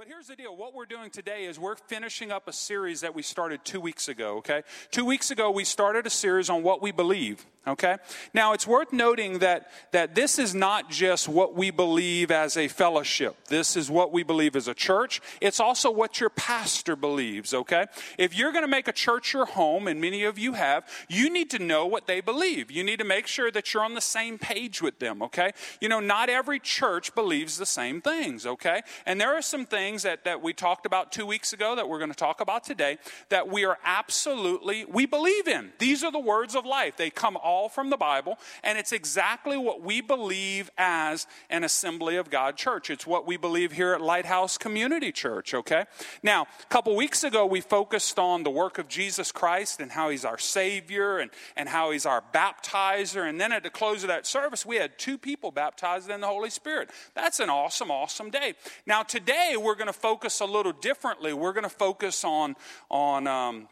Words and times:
But 0.00 0.08
here's 0.08 0.28
the 0.28 0.34
deal. 0.36 0.56
What 0.56 0.74
we're 0.74 0.86
doing 0.86 1.10
today 1.10 1.44
is 1.44 1.58
we're 1.58 1.76
finishing 1.76 2.32
up 2.32 2.48
a 2.48 2.54
series 2.54 3.02
that 3.02 3.14
we 3.14 3.20
started 3.20 3.66
two 3.66 3.82
weeks 3.82 4.08
ago, 4.08 4.38
okay? 4.38 4.62
Two 4.90 5.04
weeks 5.04 5.30
ago, 5.30 5.50
we 5.50 5.62
started 5.62 6.06
a 6.06 6.10
series 6.10 6.48
on 6.48 6.62
what 6.62 6.80
we 6.80 6.90
believe, 6.90 7.44
okay? 7.66 7.98
Now, 8.32 8.54
it's 8.54 8.66
worth 8.66 8.94
noting 8.94 9.40
that, 9.40 9.70
that 9.92 10.14
this 10.14 10.38
is 10.38 10.54
not 10.54 10.88
just 10.88 11.28
what 11.28 11.54
we 11.54 11.70
believe 11.70 12.30
as 12.30 12.56
a 12.56 12.66
fellowship. 12.66 13.36
This 13.48 13.76
is 13.76 13.90
what 13.90 14.10
we 14.10 14.22
believe 14.22 14.56
as 14.56 14.68
a 14.68 14.72
church. 14.72 15.20
It's 15.38 15.60
also 15.60 15.90
what 15.90 16.18
your 16.18 16.30
pastor 16.30 16.96
believes, 16.96 17.52
okay? 17.52 17.84
If 18.16 18.34
you're 18.34 18.52
going 18.52 18.64
to 18.64 18.68
make 18.68 18.88
a 18.88 18.92
church 18.92 19.34
your 19.34 19.44
home, 19.44 19.86
and 19.86 20.00
many 20.00 20.24
of 20.24 20.38
you 20.38 20.54
have, 20.54 20.88
you 21.10 21.28
need 21.28 21.50
to 21.50 21.58
know 21.58 21.84
what 21.84 22.06
they 22.06 22.22
believe. 22.22 22.70
You 22.70 22.84
need 22.84 23.00
to 23.00 23.04
make 23.04 23.26
sure 23.26 23.50
that 23.50 23.74
you're 23.74 23.84
on 23.84 23.92
the 23.92 24.00
same 24.00 24.38
page 24.38 24.80
with 24.80 24.98
them, 24.98 25.20
okay? 25.24 25.50
You 25.78 25.90
know, 25.90 26.00
not 26.00 26.30
every 26.30 26.58
church 26.58 27.14
believes 27.14 27.58
the 27.58 27.66
same 27.66 28.00
things, 28.00 28.46
okay? 28.46 28.80
And 29.04 29.20
there 29.20 29.36
are 29.36 29.42
some 29.42 29.66
things 29.66 29.89
things 29.90 30.04
that, 30.04 30.22
that 30.22 30.40
we 30.40 30.52
talked 30.52 30.86
about 30.86 31.10
two 31.10 31.26
weeks 31.26 31.52
ago 31.52 31.74
that 31.74 31.88
we're 31.88 31.98
going 31.98 32.12
to 32.12 32.16
talk 32.16 32.40
about 32.40 32.62
today 32.62 32.96
that 33.28 33.48
we 33.48 33.64
are 33.64 33.76
absolutely, 33.84 34.84
we 34.84 35.04
believe 35.04 35.48
in. 35.48 35.72
These 35.80 36.04
are 36.04 36.12
the 36.12 36.20
words 36.20 36.54
of 36.54 36.64
life. 36.64 36.96
They 36.96 37.10
come 37.10 37.36
all 37.36 37.68
from 37.68 37.90
the 37.90 37.96
Bible, 37.96 38.38
and 38.62 38.78
it's 38.78 38.92
exactly 38.92 39.56
what 39.56 39.82
we 39.82 40.00
believe 40.00 40.70
as 40.78 41.26
an 41.48 41.64
Assembly 41.64 42.14
of 42.14 42.30
God 42.30 42.56
church. 42.56 42.88
It's 42.88 43.04
what 43.04 43.26
we 43.26 43.36
believe 43.36 43.72
here 43.72 43.92
at 43.92 44.00
Lighthouse 44.00 44.56
Community 44.56 45.10
Church, 45.10 45.54
okay? 45.54 45.86
Now, 46.22 46.42
a 46.42 46.66
couple 46.66 46.94
weeks 46.94 47.24
ago, 47.24 47.44
we 47.44 47.60
focused 47.60 48.16
on 48.16 48.44
the 48.44 48.50
work 48.50 48.78
of 48.78 48.86
Jesus 48.86 49.32
Christ 49.32 49.80
and 49.80 49.90
how 49.90 50.10
he's 50.10 50.24
our 50.24 50.38
Savior 50.38 51.18
and, 51.18 51.32
and 51.56 51.68
how 51.68 51.90
he's 51.90 52.06
our 52.06 52.22
baptizer. 52.32 53.28
And 53.28 53.40
then 53.40 53.50
at 53.50 53.64
the 53.64 53.70
close 53.70 54.04
of 54.04 54.08
that 54.08 54.24
service, 54.24 54.64
we 54.64 54.76
had 54.76 55.00
two 55.00 55.18
people 55.18 55.50
baptized 55.50 56.08
in 56.10 56.20
the 56.20 56.28
Holy 56.28 56.50
Spirit. 56.50 56.90
That's 57.14 57.40
an 57.40 57.50
awesome, 57.50 57.90
awesome 57.90 58.30
day. 58.30 58.54
Now, 58.86 59.02
today, 59.02 59.56
we're 59.58 59.79
going 59.80 59.92
to 59.92 59.98
focus 59.98 60.40
a 60.40 60.44
little 60.44 60.72
differently. 60.72 61.32
We're 61.32 61.54
going 61.54 61.64
to 61.64 61.70
focus 61.70 62.22
on, 62.22 62.54
on, 62.90 63.26
um, 63.26 63.68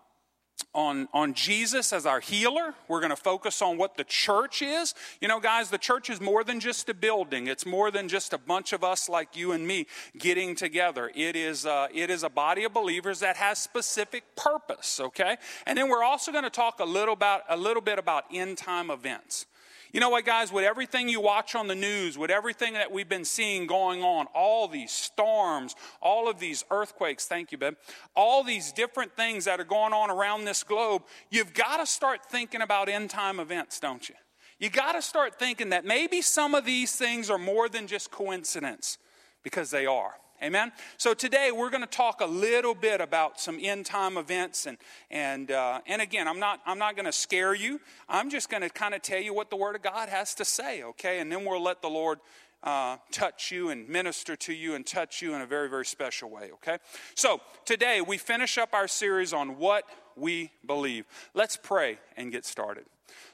on, 0.74 1.06
on 1.12 1.34
Jesus 1.34 1.92
as 1.92 2.06
our 2.06 2.20
healer. 2.20 2.74
We're 2.88 3.00
going 3.00 3.10
to 3.10 3.16
focus 3.16 3.60
on 3.60 3.77
what 3.77 3.98
the 3.98 4.05
church 4.05 4.62
is. 4.62 4.94
You 5.20 5.28
know, 5.28 5.38
guys, 5.38 5.69
the 5.69 5.77
church 5.77 6.08
is 6.08 6.19
more 6.19 6.44
than 6.44 6.60
just 6.60 6.88
a 6.88 6.94
building. 6.94 7.47
It's 7.47 7.66
more 7.66 7.91
than 7.91 8.08
just 8.08 8.32
a 8.32 8.38
bunch 8.38 8.72
of 8.72 8.82
us 8.82 9.06
like 9.06 9.36
you 9.36 9.52
and 9.52 9.66
me 9.66 9.86
getting 10.16 10.55
together. 10.55 11.10
It 11.14 11.36
is, 11.36 11.66
uh, 11.66 11.88
it 11.92 12.08
is 12.08 12.22
a 12.22 12.30
body 12.30 12.64
of 12.64 12.72
believers 12.72 13.20
that 13.20 13.36
has 13.36 13.58
specific 13.58 14.25
purpose, 14.34 15.00
okay? 15.00 15.36
And 15.66 15.77
then 15.77 15.91
we're 15.91 16.04
also 16.04 16.32
going 16.32 16.44
to 16.44 16.50
talk 16.50 16.80
a 16.80 16.86
little, 16.86 17.14
about, 17.14 17.42
a 17.50 17.56
little 17.56 17.82
bit 17.82 17.98
about 17.98 18.25
end 18.32 18.56
time 18.56 18.91
events. 18.91 19.44
You 19.92 20.00
know 20.00 20.11
what, 20.11 20.27
guys? 20.27 20.53
With 20.53 20.64
everything 20.64 21.08
you 21.08 21.20
watch 21.20 21.55
on 21.55 21.67
the 21.67 21.75
news, 21.75 22.19
with 22.19 22.31
everything 22.31 22.75
that 22.75 22.92
we've 22.92 23.08
been 23.08 23.25
seeing 23.25 23.67
going 23.67 24.03
on, 24.03 24.27
all 24.34 24.69
these 24.69 24.92
storms, 24.92 25.75
all 26.03 26.28
of 26.28 26.39
these 26.39 26.64
earthquakes, 26.70 27.27
thank 27.27 27.53
you, 27.53 27.58
babe, 27.58 27.75
all 28.14 28.44
these 28.44 28.72
different 28.72 29.16
things 29.16 29.47
that 29.47 29.61
are 29.61 29.64
going 29.64 29.92
on 29.92 30.11
around 30.11 30.44
this 30.44 30.62
globe, 30.62 31.03
you've 31.31 31.55
got 31.55 31.78
to 31.78 31.86
start 31.86 32.27
thinking 32.27 32.61
about 32.61 32.89
end 32.89 33.11
time 33.11 33.41
events, 33.41 33.81
don't 33.81 34.09
you? 34.09 34.14
You 34.59 34.70
got 34.70 34.92
to 34.92 35.03
start 35.03 35.39
thinking 35.39 35.70
that 35.70 35.84
maybe 35.84 36.20
some 36.20 36.55
of 36.55 36.64
these 36.64 36.94
things 36.97 37.31
are 37.31 37.39
more 37.39 37.69
than 37.69 37.86
just 37.86 38.11
coincidence, 38.11 38.98
because 39.42 39.70
they 39.70 39.86
are. 39.86 40.14
Amen. 40.41 40.70
So 40.98 41.14
today 41.14 41.50
we're 41.53 41.70
going 41.70 41.83
to 41.83 41.89
talk 41.89 42.20
a 42.20 42.27
little 42.27 42.75
bit 42.75 43.00
about 43.00 43.41
some 43.41 43.58
end 43.61 43.86
time 43.86 44.17
events, 44.17 44.67
and 44.67 44.78
and 45.11 45.50
uh, 45.50 45.81
and 45.84 46.00
again, 46.00 46.28
I'm 46.28 46.39
not 46.39 46.61
I'm 46.64 46.78
not 46.78 46.94
going 46.94 47.06
to 47.06 47.12
scare 47.12 47.55
you. 47.55 47.81
I'm 48.08 48.31
just 48.31 48.48
going 48.48 48.62
to 48.62 48.69
kind 48.69 48.94
of 48.94 49.03
tell 49.03 49.20
you 49.20 49.34
what 49.34 49.50
the 49.50 49.56
Word 49.56 49.75
of 49.75 49.83
God 49.83 50.09
has 50.09 50.36
to 50.36 50.44
say, 50.44 50.84
okay? 50.84 51.19
And 51.19 51.33
then 51.33 51.44
we'll 51.44 51.61
let 51.61 51.83
the 51.83 51.89
Lord 51.89 52.20
uh, 52.62 52.98
touch 53.11 53.50
you 53.50 53.70
and 53.70 53.89
minister 53.89 54.36
to 54.36 54.53
you 54.53 54.77
and 54.77 54.86
touch 54.86 55.22
you 55.22 55.34
in 55.34 55.41
a 55.41 55.47
very 55.47 55.69
very 55.69 55.86
special 55.86 56.31
way, 56.31 56.53
okay? 56.53 56.78
So 57.16 57.41
today 57.64 58.00
we 58.00 58.16
finish 58.16 58.59
up 58.59 58.75
our 58.75 58.86
series 58.86 59.33
on 59.33 59.59
what 59.59 59.84
we 60.14 60.53
believe. 60.64 61.05
Let's 61.34 61.56
pray 61.56 61.98
and 62.16 62.31
get 62.31 62.44
started. 62.44 62.84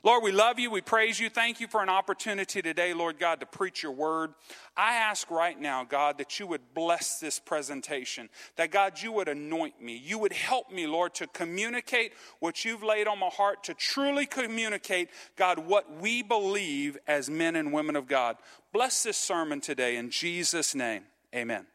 Lord, 0.03 0.23
we 0.23 0.33
love 0.33 0.59
you. 0.59 0.71
We 0.71 0.81
praise 0.81 1.19
you. 1.19 1.31
Thank 1.31 1.61
you 1.61 1.67
for 1.67 1.83
an 1.83 1.89
opportunity 1.89 2.61
today, 2.61 2.93
Lord 2.93 3.19
God, 3.19 3.41
to 3.41 3.47
preach 3.47 3.83
your 3.83 3.93
word. 3.93 4.35
I 4.77 4.97
ask 4.97 5.31
right 5.31 5.59
now, 5.59 5.85
God, 5.85 6.19
that 6.19 6.39
you 6.39 6.47
would 6.47 6.75
bless 6.75 7.19
this 7.19 7.39
presentation, 7.39 8.29
that 8.57 8.71
God, 8.71 9.01
you 9.01 9.13
would 9.13 9.29
anoint 9.29 9.81
me. 9.81 9.97
You 9.97 10.19
would 10.19 10.33
help 10.33 10.71
me, 10.71 10.87
Lord, 10.87 11.15
to 11.15 11.27
communicate 11.29 12.13
what 12.41 12.65
you've 12.65 12.83
laid 12.83 13.07
on 13.07 13.19
my 13.19 13.29
heart, 13.29 13.65
to 13.65 13.75
truly 13.75 14.27
communicate, 14.27 15.09
God, 15.37 15.59
what 15.59 16.01
we 16.01 16.23
believe 16.23 16.99
as 17.07 17.31
men 17.31 17.57
and 17.57 17.73
women 17.73 17.97
of 17.97 18.07
God. 18.07 18.37
Bless 18.73 19.03
this 19.03 19.17
sermon 19.17 19.61
today 19.61 19.97
in 19.97 20.11
Jesus' 20.11 20.75
name. 20.75 21.05
Amen. 21.35 21.67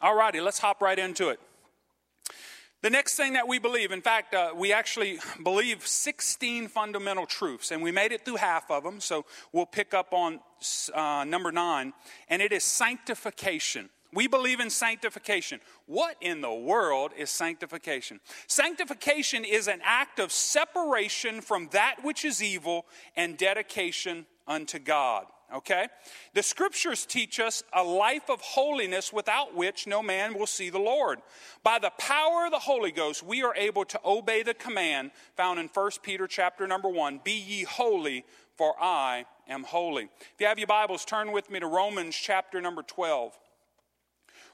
All 0.00 0.16
righty, 0.16 0.40
let's 0.40 0.58
hop 0.58 0.82
right 0.82 0.98
into 0.98 1.28
it. 1.28 1.38
The 2.82 2.90
next 2.90 3.14
thing 3.14 3.34
that 3.34 3.46
we 3.46 3.60
believe, 3.60 3.92
in 3.92 4.00
fact, 4.00 4.34
uh, 4.34 4.52
we 4.56 4.72
actually 4.72 5.20
believe 5.44 5.86
16 5.86 6.66
fundamental 6.66 7.26
truths, 7.26 7.70
and 7.70 7.80
we 7.80 7.92
made 7.92 8.10
it 8.10 8.24
through 8.24 8.36
half 8.36 8.72
of 8.72 8.82
them, 8.82 8.98
so 8.98 9.24
we'll 9.52 9.66
pick 9.66 9.94
up 9.94 10.12
on 10.12 10.40
uh, 10.92 11.24
number 11.24 11.52
nine, 11.52 11.92
and 12.28 12.42
it 12.42 12.50
is 12.50 12.64
sanctification. 12.64 13.88
We 14.12 14.26
believe 14.26 14.58
in 14.58 14.68
sanctification. 14.68 15.60
What 15.86 16.16
in 16.20 16.40
the 16.40 16.52
world 16.52 17.12
is 17.16 17.30
sanctification? 17.30 18.18
Sanctification 18.48 19.44
is 19.44 19.68
an 19.68 19.80
act 19.84 20.18
of 20.18 20.32
separation 20.32 21.40
from 21.40 21.68
that 21.70 21.98
which 22.02 22.24
is 22.24 22.42
evil 22.42 22.86
and 23.14 23.38
dedication 23.38 24.26
unto 24.48 24.80
God 24.80 25.26
okay? 25.54 25.86
The 26.34 26.42
scriptures 26.42 27.06
teach 27.06 27.40
us 27.40 27.62
a 27.72 27.82
life 27.82 28.28
of 28.28 28.40
holiness 28.40 29.12
without 29.12 29.54
which 29.54 29.86
no 29.86 30.02
man 30.02 30.38
will 30.38 30.46
see 30.46 30.70
the 30.70 30.78
Lord. 30.78 31.20
By 31.62 31.78
the 31.78 31.92
power 31.98 32.46
of 32.46 32.52
the 32.52 32.58
Holy 32.58 32.92
Ghost, 32.92 33.22
we 33.22 33.42
are 33.42 33.54
able 33.54 33.84
to 33.86 34.00
obey 34.04 34.42
the 34.42 34.54
command 34.54 35.10
found 35.36 35.58
in 35.58 35.68
1 35.68 35.90
Peter 36.02 36.26
chapter 36.26 36.66
number 36.66 36.88
1, 36.88 37.20
be 37.24 37.32
ye 37.32 37.64
holy 37.64 38.24
for 38.56 38.74
I 38.80 39.24
am 39.48 39.64
holy. 39.64 40.04
If 40.04 40.40
you 40.40 40.46
have 40.46 40.58
your 40.58 40.66
Bibles, 40.66 41.04
turn 41.04 41.32
with 41.32 41.50
me 41.50 41.60
to 41.60 41.66
Romans 41.66 42.14
chapter 42.14 42.60
number 42.60 42.82
12. 42.82 43.36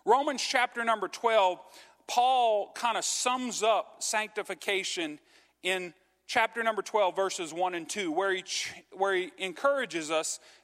Romans 0.04 0.42
chapter 0.42 0.84
number 0.84 1.09
12, 1.09 1.59
Paul 2.06 2.72
kind 2.75 2.97
of 2.97 3.04
sums 3.04 3.62
up 3.62 3.97
sanctification 3.98 5.19
in 5.62 5.92
chapter 6.26 6.62
number 6.62 6.82
12, 6.82 7.16
verses 7.16 7.53
1 7.53 7.75
and 7.75 7.88
2, 7.88 8.12
where 8.12 8.32
he, 8.32 8.44
where 8.92 9.15
he 9.15 9.30
encourages 9.38 10.10
us 10.10 10.41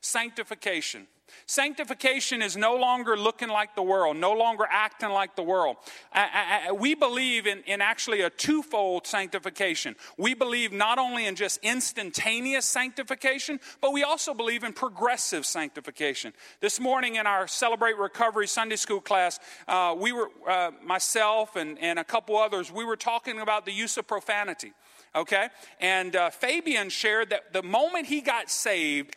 Sanctification. 0.00 1.06
Sanctification 1.46 2.42
is 2.42 2.56
no 2.56 2.76
longer 2.76 3.16
looking 3.16 3.48
like 3.48 3.74
the 3.74 3.82
world, 3.82 4.16
no 4.16 4.32
longer 4.32 4.66
acting 4.68 5.10
like 5.10 5.36
the 5.36 5.42
world. 5.42 5.76
I, 6.12 6.66
I, 6.68 6.72
we 6.72 6.94
believe 6.94 7.46
in, 7.46 7.62
in 7.66 7.80
actually 7.80 8.22
a 8.22 8.30
twofold 8.30 9.06
sanctification. 9.06 9.96
We 10.16 10.34
believe 10.34 10.72
not 10.72 10.98
only 10.98 11.26
in 11.26 11.36
just 11.36 11.58
instantaneous 11.62 12.64
sanctification, 12.64 13.60
but 13.80 13.92
we 13.92 14.02
also 14.02 14.34
believe 14.34 14.64
in 14.64 14.72
progressive 14.72 15.46
sanctification. 15.46 16.32
This 16.60 16.80
morning 16.80 17.16
in 17.16 17.26
our 17.26 17.46
Celebrate 17.46 17.96
Recovery 17.96 18.46
Sunday 18.48 18.76
School 18.76 19.00
class, 19.00 19.38
uh, 19.68 19.94
we 19.96 20.12
were, 20.12 20.30
uh, 20.48 20.72
myself 20.84 21.56
and, 21.56 21.78
and 21.78 21.98
a 21.98 22.04
couple 22.04 22.36
others, 22.36 22.72
we 22.72 22.84
were 22.84 22.96
talking 22.96 23.40
about 23.40 23.66
the 23.66 23.72
use 23.72 23.96
of 23.96 24.06
profanity. 24.06 24.72
Okay? 25.14 25.48
And 25.80 26.14
uh, 26.14 26.30
Fabian 26.30 26.88
shared 26.90 27.30
that 27.30 27.52
the 27.52 27.62
moment 27.62 28.06
he 28.06 28.20
got 28.20 28.50
saved, 28.50 29.16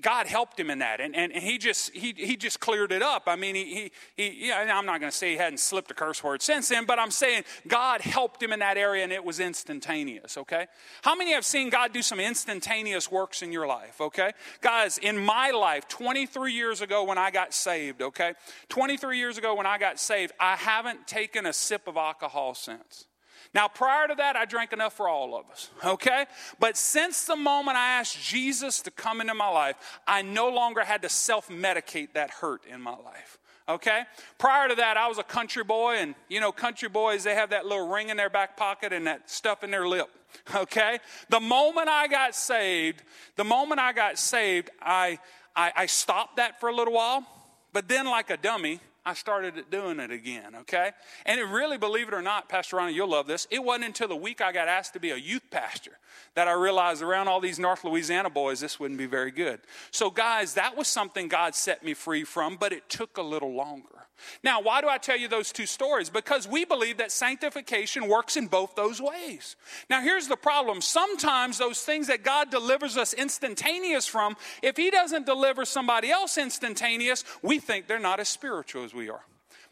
God 0.00 0.26
helped 0.26 0.58
him 0.58 0.70
in 0.70 0.78
that, 0.78 1.00
and, 1.00 1.14
and, 1.16 1.32
and, 1.32 1.42
he 1.42 1.58
just 1.58 1.90
he, 1.92 2.14
he 2.16 2.36
just 2.36 2.60
cleared 2.60 2.92
it 2.92 3.02
up. 3.02 3.24
I 3.26 3.36
mean, 3.36 3.54
he, 3.54 3.64
he, 3.64 3.90
he 4.16 4.48
yeah, 4.48 4.72
I'm 4.72 4.86
not 4.86 5.00
going 5.00 5.10
to 5.10 5.16
say 5.16 5.32
he 5.32 5.36
hadn't 5.36 5.58
slipped 5.58 5.90
a 5.90 5.94
curse 5.94 6.22
word 6.22 6.42
since 6.42 6.68
then, 6.68 6.84
but 6.84 6.98
I'm 6.98 7.10
saying 7.10 7.44
God 7.66 8.00
helped 8.00 8.42
him 8.42 8.52
in 8.52 8.60
that 8.60 8.76
area, 8.76 9.02
and 9.02 9.12
it 9.12 9.24
was 9.24 9.40
instantaneous. 9.40 10.36
Okay, 10.36 10.66
how 11.02 11.16
many 11.16 11.32
have 11.32 11.44
seen 11.44 11.70
God 11.70 11.92
do 11.92 12.02
some 12.02 12.20
instantaneous 12.20 13.10
works 13.10 13.42
in 13.42 13.52
your 13.52 13.66
life? 13.66 14.00
Okay, 14.00 14.32
guys, 14.60 14.98
in 14.98 15.18
my 15.18 15.50
life, 15.50 15.88
23 15.88 16.52
years 16.52 16.80
ago 16.80 17.04
when 17.04 17.18
I 17.18 17.30
got 17.30 17.52
saved, 17.52 18.02
okay, 18.02 18.34
23 18.68 19.18
years 19.18 19.38
ago 19.38 19.54
when 19.54 19.66
I 19.66 19.78
got 19.78 19.98
saved, 19.98 20.32
I 20.38 20.56
haven't 20.56 21.06
taken 21.06 21.46
a 21.46 21.52
sip 21.52 21.88
of 21.88 21.96
alcohol 21.96 22.54
since. 22.54 23.06
Now, 23.54 23.68
prior 23.68 24.08
to 24.08 24.14
that, 24.16 24.36
I 24.36 24.44
drank 24.44 24.72
enough 24.72 24.94
for 24.94 25.08
all 25.08 25.36
of 25.36 25.48
us, 25.50 25.70
okay? 25.84 26.26
But 26.60 26.76
since 26.76 27.24
the 27.24 27.36
moment 27.36 27.76
I 27.76 27.98
asked 27.98 28.22
Jesus 28.22 28.80
to 28.82 28.90
come 28.90 29.20
into 29.20 29.34
my 29.34 29.48
life, 29.48 29.76
I 30.06 30.22
no 30.22 30.48
longer 30.48 30.84
had 30.84 31.02
to 31.02 31.08
self 31.08 31.48
medicate 31.48 32.12
that 32.12 32.30
hurt 32.30 32.62
in 32.66 32.80
my 32.80 32.96
life. 32.96 33.38
okay? 33.68 34.02
Prior 34.38 34.68
to 34.68 34.74
that, 34.76 34.96
I 34.96 35.08
was 35.08 35.18
a 35.18 35.22
country 35.22 35.64
boy, 35.64 35.96
and 35.96 36.14
you 36.28 36.40
know, 36.40 36.52
country 36.52 36.88
boys, 36.88 37.24
they 37.24 37.34
have 37.34 37.50
that 37.50 37.66
little 37.66 37.88
ring 37.88 38.08
in 38.08 38.16
their 38.16 38.30
back 38.30 38.56
pocket 38.56 38.92
and 38.92 39.06
that 39.06 39.30
stuff 39.30 39.64
in 39.64 39.70
their 39.70 39.86
lip, 39.86 40.08
okay? 40.54 40.98
The 41.28 41.40
moment 41.40 41.88
I 41.88 42.06
got 42.08 42.34
saved, 42.34 43.02
the 43.36 43.44
moment 43.44 43.80
I 43.80 43.92
got 43.92 44.18
saved, 44.18 44.70
I, 44.80 45.18
I, 45.56 45.72
I 45.74 45.86
stopped 45.86 46.36
that 46.36 46.60
for 46.60 46.68
a 46.68 46.74
little 46.74 46.94
while, 46.94 47.26
but 47.72 47.88
then, 47.88 48.06
like 48.06 48.30
a 48.30 48.36
dummy, 48.36 48.80
I 49.04 49.14
started 49.14 49.64
doing 49.70 50.00
it 50.00 50.10
again, 50.10 50.54
okay? 50.54 50.90
And 51.24 51.40
it 51.40 51.44
really, 51.44 51.78
believe 51.78 52.08
it 52.08 52.14
or 52.14 52.22
not, 52.22 52.48
Pastor 52.48 52.76
Ronnie, 52.76 52.92
you'll 52.92 53.10
love 53.10 53.26
this. 53.26 53.46
It 53.50 53.62
wasn't 53.64 53.86
until 53.86 54.08
the 54.08 54.16
week 54.16 54.40
I 54.40 54.52
got 54.52 54.68
asked 54.68 54.92
to 54.94 55.00
be 55.00 55.10
a 55.10 55.16
youth 55.16 55.44
pastor 55.50 55.92
that 56.34 56.48
I 56.48 56.52
realized 56.52 57.02
around 57.02 57.28
all 57.28 57.40
these 57.40 57.58
North 57.58 57.84
Louisiana 57.84 58.30
boys, 58.30 58.60
this 58.60 58.78
wouldn't 58.78 58.98
be 58.98 59.06
very 59.06 59.30
good. 59.30 59.60
So, 59.90 60.10
guys, 60.10 60.54
that 60.54 60.76
was 60.76 60.88
something 60.88 61.28
God 61.28 61.54
set 61.54 61.82
me 61.82 61.94
free 61.94 62.24
from, 62.24 62.56
but 62.56 62.72
it 62.72 62.88
took 62.88 63.16
a 63.16 63.22
little 63.22 63.52
longer. 63.54 63.98
Now, 64.42 64.60
why 64.60 64.80
do 64.80 64.88
I 64.88 64.98
tell 64.98 65.16
you 65.16 65.28
those 65.28 65.52
two 65.52 65.66
stories? 65.66 66.10
Because 66.10 66.48
we 66.48 66.64
believe 66.64 66.98
that 66.98 67.12
sanctification 67.12 68.08
works 68.08 68.36
in 68.36 68.46
both 68.46 68.74
those 68.74 69.00
ways. 69.00 69.56
Now, 69.88 70.00
here's 70.00 70.28
the 70.28 70.36
problem. 70.36 70.80
Sometimes 70.80 71.58
those 71.58 71.82
things 71.82 72.08
that 72.08 72.24
God 72.24 72.50
delivers 72.50 72.96
us 72.96 73.14
instantaneous 73.14 74.06
from, 74.06 74.36
if 74.62 74.76
He 74.76 74.90
doesn't 74.90 75.26
deliver 75.26 75.64
somebody 75.64 76.10
else 76.10 76.38
instantaneous, 76.38 77.24
we 77.42 77.58
think 77.58 77.86
they're 77.86 77.98
not 77.98 78.20
as 78.20 78.28
spiritual 78.28 78.84
as 78.88 78.94
we 78.94 79.10
are. 79.10 79.20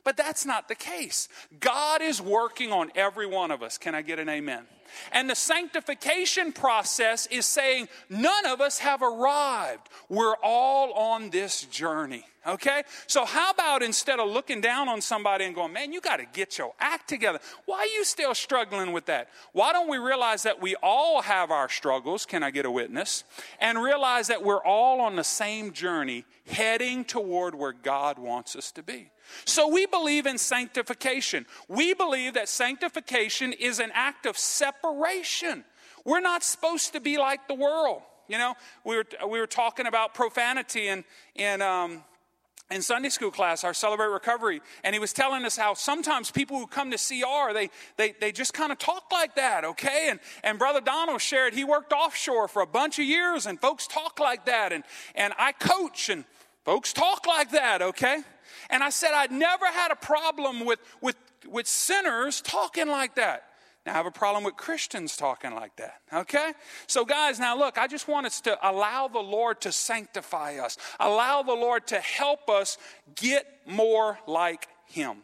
But 0.04 0.16
that's 0.16 0.46
not 0.46 0.68
the 0.68 0.74
case. 0.74 1.28
God 1.58 2.00
is 2.00 2.20
working 2.20 2.70
on 2.70 2.92
every 2.94 3.26
one 3.26 3.50
of 3.50 3.62
us. 3.62 3.76
Can 3.76 3.94
I 3.94 4.02
get 4.02 4.18
an 4.18 4.28
amen? 4.28 4.64
And 5.10 5.28
the 5.28 5.34
sanctification 5.34 6.52
process 6.52 7.26
is 7.26 7.46
saying 7.46 7.88
none 8.08 8.46
of 8.46 8.60
us 8.60 8.78
have 8.78 9.02
arrived. 9.02 9.88
We're 10.08 10.36
all 10.44 10.92
on 10.92 11.30
this 11.30 11.62
journey. 11.62 12.24
Okay? 12.46 12.84
So, 13.06 13.24
how 13.24 13.50
about 13.50 13.82
instead 13.82 14.20
of 14.20 14.28
looking 14.28 14.60
down 14.60 14.88
on 14.88 15.00
somebody 15.00 15.44
and 15.44 15.54
going, 15.54 15.72
man, 15.72 15.92
you 15.92 16.00
got 16.00 16.18
to 16.18 16.26
get 16.26 16.58
your 16.58 16.72
act 16.78 17.08
together? 17.08 17.40
Why 17.64 17.78
are 17.78 17.86
you 17.86 18.04
still 18.04 18.34
struggling 18.34 18.92
with 18.92 19.06
that? 19.06 19.28
Why 19.52 19.72
don't 19.72 19.88
we 19.88 19.98
realize 19.98 20.44
that 20.44 20.62
we 20.62 20.76
all 20.82 21.22
have 21.22 21.50
our 21.50 21.68
struggles? 21.68 22.24
Can 22.24 22.42
I 22.42 22.50
get 22.50 22.64
a 22.64 22.70
witness? 22.70 23.24
And 23.60 23.82
realize 23.82 24.28
that 24.28 24.44
we're 24.44 24.62
all 24.62 25.00
on 25.00 25.16
the 25.16 25.24
same 25.24 25.72
journey 25.72 26.24
heading 26.46 27.04
toward 27.04 27.54
where 27.54 27.72
God 27.72 28.18
wants 28.18 28.54
us 28.54 28.70
to 28.72 28.82
be. 28.82 29.10
So 29.44 29.68
we 29.68 29.86
believe 29.86 30.26
in 30.26 30.38
sanctification. 30.38 31.46
We 31.68 31.94
believe 31.94 32.34
that 32.34 32.48
sanctification 32.48 33.52
is 33.52 33.80
an 33.80 33.90
act 33.92 34.24
of 34.24 34.38
separation. 34.38 35.64
We're 36.04 36.20
not 36.20 36.44
supposed 36.44 36.92
to 36.92 37.00
be 37.00 37.18
like 37.18 37.48
the 37.48 37.54
world. 37.54 38.02
You 38.28 38.38
know, 38.38 38.54
we 38.84 38.96
were, 38.96 39.06
we 39.28 39.40
were 39.40 39.46
talking 39.46 39.86
about 39.86 40.14
profanity 40.14 40.88
in, 40.88 41.04
in, 41.34 41.62
um, 41.62 42.02
in 42.70 42.82
Sunday 42.82 43.10
school 43.10 43.30
class, 43.30 43.62
our 43.62 43.72
Celebrate 43.72 44.08
Recovery, 44.08 44.60
and 44.82 44.94
he 44.94 44.98
was 44.98 45.12
telling 45.12 45.44
us 45.44 45.56
how 45.56 45.74
sometimes 45.74 46.30
people 46.30 46.58
who 46.58 46.66
come 46.66 46.90
to 46.90 46.96
CR, 46.96 47.52
they, 47.52 47.70
they, 47.96 48.14
they 48.20 48.32
just 48.32 48.52
kind 48.54 48.72
of 48.72 48.78
talk 48.78 49.04
like 49.12 49.36
that, 49.36 49.64
okay? 49.64 50.08
And, 50.10 50.20
and 50.42 50.58
Brother 50.58 50.80
Donald 50.80 51.20
shared 51.20 51.54
he 51.54 51.62
worked 51.62 51.92
offshore 51.92 52.48
for 52.48 52.62
a 52.62 52.66
bunch 52.66 52.98
of 52.98 53.04
years, 53.04 53.46
and 53.46 53.60
folks 53.60 53.86
talk 53.86 54.18
like 54.18 54.46
that. 54.46 54.72
And, 54.72 54.82
and 55.14 55.32
I 55.38 55.52
coach, 55.52 56.08
and 56.08 56.24
folks 56.64 56.92
talk 56.92 57.26
like 57.26 57.52
that, 57.52 57.82
okay? 57.82 58.22
And 58.68 58.82
I 58.82 58.90
said 58.90 59.12
I'd 59.14 59.30
never 59.30 59.66
had 59.66 59.92
a 59.92 59.96
problem 59.96 60.64
with, 60.64 60.80
with, 61.00 61.16
with 61.48 61.68
sinners 61.68 62.40
talking 62.40 62.88
like 62.88 63.14
that. 63.14 63.44
Now, 63.86 63.92
I 63.92 63.96
have 63.98 64.06
a 64.06 64.10
problem 64.10 64.42
with 64.42 64.56
Christians 64.56 65.16
talking 65.16 65.54
like 65.54 65.76
that, 65.76 66.00
okay? 66.12 66.52
So, 66.88 67.04
guys, 67.04 67.38
now 67.38 67.56
look, 67.56 67.78
I 67.78 67.86
just 67.86 68.08
want 68.08 68.26
us 68.26 68.40
to 68.42 68.58
allow 68.68 69.06
the 69.06 69.20
Lord 69.20 69.60
to 69.60 69.70
sanctify 69.70 70.56
us, 70.56 70.76
allow 70.98 71.44
the 71.44 71.54
Lord 71.54 71.86
to 71.88 72.00
help 72.00 72.50
us 72.50 72.78
get 73.14 73.46
more 73.64 74.18
like 74.26 74.66
Him. 74.86 75.18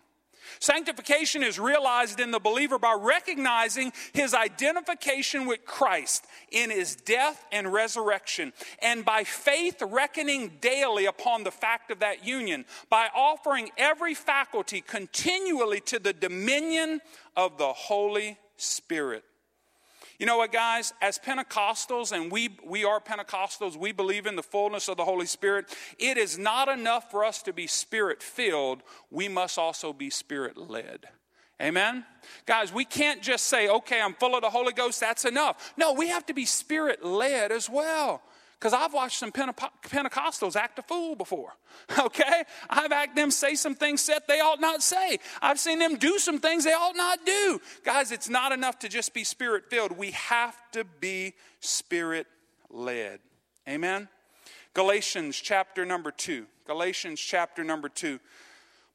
Sanctification 0.60 1.42
is 1.42 1.58
realized 1.58 2.20
in 2.20 2.30
the 2.30 2.38
believer 2.38 2.78
by 2.78 2.96
recognizing 2.98 3.92
his 4.12 4.34
identification 4.34 5.46
with 5.46 5.64
Christ 5.64 6.26
in 6.50 6.70
his 6.70 6.96
death 6.96 7.44
and 7.52 7.72
resurrection, 7.72 8.52
and 8.80 9.04
by 9.04 9.24
faith 9.24 9.80
reckoning 9.80 10.58
daily 10.60 11.06
upon 11.06 11.44
the 11.44 11.50
fact 11.50 11.90
of 11.90 12.00
that 12.00 12.26
union, 12.26 12.64
by 12.90 13.08
offering 13.14 13.70
every 13.76 14.14
faculty 14.14 14.80
continually 14.80 15.80
to 15.80 15.98
the 15.98 16.12
dominion 16.12 17.00
of 17.36 17.58
the 17.58 17.72
Holy 17.72 18.38
Spirit. 18.62 19.24
You 20.18 20.26
know 20.26 20.36
what, 20.36 20.52
guys? 20.52 20.92
As 21.00 21.18
Pentecostals, 21.18 22.12
and 22.12 22.30
we, 22.30 22.56
we 22.64 22.84
are 22.84 23.00
Pentecostals, 23.00 23.76
we 23.76 23.92
believe 23.92 24.26
in 24.26 24.36
the 24.36 24.42
fullness 24.42 24.88
of 24.88 24.96
the 24.96 25.04
Holy 25.04 25.26
Spirit. 25.26 25.74
It 25.98 26.16
is 26.16 26.38
not 26.38 26.68
enough 26.68 27.10
for 27.10 27.24
us 27.24 27.42
to 27.42 27.52
be 27.52 27.66
spirit 27.66 28.22
filled, 28.22 28.82
we 29.10 29.28
must 29.28 29.58
also 29.58 29.92
be 29.92 30.10
spirit 30.10 30.56
led. 30.56 31.06
Amen? 31.60 32.04
Guys, 32.46 32.72
we 32.72 32.84
can't 32.84 33.22
just 33.22 33.46
say, 33.46 33.68
okay, 33.68 34.00
I'm 34.00 34.14
full 34.14 34.34
of 34.34 34.42
the 34.42 34.50
Holy 34.50 34.72
Ghost, 34.72 35.00
that's 35.00 35.24
enough. 35.24 35.72
No, 35.76 35.92
we 35.92 36.08
have 36.08 36.26
to 36.26 36.34
be 36.34 36.44
spirit 36.44 37.04
led 37.04 37.52
as 37.52 37.68
well. 37.68 38.22
Because 38.62 38.74
I've 38.74 38.94
watched 38.94 39.18
some 39.18 39.32
Pentecostals 39.32 40.54
act 40.54 40.78
a 40.78 40.82
fool 40.82 41.16
before. 41.16 41.54
Okay? 41.98 42.44
I've 42.70 42.92
had 42.92 43.16
them 43.16 43.32
say 43.32 43.56
some 43.56 43.74
things 43.74 44.06
that 44.06 44.28
they 44.28 44.38
ought 44.38 44.60
not 44.60 44.82
say. 44.82 45.18
I've 45.40 45.58
seen 45.58 45.80
them 45.80 45.96
do 45.96 46.18
some 46.18 46.38
things 46.38 46.62
they 46.62 46.72
ought 46.72 46.94
not 46.94 47.26
do. 47.26 47.60
Guys, 47.84 48.12
it's 48.12 48.28
not 48.28 48.52
enough 48.52 48.78
to 48.80 48.88
just 48.88 49.12
be 49.12 49.24
spirit 49.24 49.64
filled. 49.68 49.98
We 49.98 50.12
have 50.12 50.56
to 50.72 50.84
be 50.84 51.34
spirit 51.58 52.28
led. 52.70 53.18
Amen? 53.68 54.08
Galatians 54.74 55.36
chapter 55.36 55.84
number 55.84 56.12
two. 56.12 56.46
Galatians 56.66 57.18
chapter 57.20 57.64
number 57.64 57.88
two. 57.88 58.20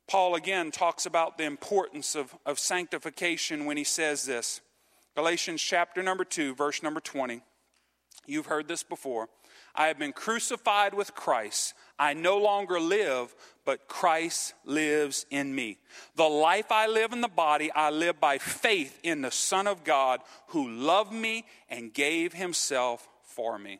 Paul 0.07 0.35
again 0.35 0.71
talks 0.71 1.05
about 1.05 1.37
the 1.37 1.43
importance 1.43 2.15
of, 2.15 2.33
of 2.45 2.57
sanctification 2.57 3.65
when 3.65 3.75
he 3.75 3.83
says 3.83 4.23
this. 4.23 4.61
Galatians 5.15 5.61
chapter 5.61 6.01
number 6.01 6.23
2, 6.23 6.55
verse 6.55 6.81
number 6.81 7.01
20. 7.01 7.41
You've 8.27 8.45
heard 8.47 8.67
this 8.67 8.83
before. 8.83 9.29
I 9.77 9.87
have 9.87 9.99
been 9.99 10.13
crucified 10.13 10.95
with 10.95 11.13
Christ. 11.13 11.75
I 11.99 12.15
no 12.15 12.37
longer 12.37 12.79
live, 12.79 13.33
but 13.63 13.87
Christ 13.87 14.55
lives 14.65 15.25
in 15.29 15.53
me. 15.53 15.77
The 16.15 16.23
life 16.23 16.71
I 16.71 16.87
live 16.87 17.13
in 17.13 17.21
the 17.21 17.27
body, 17.27 17.71
I 17.71 17.91
live 17.91 18.19
by 18.19 18.39
faith 18.39 18.99
in 19.03 19.21
the 19.21 19.31
Son 19.31 19.67
of 19.67 19.83
God 19.83 20.21
who 20.47 20.67
loved 20.67 21.13
me 21.13 21.45
and 21.69 21.93
gave 21.93 22.33
himself 22.33 23.07
for 23.23 23.59
me. 23.59 23.79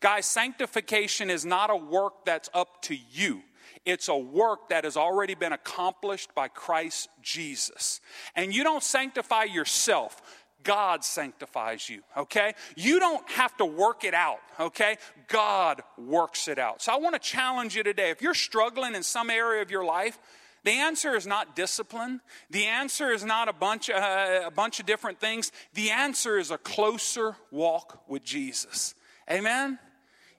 Guys, 0.00 0.26
sanctification 0.26 1.30
is 1.30 1.44
not 1.44 1.70
a 1.70 1.76
work 1.76 2.24
that's 2.24 2.48
up 2.54 2.82
to 2.82 2.96
you. 3.10 3.42
It's 3.84 4.08
a 4.08 4.16
work 4.16 4.68
that 4.68 4.84
has 4.84 4.96
already 4.96 5.34
been 5.34 5.52
accomplished 5.52 6.34
by 6.34 6.48
Christ 6.48 7.08
Jesus. 7.22 8.00
And 8.34 8.54
you 8.54 8.62
don't 8.62 8.82
sanctify 8.82 9.44
yourself. 9.44 10.20
God 10.64 11.04
sanctifies 11.04 11.88
you, 11.88 12.02
okay? 12.16 12.54
You 12.76 12.98
don't 12.98 13.28
have 13.30 13.56
to 13.58 13.64
work 13.64 14.04
it 14.04 14.14
out, 14.14 14.40
okay? 14.58 14.96
God 15.28 15.82
works 15.96 16.48
it 16.48 16.58
out. 16.58 16.82
So 16.82 16.92
I 16.92 16.96
want 16.96 17.14
to 17.14 17.20
challenge 17.20 17.76
you 17.76 17.82
today. 17.82 18.10
If 18.10 18.20
you're 18.20 18.34
struggling 18.34 18.94
in 18.94 19.02
some 19.02 19.30
area 19.30 19.62
of 19.62 19.70
your 19.70 19.84
life, 19.84 20.18
the 20.64 20.72
answer 20.72 21.14
is 21.16 21.26
not 21.26 21.56
discipline. 21.56 22.20
The 22.50 22.66
answer 22.66 23.10
is 23.10 23.24
not 23.24 23.48
a 23.48 23.52
bunch, 23.52 23.88
uh, 23.88 24.42
a 24.44 24.50
bunch 24.50 24.80
of 24.80 24.86
different 24.86 25.20
things. 25.20 25.52
The 25.74 25.90
answer 25.90 26.38
is 26.38 26.50
a 26.50 26.58
closer 26.58 27.36
walk 27.50 28.02
with 28.08 28.24
Jesus. 28.24 28.94
Amen? 29.30 29.78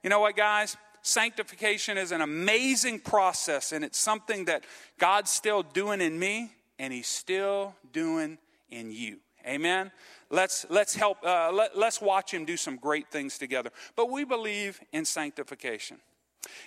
You 0.03 0.10
know 0.10 0.20
what, 0.20 0.36
guys? 0.36 0.77
Sanctification 1.01 1.98
is 1.98 2.12
an 2.12 2.22
amazing 2.22 3.00
process, 3.00 3.72
and 3.72 3.86
it's 3.86 3.98
something 3.98 4.46
that 4.46 4.65
God's 4.98 5.32
still 5.32 5.63
doing 5.63 6.01
in 6.01 6.20
me, 6.20 6.51
and 6.77 6.91
He's 6.91 7.08
still 7.08 7.74
doing 7.93 8.38
in 8.70 8.91
you. 8.91 9.17
Amen. 9.48 9.91
Let's 10.31 10.65
let's 10.69 10.95
help. 10.95 11.24
Uh, 11.24 11.51
let, 11.51 11.77
let's 11.77 12.01
watch 12.01 12.33
him 12.33 12.45
do 12.45 12.55
some 12.55 12.77
great 12.77 13.09
things 13.09 13.38
together. 13.38 13.71
But 13.95 14.12
we 14.12 14.25
believe 14.25 14.79
in 14.91 15.05
sanctification. 15.05 15.98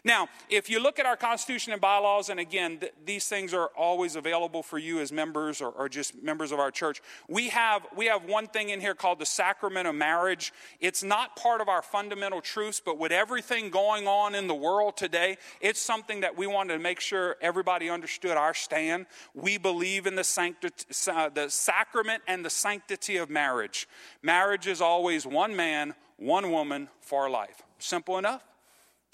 Now, 0.04 0.28
if 0.50 0.68
you 0.68 0.80
look 0.80 0.98
at 0.98 1.06
our 1.06 1.16
Constitution 1.16 1.72
and 1.72 1.80
bylaws, 1.80 2.28
and 2.28 2.40
again, 2.40 2.78
th- 2.78 2.92
these 3.04 3.26
things 3.28 3.54
are 3.54 3.70
always 3.76 4.16
available 4.16 4.62
for 4.62 4.76
you 4.76 5.00
as 5.00 5.12
members 5.12 5.62
or, 5.62 5.70
or, 5.70 5.88
just 5.88 6.20
members 6.22 6.52
of 6.52 6.58
our 6.58 6.70
church. 6.70 7.00
We 7.28 7.48
have, 7.50 7.86
we 7.96 8.06
have 8.06 8.24
one 8.24 8.48
thing 8.48 8.70
in 8.70 8.80
here 8.80 8.94
called 8.94 9.18
the 9.18 9.26
sacrament 9.26 9.86
of 9.86 9.94
marriage. 9.94 10.52
It's 10.80 11.02
not 11.02 11.36
part 11.36 11.60
of 11.60 11.68
our 11.68 11.82
fundamental 11.82 12.40
truths, 12.40 12.82
but 12.84 12.98
with 12.98 13.12
everything 13.12 13.70
going 13.70 14.06
on 14.06 14.34
in 14.34 14.46
the 14.46 14.54
world 14.54 14.96
today, 14.96 15.38
it's 15.60 15.80
something 15.80 16.20
that 16.20 16.36
we 16.36 16.46
wanted 16.46 16.74
to 16.74 16.80
make 16.80 17.00
sure 17.00 17.36
everybody 17.40 17.88
understood 17.88 18.36
our 18.36 18.54
stand. 18.54 19.06
We 19.34 19.56
believe 19.56 20.06
in 20.06 20.16
the, 20.16 20.24
sancti- 20.24 20.70
uh, 21.10 21.28
the 21.28 21.48
sacrament 21.48 22.22
and 22.26 22.44
the 22.44 22.50
sanctity 22.50 23.16
of 23.16 23.30
marriage. 23.30 23.88
Marriage 24.22 24.66
is 24.66 24.80
always 24.80 25.26
one 25.26 25.54
man, 25.54 25.94
one 26.16 26.50
woman 26.50 26.88
for 27.00 27.30
life. 27.30 27.62
Simple 27.78 28.18
enough? 28.18 28.42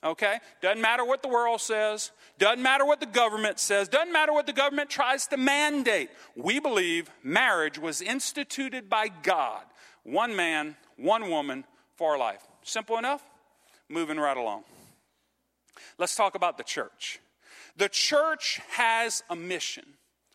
Okay? 0.03 0.39
Doesn't 0.63 0.81
matter 0.81 1.05
what 1.05 1.23
the 1.23 1.29
world 1.29 1.61
says, 1.61 2.13
doesn't 2.39 2.63
matter 2.63 2.85
what 2.85 3.01
the 3.01 3.07
government 3.07 3.59
says, 3.59 3.89
doesn't 3.89 4.13
matter 4.13 4.33
what 4.33 4.47
the 4.47 4.53
government 4.53 4.91
tries 4.91 5.27
to 5.29 5.37
mandate. 5.37 6.11
We 6.37 6.61
believe 6.61 7.11
marriage 7.23 7.79
was 7.79 8.01
instituted 8.01 8.89
by 8.89 9.09
God. 9.09 9.63
One 10.05 10.37
man, 10.37 10.77
one 10.97 11.31
woman 11.31 11.65
for 11.97 12.17
life. 12.17 12.47
Simple 12.63 12.97
enough? 12.97 13.23
Moving 13.89 14.19
right 14.19 14.37
along. 14.37 14.65
Let's 15.99 16.15
talk 16.15 16.35
about 16.35 16.59
the 16.59 16.65
church. 16.65 17.19
The 17.77 17.89
church 17.89 18.61
has 18.71 19.23
a 19.29 19.37
mission. 19.37 19.85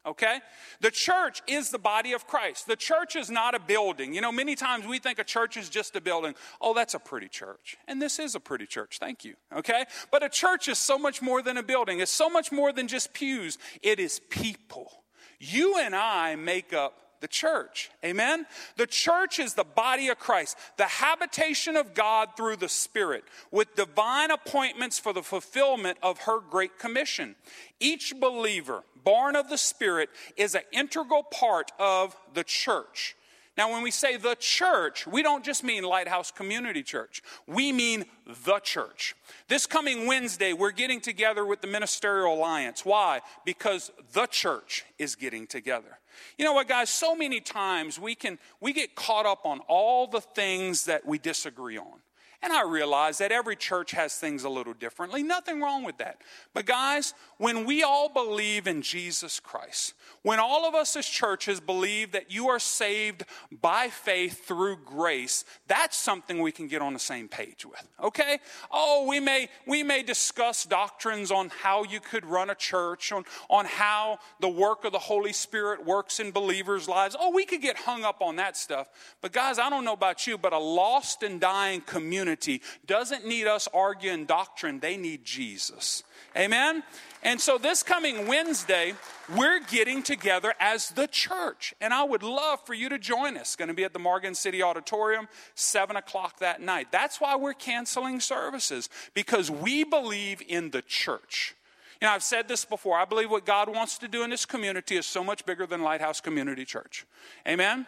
Okay? 0.05 0.39
The 0.81 0.91
church 0.91 1.41
is 1.47 1.69
the 1.69 1.79
body 1.79 2.13
of 2.13 2.27
Christ. 2.27 2.67
The 2.67 2.75
church 2.75 3.15
is 3.15 3.29
not 3.29 3.55
a 3.55 3.59
building. 3.59 4.13
You 4.13 4.21
know, 4.21 4.31
many 4.31 4.55
times 4.55 4.85
we 4.85 4.99
think 4.99 5.17
a 5.17 5.23
church 5.23 5.55
is 5.55 5.69
just 5.69 5.95
a 5.95 6.01
building. 6.01 6.35
Oh, 6.59 6.73
that's 6.73 6.93
a 6.93 6.99
pretty 6.99 7.29
church. 7.29 7.77
And 7.87 8.01
this 8.01 8.19
is 8.19 8.35
a 8.35 8.39
pretty 8.39 8.65
church. 8.65 8.97
Thank 8.99 9.23
you. 9.23 9.35
Okay? 9.55 9.85
But 10.11 10.23
a 10.23 10.29
church 10.29 10.67
is 10.67 10.77
so 10.77 10.97
much 10.97 11.21
more 11.21 11.41
than 11.41 11.57
a 11.57 11.63
building, 11.63 11.99
it's 11.99 12.11
so 12.11 12.29
much 12.29 12.51
more 12.51 12.73
than 12.73 12.87
just 12.87 13.13
pews. 13.13 13.57
It 13.81 13.99
is 13.99 14.19
people. 14.29 15.03
You 15.39 15.77
and 15.77 15.95
I 15.95 16.35
make 16.35 16.73
up 16.73 17.02
the 17.23 17.27
church. 17.29 17.89
Amen? 18.03 18.45
The 18.75 18.85
church 18.85 19.39
is 19.39 19.53
the 19.53 19.63
body 19.63 20.09
of 20.09 20.19
Christ, 20.19 20.57
the 20.75 20.83
habitation 20.83 21.77
of 21.77 21.93
God 21.93 22.31
through 22.35 22.57
the 22.57 22.67
Spirit, 22.67 23.23
with 23.49 23.75
divine 23.75 24.29
appointments 24.29 24.99
for 24.99 25.13
the 25.13 25.23
fulfillment 25.23 25.97
of 26.03 26.19
her 26.23 26.41
great 26.41 26.77
commission. 26.77 27.35
Each 27.79 28.13
believer 28.19 28.83
born 29.05 29.37
of 29.37 29.49
the 29.49 29.57
Spirit 29.57 30.09
is 30.35 30.53
an 30.53 30.63
integral 30.73 31.23
part 31.23 31.71
of 31.79 32.13
the 32.33 32.43
church. 32.43 33.15
Now, 33.55 33.71
when 33.71 33.83
we 33.83 33.91
say 33.91 34.17
the 34.17 34.35
church, 34.39 35.05
we 35.05 35.21
don't 35.21 35.45
just 35.45 35.63
mean 35.63 35.83
Lighthouse 35.83 36.31
Community 36.31 36.81
Church. 36.81 37.21
We 37.45 37.71
mean 37.71 38.05
the 38.45 38.59
church. 38.59 39.15
This 39.47 39.67
coming 39.67 40.07
Wednesday, 40.07 40.53
we're 40.53 40.71
getting 40.71 40.99
together 40.99 41.45
with 41.45 41.61
the 41.61 41.67
Ministerial 41.67 42.33
Alliance. 42.33 42.83
Why? 42.83 43.21
Because 43.45 43.91
the 44.13 44.25
church 44.25 44.85
is 44.97 45.15
getting 45.15 45.45
together. 45.45 45.99
You 46.37 46.45
know 46.45 46.53
what, 46.53 46.67
guys? 46.67 46.89
So 46.89 47.15
many 47.15 47.39
times 47.39 47.99
we 47.99 48.15
can 48.15 48.39
we 48.59 48.73
get 48.73 48.95
caught 48.95 49.25
up 49.25 49.45
on 49.45 49.59
all 49.67 50.07
the 50.07 50.21
things 50.21 50.85
that 50.85 51.05
we 51.05 51.19
disagree 51.19 51.77
on. 51.77 51.99
And 52.43 52.51
I 52.51 52.63
realize 52.63 53.19
that 53.19 53.31
every 53.31 53.55
church 53.55 53.91
has 53.91 54.17
things 54.17 54.43
a 54.43 54.49
little 54.49 54.73
differently. 54.73 55.23
Nothing 55.23 55.61
wrong 55.61 55.85
with 55.85 55.97
that. 55.99 56.17
But, 56.53 56.65
guys, 56.65 57.13
when 57.37 57.63
we 57.63 57.83
all 57.83 58.09
believe 58.09 58.67
in 58.67 58.81
Jesus 58.81 59.39
Christ, 59.39 59.93
when 60.23 60.39
all 60.39 60.65
of 60.65 60.75
us 60.75 60.97
as 60.97 61.05
churches 61.05 61.61
believe 61.61 62.11
that 62.11 62.31
you 62.31 62.49
are 62.49 62.59
saved 62.59 63.23
by 63.61 63.87
faith 63.87 64.45
through 64.45 64.79
grace, 64.83 65.45
that's 65.67 65.95
something 65.97 66.41
we 66.41 66.51
can 66.51 66.67
get 66.67 66.81
on 66.81 66.91
the 66.91 66.99
same 66.99 67.29
page 67.29 67.65
with. 67.65 67.87
Okay? 68.03 68.39
Oh, 68.69 69.05
we 69.07 69.21
may 69.21 69.47
we 69.65 69.81
may 69.81 70.03
discuss 70.03 70.65
doctrines 70.65 71.31
on 71.31 71.49
how 71.49 71.85
you 71.85 72.01
could 72.01 72.25
run 72.25 72.49
a 72.49 72.55
church, 72.55 73.13
on, 73.13 73.23
on 73.49 73.63
how 73.63 74.19
the 74.41 74.49
work 74.49 74.83
of 74.83 74.91
the 74.91 74.99
Holy 74.99 75.33
Spirit 75.33 75.85
works 75.85 76.19
in 76.19 76.31
believers' 76.31 76.89
lives. 76.89 77.15
Oh, 77.17 77.31
we 77.31 77.45
could 77.45 77.61
get 77.61 77.77
hung 77.77 78.03
up 78.03 78.21
on 78.21 78.35
that 78.35 78.57
stuff. 78.57 78.89
But 79.21 79.31
guys, 79.31 79.59
I 79.59 79.69
don't 79.69 79.85
know 79.85 79.93
about 79.93 80.27
you, 80.27 80.37
but 80.37 80.51
a 80.51 80.59
lost 80.59 81.23
and 81.23 81.39
dying 81.39 81.79
community 81.79 82.32
community 82.33 82.61
doesn't 82.85 83.25
need 83.25 83.47
us 83.47 83.67
arguing 83.73 84.25
doctrine, 84.25 84.79
they 84.79 84.97
need 84.97 85.23
Jesus. 85.23 86.03
Amen? 86.35 86.83
And 87.21 87.39
so 87.39 87.57
this 87.57 87.83
coming 87.83 88.27
Wednesday, 88.27 88.93
we're 89.35 89.59
getting 89.59 90.01
together 90.01 90.53
as 90.59 90.89
the 90.89 91.07
church. 91.07 91.73
And 91.79 91.93
I 91.93 92.03
would 92.03 92.23
love 92.23 92.65
for 92.65 92.73
you 92.73 92.89
to 92.89 92.97
join 92.97 93.37
us. 93.37 93.41
It's 93.41 93.55
going 93.55 93.67
to 93.67 93.73
be 93.73 93.83
at 93.83 93.93
the 93.93 93.99
Morgan 93.99 94.33
City 94.33 94.63
Auditorium, 94.63 95.27
7 95.55 95.95
o'clock 95.95 96.39
that 96.39 96.59
night. 96.59 96.91
That's 96.91 97.21
why 97.21 97.35
we're 97.35 97.53
canceling 97.53 98.19
services, 98.19 98.89
because 99.13 99.51
we 99.51 99.83
believe 99.83 100.41
in 100.47 100.71
the 100.71 100.81
church. 100.81 101.55
You 102.01 102.07
know, 102.07 102.13
I've 102.13 102.23
said 102.23 102.47
this 102.47 102.65
before. 102.65 102.97
I 102.97 103.05
believe 103.05 103.29
what 103.31 103.45
God 103.45 103.69
wants 103.69 103.97
to 103.99 104.07
do 104.07 104.23
in 104.23 104.29
this 104.29 104.45
community 104.45 104.97
is 104.97 105.05
so 105.05 105.23
much 105.23 105.45
bigger 105.45 105.65
than 105.65 105.83
Lighthouse 105.83 106.19
Community 106.19 106.65
Church. 106.65 107.05
Amen? 107.47 107.85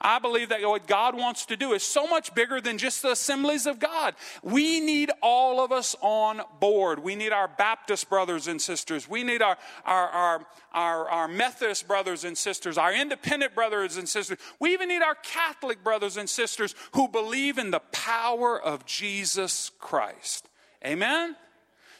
I 0.00 0.18
believe 0.18 0.50
that 0.50 0.62
what 0.62 0.86
God 0.86 1.16
wants 1.16 1.46
to 1.46 1.56
do 1.56 1.72
is 1.72 1.82
so 1.82 2.06
much 2.06 2.34
bigger 2.34 2.60
than 2.60 2.78
just 2.78 3.02
the 3.02 3.12
assemblies 3.12 3.66
of 3.66 3.78
God. 3.78 4.14
We 4.42 4.80
need 4.80 5.10
all 5.22 5.64
of 5.64 5.72
us 5.72 5.96
on 6.00 6.40
board. 6.60 6.98
We 6.98 7.14
need 7.14 7.32
our 7.32 7.48
Baptist 7.48 8.08
brothers 8.08 8.48
and 8.48 8.60
sisters. 8.60 9.08
We 9.08 9.22
need 9.22 9.42
our, 9.42 9.56
our, 9.84 10.08
our, 10.08 10.46
our, 10.72 11.08
our 11.08 11.28
Methodist 11.28 11.88
brothers 11.88 12.24
and 12.24 12.36
sisters, 12.36 12.78
our 12.78 12.92
independent 12.92 13.54
brothers 13.54 13.96
and 13.96 14.08
sisters. 14.08 14.38
We 14.60 14.72
even 14.72 14.88
need 14.88 15.02
our 15.02 15.16
Catholic 15.16 15.82
brothers 15.82 16.16
and 16.16 16.28
sisters 16.28 16.74
who 16.92 17.08
believe 17.08 17.58
in 17.58 17.70
the 17.70 17.80
power 17.92 18.60
of 18.60 18.86
Jesus 18.86 19.70
Christ. 19.78 20.48
Amen? 20.84 21.36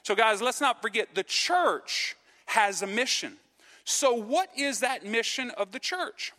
So, 0.03 0.15
guys, 0.15 0.41
let's 0.41 0.61
not 0.61 0.83
forget 0.83 1.15
the 1.15 1.25
church 1.25 2.17
has 2.47 2.83
a 2.83 2.87
mission. 2.87 3.39
So, 3.85 4.15
what 4.15 4.51
is 4.57 4.81
that 4.81 5.05
mission 5.05 5.51
of 5.51 5.73
the 5.73 5.79
church? 5.79 6.33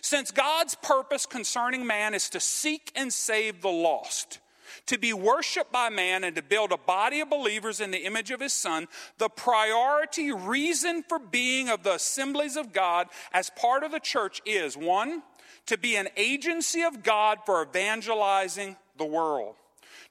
Since 0.00 0.30
God's 0.30 0.74
purpose 0.76 1.26
concerning 1.26 1.86
man 1.86 2.14
is 2.14 2.28
to 2.30 2.40
seek 2.40 2.92
and 2.94 3.12
save 3.12 3.62
the 3.62 3.68
lost, 3.68 4.38
to 4.86 4.98
be 4.98 5.12
worshiped 5.12 5.70
by 5.70 5.90
man, 5.90 6.24
and 6.24 6.34
to 6.36 6.42
build 6.42 6.72
a 6.72 6.78
body 6.78 7.20
of 7.20 7.30
believers 7.30 7.80
in 7.80 7.90
the 7.90 8.04
image 8.04 8.30
of 8.30 8.40
his 8.40 8.52
son, 8.52 8.88
the 9.18 9.28
priority 9.28 10.32
reason 10.32 11.02
for 11.08 11.18
being 11.18 11.68
of 11.68 11.82
the 11.82 11.94
assemblies 11.94 12.56
of 12.56 12.72
God 12.72 13.08
as 13.32 13.50
part 13.50 13.84
of 13.84 13.92
the 13.92 14.00
church 14.00 14.40
is 14.46 14.76
one, 14.76 15.22
to 15.66 15.78
be 15.78 15.96
an 15.96 16.08
agency 16.16 16.82
of 16.82 17.02
God 17.02 17.38
for 17.46 17.62
evangelizing 17.62 18.76
the 18.96 19.04
world. 19.04 19.54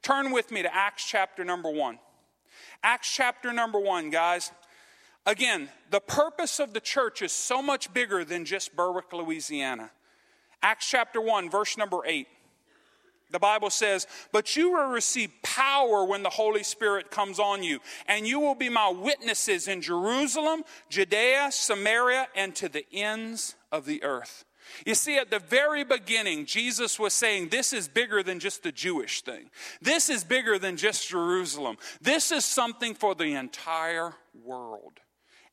Turn 0.00 0.32
with 0.32 0.50
me 0.50 0.62
to 0.62 0.74
Acts 0.74 1.06
chapter 1.06 1.44
number 1.44 1.70
one. 1.70 1.98
Acts 2.82 3.12
chapter 3.14 3.52
number 3.52 3.78
one, 3.78 4.10
guys. 4.10 4.50
Again, 5.24 5.68
the 5.90 6.00
purpose 6.00 6.58
of 6.58 6.72
the 6.72 6.80
church 6.80 7.22
is 7.22 7.32
so 7.32 7.62
much 7.62 7.92
bigger 7.94 8.24
than 8.24 8.44
just 8.44 8.74
Berwick, 8.74 9.12
Louisiana. 9.12 9.90
Acts 10.62 10.88
chapter 10.88 11.20
1, 11.20 11.48
verse 11.48 11.76
number 11.76 12.00
8. 12.04 12.26
The 13.30 13.38
Bible 13.38 13.70
says, 13.70 14.06
But 14.30 14.56
you 14.56 14.72
will 14.72 14.90
receive 14.90 15.30
power 15.42 16.04
when 16.04 16.22
the 16.22 16.30
Holy 16.30 16.62
Spirit 16.62 17.10
comes 17.10 17.38
on 17.38 17.62
you, 17.62 17.78
and 18.06 18.26
you 18.26 18.40
will 18.40 18.54
be 18.54 18.68
my 18.68 18.90
witnesses 18.90 19.68
in 19.68 19.80
Jerusalem, 19.80 20.64
Judea, 20.90 21.48
Samaria, 21.50 22.28
and 22.34 22.54
to 22.56 22.68
the 22.68 22.84
ends 22.92 23.54
of 23.70 23.86
the 23.86 24.02
earth. 24.02 24.44
You 24.86 24.94
see, 24.94 25.16
at 25.16 25.30
the 25.30 25.38
very 25.38 25.82
beginning, 25.82 26.46
Jesus 26.46 26.98
was 26.98 27.12
saying, 27.14 27.48
This 27.48 27.72
is 27.72 27.88
bigger 27.88 28.22
than 28.22 28.38
just 28.38 28.62
the 28.62 28.72
Jewish 28.72 29.22
thing. 29.22 29.50
This 29.80 30.10
is 30.10 30.24
bigger 30.24 30.58
than 30.58 30.76
just 30.76 31.08
Jerusalem. 31.08 31.78
This 32.00 32.30
is 32.30 32.44
something 32.44 32.94
for 32.94 33.14
the 33.14 33.34
entire 33.34 34.14
world 34.44 35.00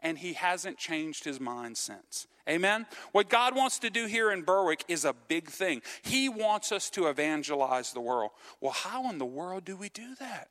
and 0.02 0.18
he 0.18 0.34
hasn't 0.34 0.78
changed 0.78 1.24
his 1.24 1.40
mind 1.40 1.78
since. 1.78 2.28
Amen? 2.48 2.88
What 3.12 3.30
God 3.30 3.56
wants 3.56 3.80
to 3.80 3.90
do 3.90 4.08
here 4.08 4.32
in 4.32 4.42
Berwick 4.42 4.84
is 4.88 5.06
a 5.06 5.14
big 5.28 5.50
thing. 5.50 5.82
He 6.02 6.30
wants 6.30 6.72
us 6.72 6.90
to 6.92 7.08
evangelize 7.08 7.94
the 7.94 8.02
world. 8.02 8.32
Well, 8.60 8.72
how 8.72 9.10
in 9.10 9.20
the 9.20 9.26
world 9.26 9.66
do 9.66 9.78
we 9.78 9.90
do 9.90 10.16
that? 10.20 10.50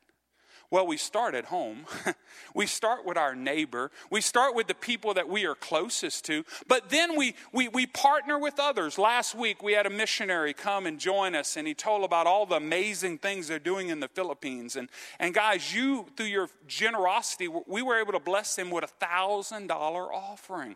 Well, 0.71 0.85
we 0.85 0.97
start 0.97 1.33
at 1.33 1.45
home. 1.45 1.85
we 2.53 2.67
start 2.67 3.03
with 3.03 3.17
our 3.17 3.35
neighbor. 3.35 3.89
We 4.11 4.21
start 4.21 4.53
with 4.53 4.67
the 4.67 4.75
people 4.75 5.15
that 5.15 5.27
we 5.27 5.45
are 5.45 5.55
closest 5.55 6.25
to. 6.25 6.45
But 6.67 6.89
then 6.89 7.17
we, 7.17 7.33
we, 7.51 7.69
we 7.69 7.87
partner 7.87 8.37
with 8.37 8.59
others. 8.59 8.99
Last 8.99 9.33
week, 9.33 9.63
we 9.63 9.73
had 9.73 9.87
a 9.87 9.89
missionary 9.89 10.53
come 10.53 10.85
and 10.85 10.99
join 10.99 11.33
us, 11.33 11.57
and 11.57 11.67
he 11.67 11.73
told 11.73 12.03
about 12.03 12.27
all 12.27 12.45
the 12.45 12.57
amazing 12.57 13.17
things 13.17 13.47
they're 13.47 13.57
doing 13.57 13.89
in 13.89 13.99
the 13.99 14.09
Philippines. 14.09 14.75
And, 14.75 14.89
and 15.17 15.33
guys, 15.33 15.73
you, 15.73 16.05
through 16.15 16.27
your 16.27 16.49
generosity, 16.67 17.47
we 17.47 17.81
were 17.81 17.99
able 17.99 18.13
to 18.13 18.19
bless 18.19 18.55
them 18.55 18.69
with 18.69 18.83
a 18.83 19.05
$1,000 19.05 19.71
offering. 19.71 20.75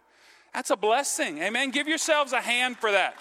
That's 0.56 0.72
a 0.72 0.76
blessing. 0.76 1.38
Amen. 1.38 1.70
Give 1.70 1.88
yourselves 1.88 2.32
a 2.32 2.42
hand 2.42 2.78
for 2.78 2.92
that. 2.92 3.16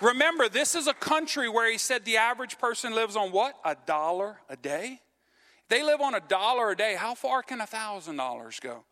Remember, 0.00 0.48
this 0.48 0.74
is 0.74 0.86
a 0.86 0.94
country 0.94 1.48
where 1.48 1.70
he 1.70 1.78
said 1.78 2.04
the 2.04 2.16
average 2.16 2.58
person 2.58 2.94
lives 2.94 3.16
on 3.16 3.32
what? 3.32 3.54
A 3.64 3.76
dollar 3.86 4.38
a 4.48 4.56
day? 4.56 5.00
They 5.68 5.82
live 5.82 6.00
on 6.00 6.14
a 6.14 6.20
dollar 6.20 6.70
a 6.70 6.76
day. 6.76 6.94
How 6.98 7.14
far 7.14 7.42
can 7.42 7.60
a 7.60 7.66
thousand 7.66 8.16
dollars 8.16 8.60
go? 8.60 8.84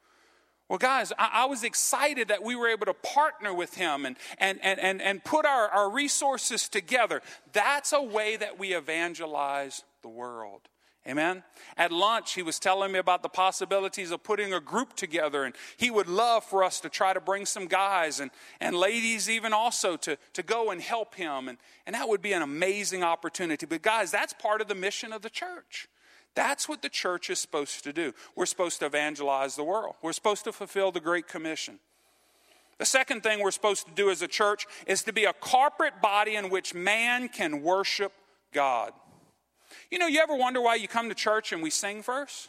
Well, 0.69 0.79
guys, 0.79 1.13
I, 1.19 1.43
I, 1.43 1.45
was 1.45 1.65
excited 1.65 2.29
that 2.29 2.43
we 2.43 2.57
were 2.57 2.69
able 2.69 2.87
to 2.87 2.95
partner 2.95 3.53
with 3.53 3.75
him 3.75 4.07
and, 4.07 4.17
and, 4.39 4.59
and, 4.63 4.81
and, 4.81 5.03
and 5.03 5.23
put 5.23 5.45
our, 5.45 5.69
our 5.69 5.91
resources 5.91 6.67
together. 6.67 7.21
That's 7.53 7.93
a 7.93 8.01
way 8.01 8.37
that 8.37 8.59
we 8.59 8.73
evangelize 8.73 9.83
the 10.01 10.09
world. 10.09 10.63
Amen. 11.07 11.43
At 11.77 11.91
lunch, 11.91 12.35
he 12.35 12.43
was 12.43 12.61
telling 12.61 12.93
me 12.93 12.99
about 13.01 13.25
the 13.25 13.29
possibilities 13.29 14.13
of 14.13 14.23
putting 14.23 14.55
a 14.55 14.61
group 14.61 14.95
together, 14.95 15.43
and 15.43 15.55
he 15.77 15.91
would 15.91 16.07
love 16.07 16.45
for 16.45 16.63
us 16.63 16.79
to 16.81 16.89
try 16.89 17.13
to 17.13 17.21
bring 17.21 17.45
some 17.45 17.67
guys 17.67 18.21
and, 18.21 18.31
and 18.61 18.77
ladies, 18.77 19.29
even 19.29 19.53
also, 19.53 19.97
to, 19.97 20.17
to 20.33 20.43
go 20.45 20.71
and 20.71 20.81
help 20.81 21.17
him. 21.17 21.49
And, 21.49 21.59
and 21.87 21.95
that 21.95 22.09
would 22.09 22.23
be 22.23 22.33
an 22.33 22.43
amazing 22.43 23.03
opportunity. 23.03 23.67
But, 23.67 23.83
guys, 23.83 24.13
that's 24.13 24.33
part 24.33 24.61
of 24.61 24.69
the 24.69 24.77
mission 24.77 25.13
of 25.13 25.23
the 25.23 25.31
church. 25.31 25.89
That's 26.37 26.69
what 26.69 26.83
the 26.83 26.89
church 26.89 27.31
is 27.31 27.41
supposed 27.41 27.83
to 27.83 27.93
do. 27.93 28.15
We're 28.37 28.47
supposed 28.47 28.79
to 28.81 28.87
evangelize 28.87 29.57
the 29.57 29.65
world, 29.65 29.97
we're 30.03 30.13
supposed 30.13 30.45
to 30.45 30.53
fulfill 30.53 30.93
the 30.93 31.01
Great 31.01 31.27
Commission. 31.27 31.81
The 32.79 32.87
second 32.87 33.23
thing 33.23 33.41
we're 33.41 33.51
supposed 33.51 33.87
to 33.87 33.93
do 33.93 34.11
as 34.11 34.23
a 34.23 34.29
church 34.29 34.67
is 34.87 35.03
to 35.05 35.13
be 35.13 35.25
a 35.25 35.33
corporate 35.33 36.01
body 36.01 36.35
in 36.35 36.49
which 36.49 36.75
man 36.75 37.29
can 37.29 37.63
worship 37.63 38.13
God. 38.53 38.93
You 39.91 39.99
know, 39.99 40.07
you 40.07 40.21
ever 40.21 40.35
wonder 40.35 40.61
why 40.61 40.77
you 40.77 40.89
come 40.89 41.09
to 41.09 41.15
church 41.15 41.53
and 41.53 41.63
we 41.63 41.71
sing 41.71 42.03
first? 42.03 42.49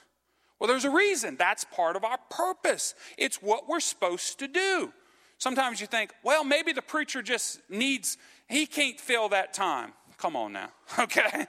Well, 0.60 0.68
there's 0.68 0.86
a 0.86 0.90
reason. 0.90 1.36
That's 1.36 1.66
part 1.66 1.96
of 1.96 2.04
our 2.04 2.18
purpose. 2.30 2.96
It's 3.18 3.42
what 3.42 3.68
we're 3.68 3.80
supposed 3.80 4.40
to 4.40 4.48
do. 4.48 4.94
Sometimes 5.38 5.82
you 5.82 5.88
think, 5.88 6.14
well, 6.24 6.46
maybe 6.46 6.72
the 6.72 6.82
preacher 6.82 7.22
just 7.22 7.60
needs, 7.70 8.18
he 8.48 8.66
can't 8.66 9.00
fill 9.00 9.30
that 9.30 9.54
time. 9.54 9.92
Come 10.18 10.38
on 10.38 10.54
now, 10.54 10.70
okay? 11.00 11.48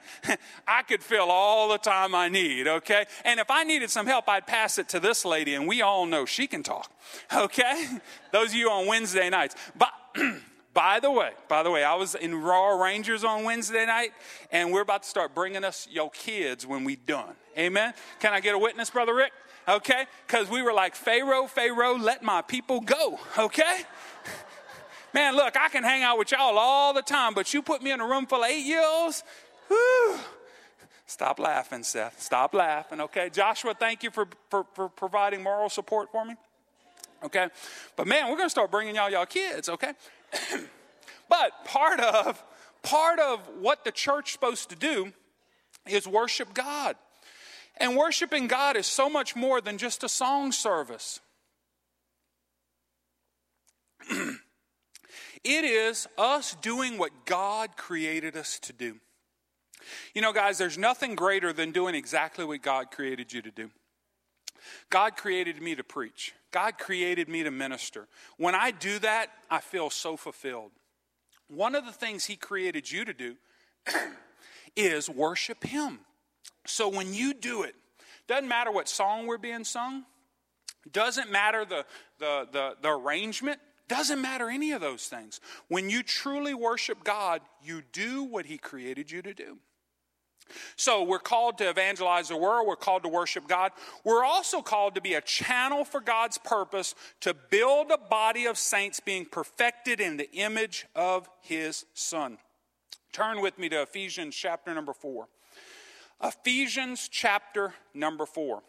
I 0.67 0.83
could 0.83 1.01
fill 1.01 1.31
all 1.31 1.69
the 1.69 1.79
time 1.79 2.13
I 2.13 2.29
need, 2.29 2.67
okay? 2.67 3.05
And 3.25 3.39
if 3.39 3.51
I 3.51 3.63
needed 3.63 3.91
some 3.91 4.07
help, 4.07 4.29
I'd 4.29 4.49
pass 4.49 4.79
it 4.79 4.89
to 4.89 4.99
this 4.99 5.25
lady, 5.25 5.55
and 5.55 5.69
we 5.69 5.81
all 5.81 6.07
know 6.07 6.25
she 6.25 6.49
can 6.49 6.65
talk, 6.65 6.91
okay? 7.33 7.87
Those 8.33 8.49
of 8.49 8.55
you 8.57 8.71
on 8.71 8.89
Wednesday 8.89 9.31
nights. 9.31 9.55
But 9.77 9.93
by 10.75 10.99
the 11.01 11.11
way, 11.11 11.31
by 11.49 11.63
the 11.63 11.71
way, 11.71 11.85
I 11.85 11.95
was 11.95 12.17
in 12.17 12.35
Royal 12.35 12.79
Rangers 12.79 13.23
on 13.23 13.45
Wednesday 13.45 13.87
night, 13.87 14.13
and 14.51 14.73
we're 14.73 14.83
about 14.83 15.05
to 15.05 15.09
start 15.09 15.35
bringing 15.35 15.65
us 15.65 15.87
your 15.91 16.11
kids 16.11 16.67
when 16.67 16.83
we 16.85 16.97
done. 16.97 17.35
Amen? 17.57 17.95
Can 18.21 18.35
I 18.35 18.41
get 18.41 18.55
a 18.55 18.59
witness, 18.59 18.91
Brother 18.91 19.15
Rick? 19.15 19.33
Okay? 19.69 20.07
Because 20.27 20.51
we 20.51 20.63
were 20.63 20.73
like, 20.73 20.97
Pharaoh, 20.97 21.47
Pharaoh, 21.47 21.97
let 21.97 22.23
my 22.23 22.43
people 22.43 22.81
go, 22.81 23.21
okay? 23.39 23.83
Man, 25.15 25.37
look, 25.37 25.57
I 25.57 25.69
can 25.69 25.85
hang 25.85 26.03
out 26.03 26.19
with 26.19 26.33
y'all 26.33 26.59
all 26.59 26.93
the 26.93 27.03
time, 27.03 27.35
but 27.35 27.55
you 27.55 27.63
put 27.63 27.81
me 27.81 27.93
in 27.93 28.01
a 28.01 28.07
room 28.07 28.27
full 28.27 28.43
of 28.43 28.51
eight 28.51 28.67
year 28.67 28.83
olds. 28.85 29.23
Stop 31.07 31.39
laughing, 31.39 31.85
Seth. 31.85 32.21
Stop 32.21 32.53
laughing, 32.53 33.01
okay? 33.01 33.31
Joshua, 33.31 33.75
thank 33.75 34.03
you 34.03 34.11
for, 34.11 34.27
for, 34.51 34.67
for 34.75 34.89
providing 34.89 35.41
moral 35.41 35.69
support 35.69 36.11
for 36.11 36.25
me, 36.25 36.35
okay? 37.23 37.49
But 37.95 38.09
man, 38.09 38.29
we're 38.29 38.37
gonna 38.37 38.51
start 38.51 38.73
bringing 38.73 38.97
y'all 38.97 39.09
y'all 39.09 39.25
kids, 39.25 39.69
okay? 39.69 39.93
but 41.29 41.65
part 41.65 42.01
of 42.01 42.43
part 42.83 43.19
of 43.19 43.41
what 43.61 43.85
the 43.85 43.93
church's 43.93 44.33
supposed 44.33 44.71
to 44.71 44.77
do 44.77 45.13
is 45.89 46.07
worship 46.07 46.55
God. 46.55 46.97
And 47.77 47.97
worshiping 47.97 48.47
God 48.47 48.77
is 48.77 48.87
so 48.87 49.11
much 49.11 49.35
more 49.35 49.61
than 49.61 49.79
just 49.79 50.05
a 50.05 50.09
song 50.09 50.53
service. 50.53 51.21
It 55.45 55.67
is 55.67 56.09
us 56.17 56.57
doing 56.63 56.97
what 56.97 57.27
God 57.27 57.77
created 57.77 58.35
us 58.35 58.59
to 58.61 58.73
do. 58.73 58.97
You 60.15 60.23
know, 60.23 60.33
guys, 60.33 60.57
there's 60.57 60.79
nothing 60.79 61.15
greater 61.15 61.53
than 61.53 61.71
doing 61.71 61.95
exactly 61.95 62.47
what 62.47 62.63
God 62.63 62.91
created 62.91 63.31
you 63.31 63.43
to 63.43 63.51
do. 63.51 63.71
God 64.89 65.17
created 65.17 65.61
me 65.61 65.75
to 65.75 65.85
preach. 65.85 66.33
God 66.55 66.79
created 66.79 67.29
me 67.29 67.43
to 67.43 67.51
minister. 67.51 68.07
When 68.37 68.55
I 68.55 68.71
do 68.71 69.01
that, 69.01 69.27
I 69.51 69.59
feel 69.59 69.91
so 69.91 70.17
fulfilled. 70.17 70.71
One 71.49 71.75
of 71.75 71.85
the 71.85 71.91
things 71.91 72.27
He 72.27 72.37
created 72.37 72.89
you 72.89 73.05
to 73.05 73.13
do 73.13 73.35
is 74.77 75.11
worship 75.11 75.65
Him. 75.65 75.99
So 76.65 76.89
when 76.89 77.13
you 77.13 77.35
do 77.35 77.65
it, 77.65 77.75
doesn't 78.29 78.47
matter 78.47 78.71
what 78.71 78.89
song 78.89 79.27
we're 79.27 79.37
being 79.37 79.65
sung, 79.65 80.05
doesn't 80.93 81.29
matter 81.29 81.65
the, 81.65 81.87
the, 82.21 82.47
the, 82.53 82.77
the 82.81 82.91
arrangement, 82.91 83.59
doesn't 83.89 84.23
matter 84.23 84.49
any 84.49 84.71
of 84.71 84.81
those 84.81 85.09
things. 85.09 85.41
When 85.67 85.91
you 85.91 86.05
truly 86.05 86.55
worship 86.55 87.03
God, 87.03 87.41
you 87.65 87.83
do 87.93 88.23
what 88.23 88.47
He 88.47 88.59
created 88.59 89.11
you 89.11 89.23
to 89.23 89.35
do. 89.35 89.59
So 90.77 91.03
we're 91.03 91.19
called 91.19 91.59
to 91.59 91.69
evangelize 91.69 92.29
the 92.29 92.37
world. 92.37 92.67
We're 92.67 92.77
called 92.77 93.03
to 93.03 93.09
worship 93.09 93.49
God. 93.49 93.73
We're 94.05 94.25
also 94.25 94.63
called 94.63 94.95
to 94.95 95.01
be 95.01 95.15
a 95.15 95.21
channel 95.21 95.85
for 95.85 96.01
God's 96.01 96.39
purpose 96.39 96.95
to 97.21 97.35
build 97.35 97.91
a 97.91 97.99
body 97.99 98.47
of 98.47 98.59
saints 98.59 99.01
being 99.01 99.25
perfected 99.25 100.01
in 100.01 100.17
the 100.17 100.31
image 100.33 100.87
of 100.95 101.29
His 101.41 101.87
Son. 101.95 102.39
Turn 103.13 103.41
with 103.41 103.59
me 103.59 103.69
to 103.69 103.83
Ephesians 103.83 104.35
chapter 104.35 104.75
number 104.75 104.93
four. 104.93 105.29
Ephesians 106.23 107.09
chapter 107.11 107.75
number 107.93 108.27
four. 108.27 108.63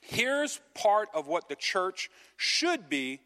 Here's 0.00 0.60
part 0.74 1.08
of 1.14 1.26
what 1.26 1.48
the 1.48 1.56
church 1.56 2.10
should 2.36 2.88
be 2.88 3.20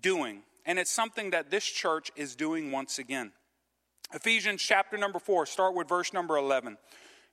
doing 0.00 0.42
and 0.68 0.78
it's 0.78 0.90
something 0.90 1.30
that 1.30 1.50
this 1.50 1.64
church 1.64 2.12
is 2.14 2.36
doing 2.36 2.70
once 2.70 2.98
again. 2.98 3.32
Ephesians 4.12 4.60
chapter 4.60 4.98
number 4.98 5.18
4, 5.18 5.46
start 5.46 5.74
with 5.74 5.88
verse 5.88 6.12
number 6.12 6.36
11. 6.36 6.76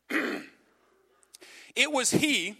it 1.76 1.92
was 1.92 2.12
he 2.12 2.58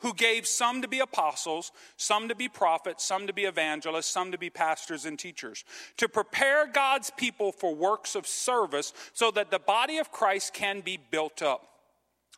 who 0.00 0.12
gave 0.12 0.46
some 0.46 0.82
to 0.82 0.88
be 0.88 1.00
apostles, 1.00 1.72
some 1.96 2.28
to 2.28 2.34
be 2.34 2.48
prophets, 2.48 3.04
some 3.04 3.26
to 3.26 3.32
be 3.32 3.44
evangelists, 3.44 4.06
some 4.06 4.30
to 4.30 4.38
be 4.38 4.50
pastors 4.50 5.06
and 5.06 5.18
teachers, 5.18 5.64
to 5.96 6.08
prepare 6.08 6.66
God's 6.66 7.10
people 7.16 7.50
for 7.50 7.74
works 7.74 8.14
of 8.14 8.26
service 8.26 8.92
so 9.14 9.30
that 9.30 9.50
the 9.50 9.58
body 9.58 9.98
of 9.98 10.12
Christ 10.12 10.52
can 10.52 10.80
be 10.80 10.98
built 11.10 11.42
up 11.42 11.75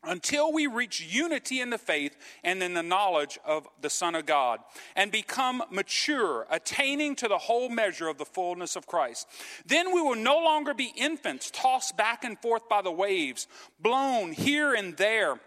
until 0.04 0.52
we 0.52 0.66
reach 0.66 1.00
unity 1.00 1.60
in 1.60 1.70
the 1.70 1.78
faith 1.78 2.16
and 2.44 2.62
in 2.62 2.74
the 2.74 2.82
knowledge 2.82 3.38
of 3.44 3.66
the 3.80 3.90
Son 3.90 4.14
of 4.14 4.26
God 4.26 4.60
and 4.96 5.10
become 5.10 5.62
mature, 5.70 6.46
attaining 6.50 7.16
to 7.16 7.28
the 7.28 7.38
whole 7.38 7.68
measure 7.68 8.08
of 8.08 8.18
the 8.18 8.24
fullness 8.24 8.76
of 8.76 8.86
Christ. 8.86 9.26
Then 9.66 9.94
we 9.94 10.00
will 10.00 10.16
no 10.16 10.38
longer 10.38 10.74
be 10.74 10.92
infants 10.96 11.50
tossed 11.52 11.96
back 11.96 12.24
and 12.24 12.38
forth 12.38 12.68
by 12.68 12.82
the 12.82 12.92
waves, 12.92 13.46
blown 13.80 14.32
here 14.32 14.74
and 14.74 14.96
there 14.96 15.40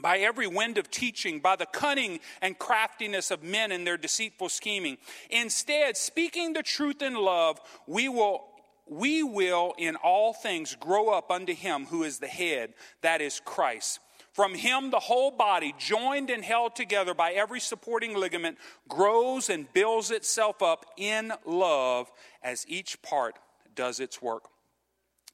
by 0.00 0.18
every 0.18 0.46
wind 0.46 0.78
of 0.78 0.90
teaching, 0.90 1.40
by 1.40 1.56
the 1.56 1.66
cunning 1.66 2.20
and 2.40 2.58
craftiness 2.58 3.30
of 3.30 3.42
men 3.42 3.72
in 3.72 3.84
their 3.84 3.96
deceitful 3.96 4.48
scheming. 4.48 4.98
Instead, 5.28 5.96
speaking 5.96 6.52
the 6.52 6.62
truth 6.62 7.02
in 7.02 7.14
love, 7.14 7.60
we 7.86 8.08
will 8.08 8.49
we 8.90 9.22
will 9.22 9.72
in 9.78 9.94
all 9.96 10.34
things 10.34 10.76
grow 10.78 11.10
up 11.10 11.30
unto 11.30 11.54
him 11.54 11.86
who 11.86 12.02
is 12.02 12.18
the 12.18 12.26
head, 12.26 12.74
that 13.00 13.22
is 13.22 13.40
Christ. 13.44 14.00
From 14.32 14.54
him, 14.54 14.90
the 14.90 14.98
whole 14.98 15.30
body, 15.30 15.74
joined 15.78 16.28
and 16.28 16.44
held 16.44 16.74
together 16.74 17.14
by 17.14 17.32
every 17.32 17.60
supporting 17.60 18.16
ligament, 18.16 18.58
grows 18.88 19.48
and 19.48 19.72
builds 19.72 20.10
itself 20.10 20.60
up 20.60 20.86
in 20.96 21.32
love 21.46 22.10
as 22.42 22.64
each 22.68 23.00
part 23.00 23.36
does 23.74 24.00
its 24.00 24.20
work. 24.20 24.44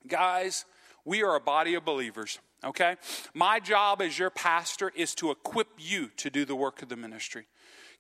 Guys, 0.07 0.67
we 1.05 1.23
are 1.23 1.35
a 1.35 1.41
body 1.41 1.75
of 1.75 1.85
believers, 1.85 2.39
okay? 2.65 2.97
My 3.33 3.59
job 3.59 4.03
as 4.03 4.19
your 4.19 4.31
pastor 4.31 4.93
is 4.95 5.15
to 5.17 5.31
equip 5.31 5.69
you 5.79 6.11
to 6.19 6.31
do 6.31 6.45
the 6.45 6.57
work 6.57 6.83
of 6.83 6.89
the 6.89 6.97
ministry. 6.97 7.47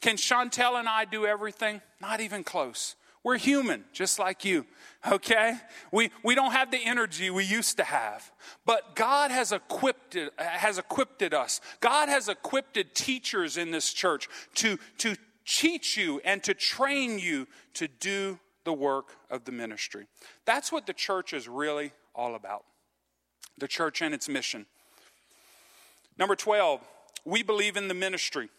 Can 0.00 0.16
Chantel 0.16 0.78
and 0.78 0.88
I 0.88 1.06
do 1.06 1.24
everything? 1.24 1.80
Not 2.00 2.20
even 2.20 2.44
close. 2.44 2.94
We're 3.26 3.38
human, 3.38 3.82
just 3.92 4.20
like 4.20 4.44
you, 4.44 4.66
okay? 5.04 5.58
We, 5.90 6.12
we 6.22 6.36
don't 6.36 6.52
have 6.52 6.70
the 6.70 6.78
energy 6.78 7.28
we 7.28 7.42
used 7.42 7.76
to 7.78 7.82
have. 7.82 8.30
But 8.64 8.94
God 8.94 9.32
has 9.32 9.50
equipped, 9.50 10.16
has 10.38 10.78
equipped 10.78 11.22
us. 11.34 11.60
God 11.80 12.08
has 12.08 12.28
equipped 12.28 12.78
teachers 12.94 13.56
in 13.56 13.72
this 13.72 13.92
church 13.92 14.28
to, 14.54 14.78
to 14.98 15.16
teach 15.44 15.96
you 15.96 16.20
and 16.24 16.40
to 16.44 16.54
train 16.54 17.18
you 17.18 17.48
to 17.74 17.88
do 17.88 18.38
the 18.62 18.72
work 18.72 19.16
of 19.28 19.44
the 19.44 19.50
ministry. 19.50 20.06
That's 20.44 20.70
what 20.70 20.86
the 20.86 20.92
church 20.92 21.32
is 21.32 21.48
really 21.48 21.90
all 22.14 22.36
about. 22.36 22.64
The 23.58 23.66
church 23.66 24.02
and 24.02 24.14
its 24.14 24.28
mission. 24.28 24.66
Number 26.16 26.36
12, 26.36 26.80
we 27.24 27.42
believe 27.42 27.76
in 27.76 27.88
the 27.88 27.94
ministry. 27.94 28.50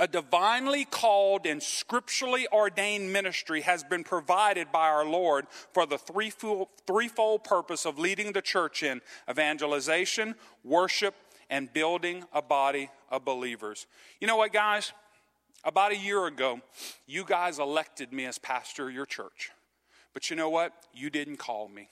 A 0.00 0.06
divinely 0.06 0.84
called 0.84 1.44
and 1.44 1.60
scripturally 1.60 2.46
ordained 2.52 3.12
ministry 3.12 3.62
has 3.62 3.82
been 3.82 4.04
provided 4.04 4.70
by 4.70 4.88
our 4.88 5.04
Lord 5.04 5.46
for 5.72 5.86
the 5.86 5.98
threefold, 5.98 7.44
purpose 7.44 7.84
of 7.84 7.98
leading 7.98 8.32
the 8.32 8.42
church 8.42 8.84
in 8.84 9.00
evangelization, 9.28 10.36
worship, 10.62 11.16
and 11.50 11.72
building 11.72 12.24
a 12.32 12.40
body 12.40 12.90
of 13.10 13.24
believers. 13.24 13.86
You 14.20 14.28
know 14.28 14.36
what, 14.36 14.52
guys? 14.52 14.92
About 15.64 15.90
a 15.90 15.96
year 15.96 16.26
ago, 16.26 16.60
you 17.06 17.24
guys 17.24 17.58
elected 17.58 18.12
me 18.12 18.24
as 18.26 18.38
pastor 18.38 18.88
of 18.88 18.94
your 18.94 19.06
church. 19.06 19.50
But 20.14 20.30
you 20.30 20.36
know 20.36 20.48
what? 20.48 20.72
You 20.94 21.10
didn't 21.10 21.38
call 21.38 21.68
me. 21.68 21.88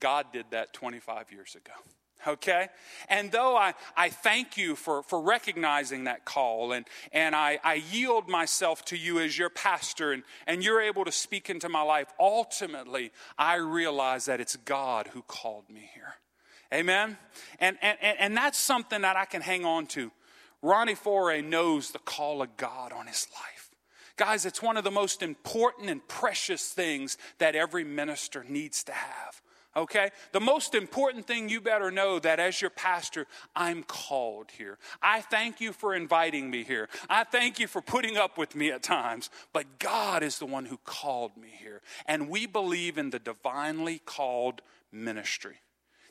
God 0.00 0.26
did 0.32 0.46
that 0.52 0.72
25 0.72 1.30
years 1.32 1.54
ago 1.54 1.74
okay? 2.26 2.68
And 3.08 3.30
though 3.30 3.56
I, 3.56 3.74
I 3.96 4.08
thank 4.08 4.56
you 4.56 4.76
for, 4.76 5.02
for 5.02 5.20
recognizing 5.20 6.04
that 6.04 6.24
call 6.24 6.72
and, 6.72 6.86
and 7.12 7.34
I, 7.34 7.58
I 7.64 7.74
yield 7.74 8.28
myself 8.28 8.84
to 8.86 8.96
you 8.96 9.20
as 9.20 9.38
your 9.38 9.50
pastor 9.50 10.12
and, 10.12 10.22
and 10.46 10.62
you're 10.64 10.80
able 10.80 11.04
to 11.04 11.12
speak 11.12 11.50
into 11.50 11.68
my 11.68 11.82
life, 11.82 12.08
ultimately, 12.18 13.12
I 13.38 13.56
realize 13.56 14.26
that 14.26 14.40
it's 14.40 14.56
God 14.56 15.08
who 15.08 15.22
called 15.22 15.68
me 15.68 15.90
here. 15.94 16.14
Amen? 16.72 17.18
And, 17.58 17.76
and, 17.82 17.98
and 18.00 18.36
that's 18.36 18.58
something 18.58 19.02
that 19.02 19.16
I 19.16 19.24
can 19.24 19.42
hang 19.42 19.64
on 19.64 19.86
to. 19.88 20.12
Ronnie 20.62 20.94
Foray 20.94 21.40
knows 21.40 21.90
the 21.90 21.98
call 21.98 22.42
of 22.42 22.56
God 22.56 22.92
on 22.92 23.06
his 23.06 23.26
life. 23.34 23.70
Guys, 24.16 24.44
it's 24.44 24.62
one 24.62 24.76
of 24.76 24.84
the 24.84 24.90
most 24.90 25.22
important 25.22 25.88
and 25.88 26.06
precious 26.06 26.68
things 26.68 27.16
that 27.38 27.56
every 27.56 27.84
minister 27.84 28.44
needs 28.46 28.84
to 28.84 28.92
have 28.92 29.39
okay? 29.76 30.10
The 30.32 30.40
most 30.40 30.74
important 30.74 31.26
thing 31.26 31.48
you 31.48 31.60
better 31.60 31.90
know 31.90 32.18
that 32.18 32.40
as 32.40 32.60
your 32.60 32.70
pastor, 32.70 33.26
I'm 33.54 33.82
called 33.82 34.50
here. 34.56 34.78
I 35.02 35.20
thank 35.20 35.60
you 35.60 35.72
for 35.72 35.94
inviting 35.94 36.50
me 36.50 36.64
here. 36.64 36.88
I 37.08 37.24
thank 37.24 37.58
you 37.58 37.66
for 37.66 37.80
putting 37.80 38.16
up 38.16 38.38
with 38.38 38.54
me 38.54 38.70
at 38.70 38.82
times, 38.82 39.30
but 39.52 39.78
God 39.78 40.22
is 40.22 40.38
the 40.38 40.46
one 40.46 40.66
who 40.66 40.78
called 40.84 41.36
me 41.36 41.48
here. 41.58 41.80
And 42.06 42.28
we 42.28 42.46
believe 42.46 42.98
in 42.98 43.10
the 43.10 43.18
divinely 43.18 44.00
called 44.04 44.62
ministry. 44.92 45.56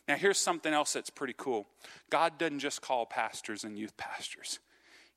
Now, 0.08 0.16
here's 0.16 0.40
something 0.40 0.74
else 0.74 0.94
that's 0.94 1.12
pretty 1.12 1.36
cool 1.38 1.68
God 2.10 2.38
doesn't 2.38 2.60
just 2.60 2.82
call 2.82 3.06
pastors 3.06 3.64
and 3.64 3.78
youth 3.78 3.96
pastors, 3.96 4.60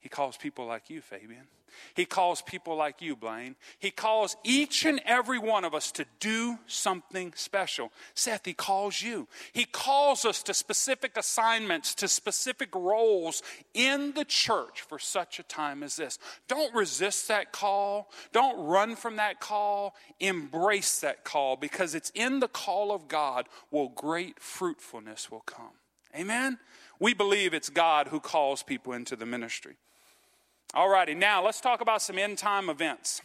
He 0.02 0.08
calls 0.08 0.36
people 0.36 0.66
like 0.66 0.90
you, 0.90 1.00
Fabian. 1.00 1.46
He 1.94 2.04
calls 2.04 2.42
people 2.42 2.76
like 2.76 3.00
you, 3.00 3.14
Blaine. 3.16 3.54
He 3.78 3.92
calls 3.92 4.36
each 4.44 4.84
and 4.84 5.00
every 5.06 5.38
one 5.38 5.64
of 5.64 5.74
us 5.74 5.92
to 5.92 6.04
do 6.18 6.58
something 6.66 7.32
special. 7.36 7.92
Seth, 8.14 8.44
He 8.44 8.52
calls 8.52 9.00
you. 9.00 9.28
He 9.52 9.64
calls 9.64 10.24
us 10.24 10.42
to 10.42 10.54
specific 10.54 11.16
assignments, 11.16 11.94
to 11.94 12.08
specific 12.08 12.74
roles 12.74 13.42
in 13.74 14.12
the 14.14 14.24
church 14.24 14.82
for 14.82 14.98
such 14.98 15.38
a 15.38 15.44
time 15.44 15.84
as 15.84 15.94
this. 15.94 16.18
Don't 16.48 16.74
resist 16.74 17.28
that 17.28 17.52
call. 17.52 18.10
Don't 18.32 18.66
run 18.66 18.96
from 18.96 19.16
that 19.16 19.38
call. 19.38 19.94
Embrace 20.18 20.98
that 20.98 21.24
call 21.24 21.56
because 21.56 21.94
it's 21.94 22.10
in 22.14 22.40
the 22.40 22.48
call 22.48 22.92
of 22.92 23.06
God 23.06 23.48
will 23.70 23.88
great 23.88 24.40
fruitfulness 24.40 25.30
will 25.30 25.40
come. 25.40 25.70
Amen? 26.14 26.58
We 26.98 27.14
believe 27.14 27.54
it's 27.54 27.70
God 27.70 28.08
who 28.08 28.20
calls 28.20 28.62
people 28.62 28.92
into 28.92 29.16
the 29.16 29.26
ministry. 29.26 29.76
All 30.74 30.88
righty, 30.88 31.14
now 31.14 31.44
let's 31.44 31.60
talk 31.60 31.80
about 31.82 32.00
some 32.00 32.18
end 32.18 32.38
time 32.38 32.70
events. 32.70 33.20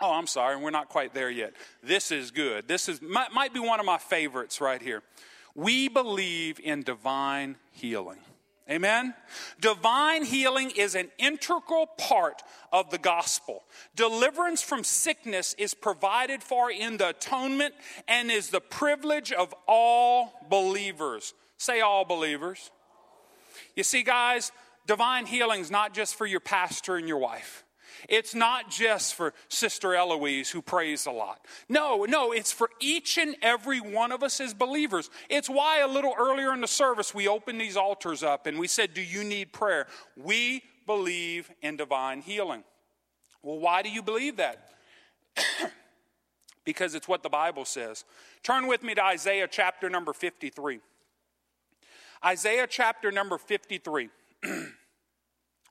Oh, 0.00 0.12
I'm 0.12 0.26
sorry, 0.26 0.56
we're 0.56 0.70
not 0.70 0.88
quite 0.88 1.14
there 1.14 1.30
yet. 1.30 1.54
This 1.82 2.10
is 2.10 2.30
good. 2.30 2.66
This 2.68 2.88
is 2.88 3.00
might, 3.00 3.32
might 3.32 3.54
be 3.54 3.60
one 3.60 3.80
of 3.80 3.86
my 3.86 3.98
favorites 3.98 4.60
right 4.60 4.82
here. 4.82 5.02
We 5.54 5.88
believe 5.88 6.60
in 6.60 6.82
divine 6.82 7.56
healing. 7.70 8.18
Amen? 8.68 9.14
Divine 9.60 10.24
healing 10.24 10.72
is 10.76 10.96
an 10.96 11.08
integral 11.18 11.86
part 11.86 12.42
of 12.72 12.90
the 12.90 12.98
gospel. 12.98 13.62
Deliverance 13.94 14.60
from 14.60 14.82
sickness 14.82 15.54
is 15.56 15.72
provided 15.72 16.42
for 16.42 16.70
in 16.70 16.96
the 16.96 17.10
atonement 17.10 17.74
and 18.08 18.28
is 18.28 18.50
the 18.50 18.60
privilege 18.60 19.30
of 19.30 19.54
all 19.68 20.32
believers. 20.50 21.32
Say, 21.58 21.80
all 21.80 22.04
believers. 22.04 22.72
You 23.76 23.84
see, 23.84 24.02
guys, 24.02 24.50
divine 24.86 25.26
healing 25.26 25.60
is 25.60 25.70
not 25.70 25.94
just 25.94 26.14
for 26.14 26.26
your 26.26 26.40
pastor 26.40 26.96
and 26.96 27.08
your 27.08 27.18
wife. 27.18 27.64
It's 28.08 28.34
not 28.34 28.70
just 28.70 29.14
for 29.14 29.32
Sister 29.48 29.94
Eloise 29.94 30.50
who 30.50 30.60
prays 30.62 31.06
a 31.06 31.10
lot. 31.10 31.44
No, 31.68 32.04
no, 32.04 32.32
it's 32.32 32.52
for 32.52 32.70
each 32.80 33.18
and 33.18 33.36
every 33.42 33.80
one 33.80 34.12
of 34.12 34.22
us 34.22 34.40
as 34.40 34.54
believers. 34.54 35.10
It's 35.30 35.48
why 35.48 35.80
a 35.80 35.88
little 35.88 36.14
earlier 36.18 36.52
in 36.52 36.60
the 36.60 36.68
service 36.68 37.14
we 37.14 37.26
opened 37.26 37.60
these 37.60 37.76
altars 37.76 38.22
up 38.22 38.46
and 38.46 38.58
we 38.58 38.68
said, 38.68 38.94
Do 38.94 39.02
you 39.02 39.24
need 39.24 39.52
prayer? 39.52 39.86
We 40.16 40.62
believe 40.86 41.50
in 41.62 41.76
divine 41.76 42.20
healing. 42.20 42.64
Well, 43.42 43.58
why 43.58 43.82
do 43.82 43.90
you 43.90 44.02
believe 44.02 44.36
that? 44.36 44.68
because 46.64 46.94
it's 46.94 47.08
what 47.08 47.22
the 47.22 47.28
Bible 47.28 47.64
says. 47.64 48.04
Turn 48.42 48.66
with 48.66 48.82
me 48.82 48.94
to 48.94 49.04
Isaiah 49.04 49.48
chapter 49.50 49.88
number 49.88 50.12
53. 50.12 50.80
Isaiah 52.24 52.66
chapter 52.68 53.10
number 53.10 53.38
53. 53.38 54.10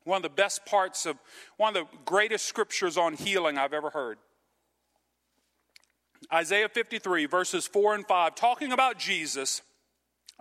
One 0.05 0.17
of 0.17 0.23
the 0.23 0.29
best 0.29 0.65
parts 0.65 1.05
of 1.05 1.17
one 1.57 1.75
of 1.75 1.83
the 1.83 1.97
greatest 2.05 2.45
scriptures 2.45 2.97
on 2.97 3.13
healing 3.13 3.57
I've 3.57 3.73
ever 3.73 3.89
heard. 3.89 4.17
Isaiah 6.33 6.69
53, 6.69 7.25
verses 7.25 7.67
4 7.67 7.95
and 7.95 8.07
5, 8.07 8.35
talking 8.35 8.71
about 8.71 8.97
Jesus, 8.97 9.61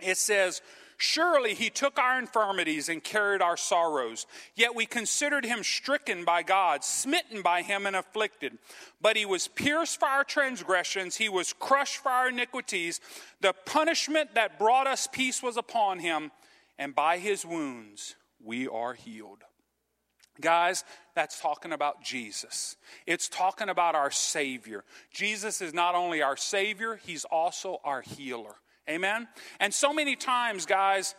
it 0.01 0.17
says, 0.17 0.61
Surely 0.97 1.53
he 1.53 1.69
took 1.69 1.99
our 1.99 2.17
infirmities 2.17 2.87
and 2.87 3.03
carried 3.03 3.41
our 3.41 3.57
sorrows. 3.57 4.25
Yet 4.55 4.75
we 4.75 4.85
considered 4.85 5.45
him 5.45 5.61
stricken 5.61 6.23
by 6.23 6.41
God, 6.41 6.85
smitten 6.85 7.41
by 7.41 7.63
him, 7.63 7.85
and 7.85 7.95
afflicted. 7.97 8.57
But 9.01 9.17
he 9.17 9.25
was 9.25 9.49
pierced 9.49 9.99
for 9.99 10.07
our 10.07 10.23
transgressions, 10.23 11.17
he 11.17 11.27
was 11.27 11.53
crushed 11.53 11.97
for 11.97 12.09
our 12.09 12.29
iniquities. 12.29 13.01
The 13.41 13.53
punishment 13.65 14.35
that 14.35 14.57
brought 14.57 14.87
us 14.87 15.07
peace 15.11 15.43
was 15.43 15.57
upon 15.57 15.99
him, 15.99 16.31
and 16.79 16.95
by 16.95 17.17
his 17.17 17.45
wounds 17.45 18.15
we 18.41 18.67
are 18.67 18.93
healed. 18.93 19.43
Guys, 20.41 20.83
that's 21.13 21.39
talking 21.39 21.71
about 21.71 22.03
Jesus. 22.03 22.75
It's 23.07 23.29
talking 23.29 23.69
about 23.69 23.95
our 23.95 24.11
Savior. 24.11 24.83
Jesus 25.11 25.61
is 25.61 25.73
not 25.73 25.95
only 25.95 26.21
our 26.21 26.35
Savior, 26.35 26.99
He's 27.05 27.25
also 27.25 27.79
our 27.83 28.01
healer. 28.01 28.55
Amen? 28.89 29.27
And 29.59 29.73
so 29.73 29.93
many 29.93 30.15
times, 30.15 30.65
guys, 30.65 31.15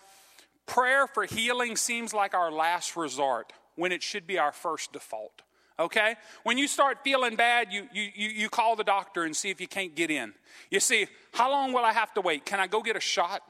prayer 0.66 1.06
for 1.06 1.24
healing 1.24 1.76
seems 1.76 2.12
like 2.12 2.34
our 2.34 2.52
last 2.52 2.96
resort 2.96 3.52
when 3.74 3.92
it 3.92 4.02
should 4.02 4.26
be 4.26 4.38
our 4.38 4.52
first 4.52 4.92
default. 4.92 5.42
Okay? 5.78 6.16
When 6.42 6.58
you 6.58 6.68
start 6.68 6.98
feeling 7.04 7.36
bad, 7.36 7.72
you, 7.72 7.88
you, 7.92 8.10
you, 8.14 8.48
call 8.48 8.76
the 8.76 8.84
doctor 8.84 9.24
and 9.24 9.36
see 9.36 9.50
if 9.50 9.60
you 9.60 9.68
can't 9.68 9.94
get 9.94 10.10
in. 10.10 10.32
You 10.70 10.80
see, 10.80 11.06
how 11.32 11.50
long 11.50 11.72
will 11.72 11.84
I 11.84 11.92
have 11.92 12.14
to 12.14 12.20
wait? 12.20 12.46
Can 12.46 12.60
I 12.60 12.66
go 12.66 12.82
get 12.82 12.96
a 12.96 13.00
shot? 13.00 13.42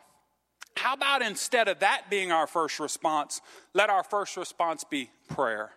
How 0.77 0.95
about 0.95 1.23
instead 1.23 1.69
of 1.69 1.81
that 1.81 2.11
being 2.11 2.33
our 2.33 2.47
first 2.47 2.79
response, 2.81 3.41
let 3.75 3.91
our 3.91 4.05
first 4.05 4.37
response 4.37 4.85
be 4.85 5.11
prayer? 5.29 5.71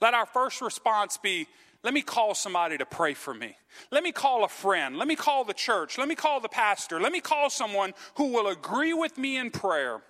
Let 0.00 0.14
our 0.14 0.26
first 0.26 0.60
response 0.60 1.16
be, 1.16 1.46
let 1.82 1.94
me 1.94 2.02
call 2.02 2.34
somebody 2.34 2.78
to 2.78 2.86
pray 2.86 3.14
for 3.14 3.34
me. 3.34 3.56
Let 3.90 4.02
me 4.02 4.12
call 4.12 4.44
a 4.44 4.48
friend. 4.48 4.96
Let 4.96 5.08
me 5.08 5.16
call 5.16 5.44
the 5.44 5.54
church. 5.54 5.98
Let 5.98 6.06
me 6.06 6.14
call 6.14 6.40
the 6.40 6.48
pastor. 6.48 7.00
Let 7.00 7.12
me 7.12 7.20
call 7.20 7.50
someone 7.50 7.94
who 8.16 8.32
will 8.32 8.48
agree 8.48 8.92
with 8.92 9.18
me 9.18 9.36
in 9.36 9.50
prayer. 9.50 10.00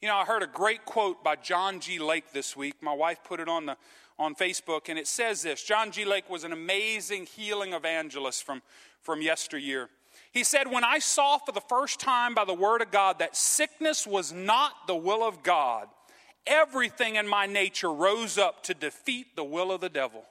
You 0.00 0.08
know, 0.08 0.16
I 0.16 0.24
heard 0.24 0.42
a 0.42 0.46
great 0.46 0.84
quote 0.84 1.22
by 1.22 1.36
John 1.36 1.80
G. 1.80 1.98
Lake 1.98 2.32
this 2.32 2.56
week. 2.56 2.74
My 2.82 2.94
wife 2.94 3.18
put 3.24 3.40
it 3.40 3.48
on 3.48 3.66
the 3.66 3.76
on 4.18 4.34
Facebook, 4.34 4.88
and 4.88 4.98
it 4.98 5.06
says 5.06 5.42
this 5.42 5.62
John 5.62 5.90
G. 5.90 6.04
Lake 6.04 6.28
was 6.30 6.44
an 6.44 6.52
amazing 6.52 7.26
healing 7.26 7.72
evangelist 7.72 8.44
from, 8.44 8.62
from 9.00 9.22
yesteryear. 9.22 9.88
He 10.34 10.42
said, 10.42 10.70
When 10.70 10.84
I 10.84 10.98
saw 10.98 11.38
for 11.38 11.52
the 11.52 11.60
first 11.60 12.00
time 12.00 12.34
by 12.34 12.44
the 12.44 12.52
word 12.52 12.82
of 12.82 12.90
God 12.90 13.20
that 13.20 13.36
sickness 13.36 14.04
was 14.04 14.32
not 14.32 14.88
the 14.88 14.96
will 14.96 15.22
of 15.22 15.44
God, 15.44 15.86
everything 16.44 17.14
in 17.14 17.28
my 17.28 17.46
nature 17.46 17.92
rose 17.92 18.36
up 18.36 18.64
to 18.64 18.74
defeat 18.74 19.36
the 19.36 19.44
will 19.44 19.70
of 19.70 19.80
the 19.80 19.88
devil. 19.88 20.24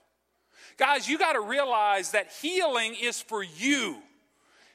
Guys, 0.76 1.08
you 1.08 1.18
got 1.18 1.32
to 1.32 1.40
realize 1.40 2.10
that 2.10 2.30
healing 2.42 2.94
is 3.00 3.22
for 3.22 3.42
you. 3.42 3.96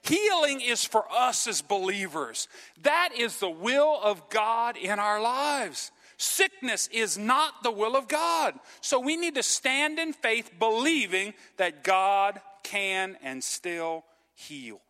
Healing 0.02 0.62
is 0.62 0.84
for 0.84 1.06
us 1.12 1.46
as 1.46 1.62
believers. 1.62 2.48
That 2.82 3.10
is 3.16 3.38
the 3.38 3.50
will 3.50 4.00
of 4.02 4.30
God 4.30 4.78
in 4.78 4.98
our 4.98 5.22
lives. 5.22 5.92
Sickness 6.18 6.90
is 6.92 7.20
not 7.20 7.62
the 7.62 7.72
will 7.72 7.96
of 7.96 8.08
God. 8.08 8.56
So 8.82 9.00
we 9.00 9.16
need 9.16 9.36
to 9.36 9.44
stand 9.44 10.00
in 10.00 10.14
faith 10.14 10.52
believing 10.58 11.36
that 11.58 11.84
God 11.84 12.42
can 12.64 13.16
and 13.22 13.44
still 13.44 14.06
heal. 14.34 14.82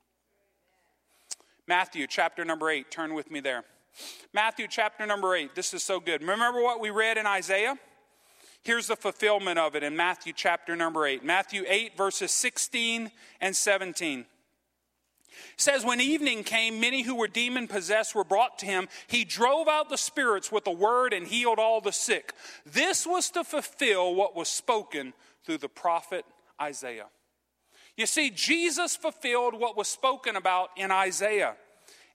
Matthew 1.69 2.07
chapter 2.07 2.43
number 2.43 2.71
8. 2.71 2.89
Turn 2.89 3.13
with 3.13 3.29
me 3.29 3.41
there. 3.41 3.63
Matthew 4.33 4.65
chapter 4.67 5.05
number 5.05 5.35
8. 5.35 5.53
This 5.53 5.71
is 5.75 5.83
so 5.83 5.99
good. 5.99 6.21
Remember 6.21 6.63
what 6.63 6.79
we 6.79 6.89
read 6.89 7.15
in 7.19 7.27
Isaiah? 7.27 7.77
Here's 8.63 8.87
the 8.87 8.95
fulfillment 8.95 9.59
of 9.59 9.75
it 9.75 9.83
in 9.83 9.95
Matthew 9.95 10.33
chapter 10.35 10.75
number 10.75 11.05
8. 11.05 11.23
Matthew 11.23 11.63
8, 11.67 11.95
verses 11.95 12.31
16 12.31 13.11
and 13.39 13.55
17. 13.55 14.21
It 14.21 14.25
says, 15.57 15.85
When 15.85 16.01
evening 16.01 16.43
came, 16.43 16.79
many 16.79 17.03
who 17.03 17.13
were 17.13 17.27
demon 17.27 17.67
possessed 17.67 18.15
were 18.15 18.23
brought 18.23 18.57
to 18.59 18.65
him. 18.65 18.87
He 19.05 19.23
drove 19.23 19.67
out 19.67 19.89
the 19.89 19.97
spirits 19.97 20.51
with 20.51 20.65
a 20.65 20.71
word 20.71 21.13
and 21.13 21.27
healed 21.27 21.59
all 21.59 21.81
the 21.81 21.91
sick. 21.91 22.33
This 22.65 23.05
was 23.05 23.29
to 23.29 23.43
fulfill 23.43 24.15
what 24.15 24.35
was 24.35 24.49
spoken 24.49 25.13
through 25.45 25.59
the 25.59 25.69
prophet 25.69 26.25
Isaiah. 26.59 27.09
You 27.99 28.05
see, 28.05 28.29
Jesus 28.29 28.95
fulfilled 28.95 29.59
what 29.59 29.75
was 29.75 29.89
spoken 29.89 30.37
about 30.37 30.69
in 30.77 30.89
Isaiah. 30.89 31.57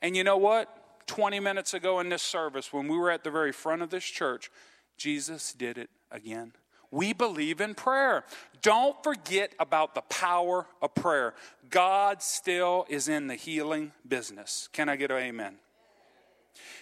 And 0.01 0.17
you 0.17 0.25
know 0.25 0.39
what? 0.39 1.07
20 1.09 1.41
minutes 1.41 1.75
ago 1.75 2.01
in 2.01 2.09
this 2.09 2.23
service, 2.23 2.73
when 2.73 2.89
we 2.89 2.97
were 2.97 3.11
at 3.11 3.23
the 3.23 3.31
very 3.31 3.53
front 3.53 3.83
of 3.83 3.91
this 3.91 4.05
church, 4.05 4.51
Jesus 4.97 5.53
did 5.53 5.77
it 5.77 5.91
again. 6.11 6.55
We 6.91 7.13
believe 7.13 7.61
in 7.61 7.75
prayer. 7.75 8.25
Don't 8.63 8.97
forget 9.05 9.53
about 9.61 9.95
the 9.95 10.01
power 10.01 10.67
of 10.81 10.95
prayer. 10.95 11.35
God 11.69 12.23
still 12.23 12.87
is 12.89 13.07
in 13.07 13.27
the 13.27 13.35
healing 13.35 13.93
business. 14.09 14.71
Can 14.73 14.89
I 14.89 14.97
get 14.97 15.11
an 15.11 15.19
amen? 15.19 15.57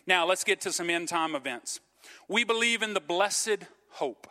Now, 0.06 0.26
let's 0.26 0.44
get 0.44 0.60
to 0.60 0.70
some 0.70 0.88
end 0.88 1.08
time 1.08 1.34
events. 1.34 1.80
We 2.28 2.44
believe 2.44 2.82
in 2.82 2.94
the 2.94 3.00
blessed 3.00 3.64
hope. 3.90 4.28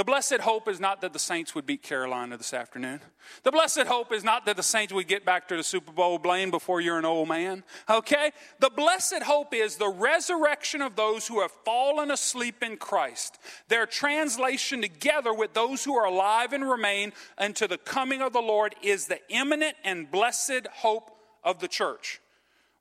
The 0.00 0.04
blessed 0.04 0.40
hope 0.40 0.66
is 0.66 0.80
not 0.80 1.02
that 1.02 1.12
the 1.12 1.18
Saints 1.18 1.54
would 1.54 1.66
beat 1.66 1.82
Carolina 1.82 2.38
this 2.38 2.54
afternoon. 2.54 3.00
The 3.42 3.52
blessed 3.52 3.82
hope 3.82 4.14
is 4.14 4.24
not 4.24 4.46
that 4.46 4.56
the 4.56 4.62
Saints 4.62 4.94
would 4.94 5.06
get 5.06 5.26
back 5.26 5.46
to 5.48 5.58
the 5.58 5.62
Super 5.62 5.92
Bowl, 5.92 6.16
Blaine, 6.16 6.50
before 6.50 6.80
you're 6.80 6.98
an 6.98 7.04
old 7.04 7.28
man. 7.28 7.64
Okay? 7.86 8.32
The 8.60 8.70
blessed 8.70 9.22
hope 9.24 9.52
is 9.52 9.76
the 9.76 9.90
resurrection 9.90 10.80
of 10.80 10.96
those 10.96 11.28
who 11.28 11.42
have 11.42 11.50
fallen 11.66 12.10
asleep 12.10 12.62
in 12.62 12.78
Christ. 12.78 13.38
Their 13.68 13.84
translation 13.84 14.80
together 14.80 15.34
with 15.34 15.52
those 15.52 15.84
who 15.84 15.94
are 15.94 16.06
alive 16.06 16.54
and 16.54 16.66
remain 16.66 17.12
unto 17.36 17.66
the 17.68 17.76
coming 17.76 18.22
of 18.22 18.32
the 18.32 18.40
Lord 18.40 18.74
is 18.82 19.06
the 19.06 19.20
imminent 19.28 19.76
and 19.84 20.10
blessed 20.10 20.66
hope 20.76 21.10
of 21.44 21.58
the 21.58 21.68
church. 21.68 22.22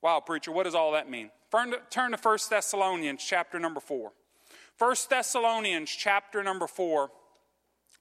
Wow, 0.01 0.21
preacher, 0.21 0.53
what 0.53 0.63
does 0.63 0.73
all 0.73 0.93
that 0.93 1.09
mean? 1.09 1.31
Turn 1.51 2.11
to 2.11 2.17
1 2.17 2.37
Thessalonians 2.49 3.21
chapter 3.21 3.59
number 3.59 3.81
4. 3.81 4.13
First 4.79 5.09
Thessalonians 5.09 5.89
chapter 5.89 6.41
number 6.41 6.65
4, 6.65 7.11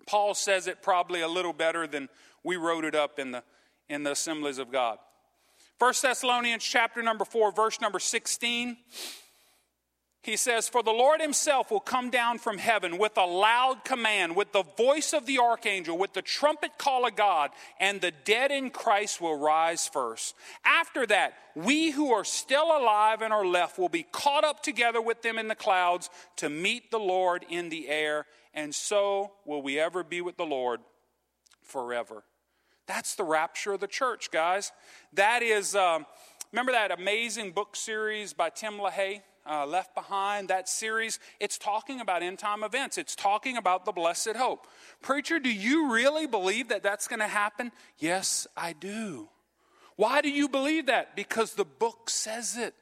Paul 0.07 0.35
says 0.35 0.69
it 0.69 0.81
probably 0.81 1.23
a 1.23 1.29
little 1.29 1.53
better 1.53 1.89
than 1.89 2.09
we 2.45 2.55
wrote 2.55 2.85
it 2.85 2.95
up 2.95 3.19
in 3.19 3.33
the, 3.33 3.43
in 3.89 4.05
the 4.05 4.13
assemblies 4.13 4.59
of 4.59 4.71
God. 4.71 4.99
First 5.81 6.03
Thessalonians 6.03 6.63
chapter 6.63 7.03
number 7.03 7.25
4, 7.25 7.51
verse 7.51 7.81
number 7.81 7.99
16. 7.99 8.77
He 10.29 10.37
says, 10.37 10.69
For 10.69 10.83
the 10.83 10.91
Lord 10.91 11.23
himself 11.23 11.71
will 11.71 11.81
come 11.81 12.11
down 12.11 12.37
from 12.37 12.59
heaven 12.59 12.99
with 12.99 13.17
a 13.17 13.25
loud 13.25 13.83
command, 13.83 14.37
with 14.37 14.53
the 14.53 14.63
voice 14.77 15.15
of 15.15 15.25
the 15.25 15.39
archangel, 15.39 15.97
with 15.97 16.13
the 16.13 16.21
trumpet 16.21 16.73
call 16.77 17.07
of 17.07 17.17
God, 17.17 17.51
and 17.81 17.99
the 17.99 18.11
dead 18.11 18.51
in 18.51 18.69
Christ 18.69 19.23
will 19.23 19.39
rise 19.39 19.89
first. 19.89 20.35
After 20.67 21.07
that, 21.07 21.33
we 21.55 21.93
who 21.93 22.13
are 22.13 22.27
still 22.27 22.77
alive 22.77 23.23
and 23.23 23.33
are 23.33 23.47
left 23.47 23.79
will 23.79 23.89
be 23.89 24.03
caught 24.03 24.45
up 24.45 24.63
together 24.63 25.01
with 25.01 25.23
them 25.23 25.39
in 25.39 25.49
the 25.49 25.55
clouds 25.55 26.11
to 26.37 26.51
meet 26.51 26.91
the 26.91 26.99
Lord 26.99 27.47
in 27.49 27.71
the 27.71 27.89
air, 27.89 28.27
and 28.53 28.75
so 28.75 29.33
will 29.47 29.63
we 29.63 29.81
ever 29.81 30.05
be 30.05 30.21
with 30.21 30.37
the 30.37 30.45
Lord 30.45 30.81
forever. 31.63 32.23
That's 32.87 33.15
the 33.15 33.25
rapture 33.25 33.73
of 33.73 33.81
the 33.81 33.87
church, 33.87 34.31
guys. 34.31 34.73
That 35.15 35.43
is, 35.43 35.75
um, 35.75 36.05
remember 36.53 36.73
that 36.73 36.91
amazing 36.91 37.53
book 37.53 37.75
series 37.75 38.35
by 38.35 38.51
Tim 38.51 38.75
LaHaye? 38.75 39.23
Uh, 39.49 39.67
Left 39.67 39.95
Behind, 39.95 40.49
that 40.49 40.69
series, 40.69 41.19
it's 41.41 41.59
talking 41.59 42.01
about 42.01 42.23
end 42.23 42.39
time 42.39 42.63
events. 42.63 42.99
It's 42.99 43.17
talking 43.17 43.57
about 43.57 43.85
the 43.85 43.93
blessed 43.93 44.37
hope. 44.37 44.67
Preacher, 45.01 45.39
do 45.39 45.53
you 45.53 45.93
really 45.93 46.27
believe 46.27 46.69
that 46.69 46.83
that's 46.83 47.09
going 47.09 47.21
to 47.21 47.29
happen? 47.29 47.73
Yes, 47.99 48.47
I 48.57 48.73
do. 48.73 49.29
Why 49.97 50.21
do 50.21 50.31
you 50.31 50.49
believe 50.49 50.87
that? 50.87 51.17
Because 51.17 51.55
the 51.55 51.65
book 51.65 52.11
says 52.11 52.57
it. 52.57 52.75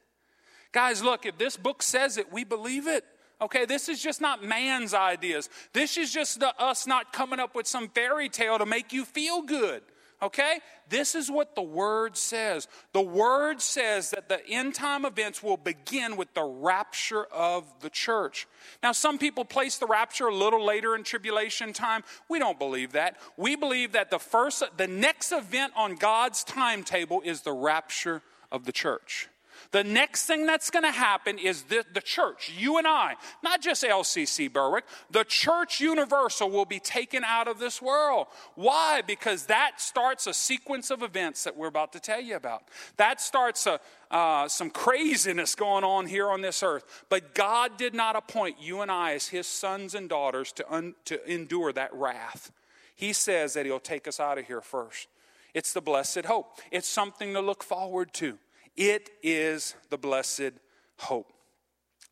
Guys, 0.73 1.03
look, 1.03 1.25
if 1.25 1.39
this 1.39 1.57
book 1.57 1.83
says 1.83 2.19
it, 2.19 2.31
we 2.31 2.45
believe 2.45 2.87
it. 2.87 3.05
Okay, 3.41 3.65
this 3.67 3.89
is 3.89 4.03
just 4.03 4.21
not 4.21 4.43
man's 4.43 4.95
ideas. 4.95 5.49
This 5.73 5.97
is 5.97 6.13
just 6.13 6.41
the, 6.41 6.55
us 6.61 6.87
not 6.87 7.13
coming 7.13 7.39
up 7.39 7.55
with 7.55 7.67
some 7.67 7.89
fairy 7.89 8.29
tale 8.29 8.59
to 8.59 8.67
make 8.67 8.93
you 8.93 9.05
feel 9.05 9.43
good. 9.43 9.83
Okay? 10.23 10.61
This 10.89 11.15
is 11.15 11.31
what 11.31 11.55
the 11.55 11.63
Word 11.63 12.17
says. 12.17 12.69
The 12.93 13.03
Word 13.03 13.61
says 13.61 14.11
that 14.11 14.29
the 14.29 14.47
end 14.49 14.75
time 14.75 15.05
events 15.05 15.43
will 15.43 15.59
begin 15.59 16.17
with 16.17 16.33
the 16.33 16.45
rapture 16.45 17.25
of 17.27 17.71
the 17.81 17.91
church. 17.91 18.47
Now, 18.83 18.93
some 18.93 19.19
people 19.19 19.45
place 19.45 19.77
the 19.77 19.87
rapture 19.87 20.29
a 20.29 20.35
little 20.35 20.65
later 20.65 20.95
in 20.95 21.03
tribulation 21.03 21.73
time. 21.73 22.03
We 22.29 22.39
don't 22.39 22.59
believe 22.59 22.93
that. 22.93 23.19
We 23.37 23.57
believe 23.57 23.93
that 23.93 24.11
the 24.11 24.19
first, 24.19 24.63
the 24.77 24.89
next 24.89 25.33
event 25.33 25.73
on 25.77 25.97
God's 25.97 26.45
timetable 26.45 27.21
is 27.23 27.43
the 27.43 27.53
rapture 27.53 28.23
of 28.51 28.65
the 28.65 28.73
church. 28.73 29.29
The 29.73 29.85
next 29.85 30.27
thing 30.27 30.47
that's 30.47 30.71
going 30.71 30.85
to 30.85 30.91
happen 30.91 31.39
is 31.39 31.65
the, 31.65 31.85
the 31.93 32.01
church, 32.01 32.53
you 32.57 32.79
and 32.79 32.87
I, 32.87 33.15
not 33.43 33.61
just 33.61 33.83
LCC 33.83 34.53
Berwick, 34.53 34.85
the 35.11 35.25
church 35.25 35.81
universal 35.81 36.51
will 36.51 36.65
be 36.65 36.79
taken 36.79 37.25
out 37.25 37.49
of 37.49 37.59
this 37.59 37.81
world. 37.83 38.27
Why? 38.55 39.03
Because 39.07 39.47
that 39.47 39.81
starts 39.81 40.27
a 40.27 40.35
sequence 40.35 40.91
of 40.91 41.03
events 41.03 41.45
that 41.45 41.57
we're 41.57 41.69
about 41.69 41.93
to 41.93 42.01
tell 42.01 42.21
you 42.21 42.37
about. 42.37 42.65
That 42.97 43.21
starts 43.21 43.67
a, 43.67 43.81
uh, 44.11 44.49
some 44.49 44.71
craziness 44.71 45.55
going 45.55 45.85
on 45.85 46.07
here 46.07 46.29
on 46.29 46.41
this 46.41 46.63
earth. 46.63 47.05
But 47.09 47.35
God 47.35 47.77
did 47.77 47.95
not 47.95 48.17
appoint 48.17 48.61
you 48.61 48.81
and 48.81 48.91
I 48.91 49.15
as 49.15 49.29
his 49.29 49.47
sons 49.47 49.95
and 49.95 50.09
daughters 50.09 50.53
to, 50.53 50.73
un, 50.73 50.95
to 51.07 51.25
endure 51.31 51.73
that 51.73 51.93
wrath. 51.95 52.53
He 52.95 53.13
says 53.13 53.55
that 53.55 53.67
he'll 53.67 53.79
take 53.79 54.09
us 54.09 54.19
out 54.21 54.39
of 54.39 54.47
here 54.47 54.61
first. 54.61 55.09
It's 55.55 55.73
the 55.73 55.81
blessed 55.81 56.27
hope. 56.27 56.59
It's 56.71 56.89
something 56.89 57.33
to 57.33 57.41
look 57.41 57.63
forward 57.63 58.13
to. 58.15 58.39
It 58.77 59.11
is 59.23 59.75
the 59.91 59.99
blessed 59.99 60.53
hope. 60.99 61.33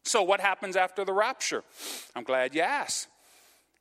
So, 0.05 0.23
what 0.23 0.41
happens 0.41 0.77
after 0.77 1.05
the 1.05 1.13
rapture? 1.13 1.63
I'm 2.15 2.25
glad 2.25 2.55
you 2.55 2.61
asked. 2.61 3.09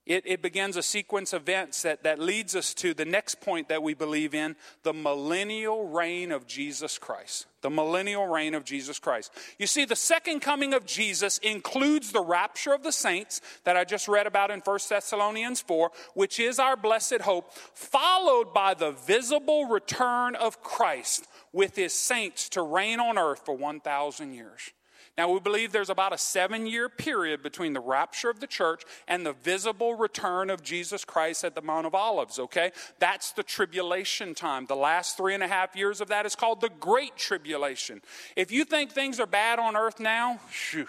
It, 0.05 0.23
it, 0.25 0.41
begins 0.41 0.75
a 0.75 0.83
sequence 0.83 1.31
of 1.31 1.43
events 1.43 1.83
that, 1.83 2.03
that 2.03 2.19
leads 2.19 2.57
us 2.57 2.73
to 2.75 2.93
the 2.93 3.05
next 3.05 3.39
point 3.39 3.69
that 3.69 3.81
we 3.81 3.93
believe 3.93 4.35
in 4.35 4.57
the 4.83 4.91
millennial 4.91 5.87
reign 5.87 6.33
of 6.33 6.45
Jesus 6.45 6.97
Christ. 6.97 7.45
The 7.61 7.69
millennial 7.69 8.27
reign 8.27 8.53
of 8.53 8.65
Jesus 8.65 8.99
Christ. 8.99 9.31
You 9.57 9.65
see, 9.65 9.85
the 9.85 9.95
second 9.95 10.41
coming 10.41 10.73
of 10.73 10.85
Jesus 10.85 11.37
includes 11.37 12.11
the 12.11 12.21
rapture 12.21 12.73
of 12.73 12.83
the 12.83 12.91
saints 12.91 13.39
that 13.63 13.77
I 13.77 13.85
just 13.85 14.09
read 14.09 14.27
about 14.27 14.51
in 14.51 14.59
1 14.59 14.79
Thessalonians 14.89 15.61
4, 15.61 15.89
which 16.15 16.37
is 16.37 16.59
our 16.59 16.75
blessed 16.75 17.21
hope, 17.21 17.53
followed 17.73 18.53
by 18.53 18.73
the 18.73 18.91
visible 18.91 19.67
return 19.67 20.35
of 20.35 20.61
Christ 20.61 21.27
with 21.53 21.75
his 21.75 21.93
saints 21.93 22.49
to 22.49 22.61
reign 22.61 22.99
on 22.99 23.17
earth 23.17 23.43
for 23.45 23.55
1,000 23.55 24.33
years. 24.33 24.71
Now, 25.15 25.31
we 25.31 25.39
believe 25.39 25.71
there's 25.71 25.91
about 25.91 26.11
a 26.11 26.17
seven 26.17 26.65
year 26.65 26.89
period 26.89 27.43
between 27.43 27.73
the 27.73 27.79
rapture 27.79 28.31
of 28.31 28.39
the 28.39 28.47
church 28.47 28.81
and 29.07 29.23
the 29.23 29.33
visible 29.33 29.93
return 29.93 30.49
of 30.49 30.63
Jesus 30.63 31.05
Christ 31.05 31.43
at 31.43 31.53
the 31.53 31.61
Mount 31.61 31.85
of 31.85 31.93
Olives, 31.93 32.39
okay? 32.39 32.71
That's 32.97 33.31
the 33.31 33.43
tribulation 33.43 34.33
time. 34.33 34.65
The 34.65 34.75
last 34.75 35.15
three 35.15 35.35
and 35.35 35.43
a 35.43 35.47
half 35.47 35.75
years 35.75 36.01
of 36.01 36.07
that 36.07 36.25
is 36.25 36.35
called 36.35 36.61
the 36.61 36.71
Great 36.79 37.15
Tribulation. 37.15 38.01
If 38.35 38.51
you 38.51 38.65
think 38.65 38.91
things 38.91 39.19
are 39.19 39.27
bad 39.27 39.59
on 39.59 39.75
earth 39.75 39.99
now, 39.99 40.39
shoo, 40.51 40.87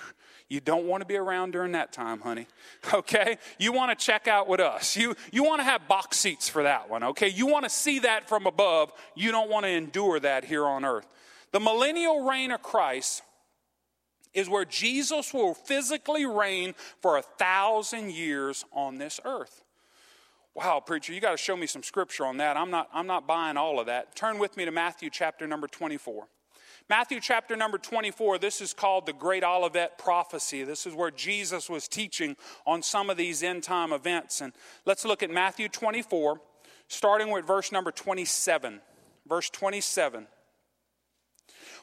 you 0.49 0.61
don't 0.61 0.87
want 0.87 1.01
to 1.01 1.07
be 1.07 1.17
around 1.17 1.53
during 1.53 1.73
that 1.73 1.93
time, 1.93 2.21
honey. 2.21 2.47
Okay? 2.93 3.39
You 3.59 3.73
want 3.73 3.99
to 3.99 4.05
check 4.05 4.29
out 4.29 4.47
with 4.47 4.61
us. 4.61 4.95
You, 4.95 5.15
you 5.33 5.43
want 5.43 5.61
to 5.61 5.65
have 5.65 5.89
box 5.89 6.19
seats 6.19 6.49
for 6.49 6.65
that 6.65 6.91
one, 6.91 7.03
okay? 7.03 7.29
You 7.29 7.47
want 7.47 7.65
to 7.65 7.71
see 7.71 8.01
that 8.01 8.29
from 8.29 8.47
above. 8.47 8.93
You 9.15 9.33
don't 9.33 9.51
want 9.51 9.65
to 9.65 9.71
endure 9.71 10.21
that 10.21 10.45
here 10.45 10.67
on 10.67 10.85
earth. 10.85 11.07
The 11.53 11.61
millennial 11.61 12.29
reign 12.29 12.51
of 12.51 12.63
Christ 12.63 13.23
is 14.35 14.49
where 14.49 14.65
Jesus 14.67 15.33
will 15.33 15.55
physically 15.55 16.27
reign 16.27 16.75
for 17.01 17.17
a 17.17 17.23
thousand 17.23 18.13
years 18.13 18.65
on 18.73 18.99
this 18.99 19.19
earth. 19.25 19.63
Wow, 20.55 20.81
preacher, 20.85 21.13
you 21.13 21.21
got 21.21 21.33
to 21.33 21.37
show 21.37 21.57
me 21.57 21.67
some 21.67 21.83
scripture 21.83 22.27
on 22.27 22.37
that. 22.37 22.57
I'm 22.57 22.71
not, 22.71 22.89
I'm 22.93 23.07
not 23.07 23.27
buying 23.27 23.57
all 23.57 23.81
of 23.81 23.87
that. 23.87 24.15
Turn 24.15 24.39
with 24.39 24.57
me 24.57 24.65
to 24.67 24.71
Matthew 24.71 25.11
chapter 25.11 25.47
number 25.47 25.67
24. 25.67 26.29
Matthew 26.91 27.19
chapter 27.19 27.57
number 27.57 27.79
24, 27.79 28.37
this 28.37 28.61
is 28.61 28.75
called 28.75 29.07
the 29.07 29.15
Great 29.15 29.43
Olivet 29.43 29.97
Prophecy. 29.97 30.65
This 30.65 30.87
is 30.87 30.95
where 30.95 31.11
Jesus 31.11 31.71
was 31.71 31.89
teaching 31.89 32.37
on 32.67 32.83
some 32.83 33.09
of 33.09 33.17
these 33.17 33.43
end 33.43 33.63
time 33.63 33.91
events. 33.91 34.43
And 34.43 34.53
let's 34.85 35.07
look 35.07 35.23
at 35.23 35.31
Matthew 35.31 35.71
24, 35.71 36.43
starting 36.89 37.31
with 37.31 37.47
verse 37.47 37.73
number 37.73 37.91
27. 37.91 38.83
Verse 39.27 39.49
27. 39.49 40.27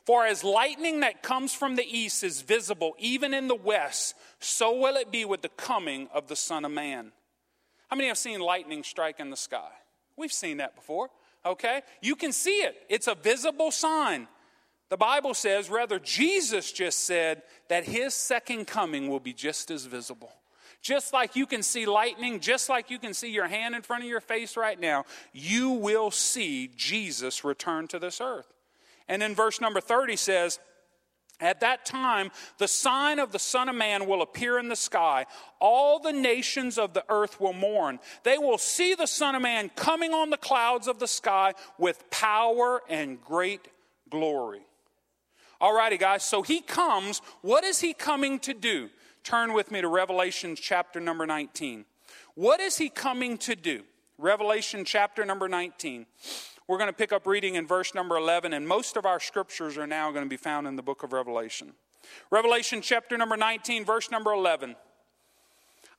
For 0.06 0.26
as 0.26 0.44
lightning 0.44 1.00
that 1.00 1.24
comes 1.24 1.52
from 1.52 1.76
the 1.76 1.86
east 1.86 2.24
is 2.24 2.42
visible 2.42 2.96
even 3.00 3.34
in 3.34 3.48
the 3.48 3.56
west, 3.56 4.14
so 4.40 4.78
will 4.78 4.98
it 4.98 5.12
be 5.12 5.26
with 5.26 5.42
the 5.42 5.50
coming 5.50 6.10
of 6.14 6.28
the 6.28 6.36
Son 6.36 6.64
of 6.64 6.72
Man. 6.72 7.12
How 7.88 7.96
many 7.96 8.08
have 8.08 8.20
seen 8.20 8.40
lightning 8.40 8.84
strike 8.84 9.20
in 9.20 9.32
the 9.32 9.38
sky? 9.38 9.70
We've 10.16 10.32
seen 10.32 10.58
that 10.58 10.76
before, 10.76 11.10
okay? 11.44 11.82
You 12.02 12.16
can 12.16 12.32
see 12.32 12.62
it, 12.62 12.76
it's 12.88 13.08
a 13.08 13.16
visible 13.16 13.72
sign. 13.72 14.28
The 14.92 14.98
Bible 14.98 15.34
says, 15.34 15.70
rather, 15.70 16.00
Jesus 16.00 16.74
just 16.74 17.06
said 17.06 17.44
that 17.70 17.86
his 17.86 18.14
second 18.14 18.68
coming 18.68 19.08
will 19.08 19.22
be 19.22 19.32
just 19.32 19.72
as 19.72 19.86
visible. 19.86 20.34
Just 20.82 21.14
like 21.14 21.38
you 21.38 21.46
can 21.46 21.64
see 21.64 21.86
lightning, 21.86 22.42
just 22.42 22.68
like 22.68 22.92
you 22.92 23.00
can 23.00 23.14
see 23.14 23.32
your 23.32 23.48
hand 23.48 23.74
in 23.74 23.84
front 23.84 24.04
of 24.04 24.10
your 24.10 24.20
face 24.20 24.58
right 24.58 24.78
now, 24.78 25.06
you 25.32 25.70
will 25.70 26.12
see 26.12 26.70
Jesus 26.76 27.46
return 27.46 27.88
to 27.88 28.00
this 28.00 28.20
earth. 28.20 28.52
And 29.08 29.24
in 29.24 29.34
verse 29.34 29.62
number 29.62 29.80
30 29.80 30.18
says, 30.18 30.60
at 31.40 31.62
that 31.62 31.86
time, 31.86 32.30
the 32.58 32.68
sign 32.68 33.20
of 33.20 33.32
the 33.32 33.40
Son 33.40 33.70
of 33.70 33.76
Man 33.76 34.08
will 34.08 34.22
appear 34.22 34.60
in 34.60 34.68
the 34.68 34.76
sky. 34.76 35.26
All 35.62 36.00
the 36.00 36.12
nations 36.12 36.78
of 36.78 36.94
the 36.94 37.06
earth 37.08 37.40
will 37.40 37.54
mourn. 37.54 38.00
They 38.24 38.38
will 38.38 38.58
see 38.58 38.94
the 38.94 39.08
Son 39.08 39.36
of 39.36 39.42
Man 39.42 39.72
coming 39.78 40.14
on 40.14 40.32
the 40.32 40.38
clouds 40.38 40.90
of 40.90 41.00
the 41.00 41.08
sky 41.08 41.54
with 41.78 42.10
power 42.10 42.82
and 42.90 43.22
great 43.22 43.70
glory. 44.10 44.66
Alrighty, 45.62 46.00
guys, 46.00 46.24
so 46.24 46.42
he 46.42 46.60
comes. 46.60 47.22
What 47.42 47.64
is 47.64 47.80
he 47.82 47.94
coming 47.94 48.40
to 48.40 48.54
do? 48.54 48.90
Turn 49.24 49.54
with 49.54 49.70
me 49.70 49.82
to 49.82 49.88
Revelation 49.88 50.56
chapter 50.56 51.00
number 51.00 51.28
19. 51.28 51.86
What 52.34 52.60
is 52.60 52.78
he 52.78 52.90
coming 52.90 53.38
to 53.40 53.56
do? 53.56 53.84
Revelation 54.18 54.84
chapter 54.86 55.24
number 55.24 55.48
19. 55.48 56.08
We're 56.68 56.78
going 56.78 56.90
to 56.90 56.94
pick 56.94 57.12
up 57.12 57.28
reading 57.28 57.56
in 57.56 57.68
verse 57.68 57.94
number 57.94 58.18
11, 58.18 58.54
and 58.54 58.68
most 58.68 58.98
of 58.98 59.06
our 59.06 59.20
scriptures 59.20 59.78
are 59.78 59.86
now 59.86 60.12
going 60.12 60.24
to 60.24 60.30
be 60.30 60.38
found 60.38 60.68
in 60.68 60.76
the 60.76 60.82
book 60.82 61.04
of 61.04 61.14
Revelation. 61.14 61.74
Revelation 62.32 62.82
chapter 62.82 63.18
number 63.18 63.38
19, 63.38 63.86
verse 63.86 64.10
number 64.10 64.32
11. 64.32 64.76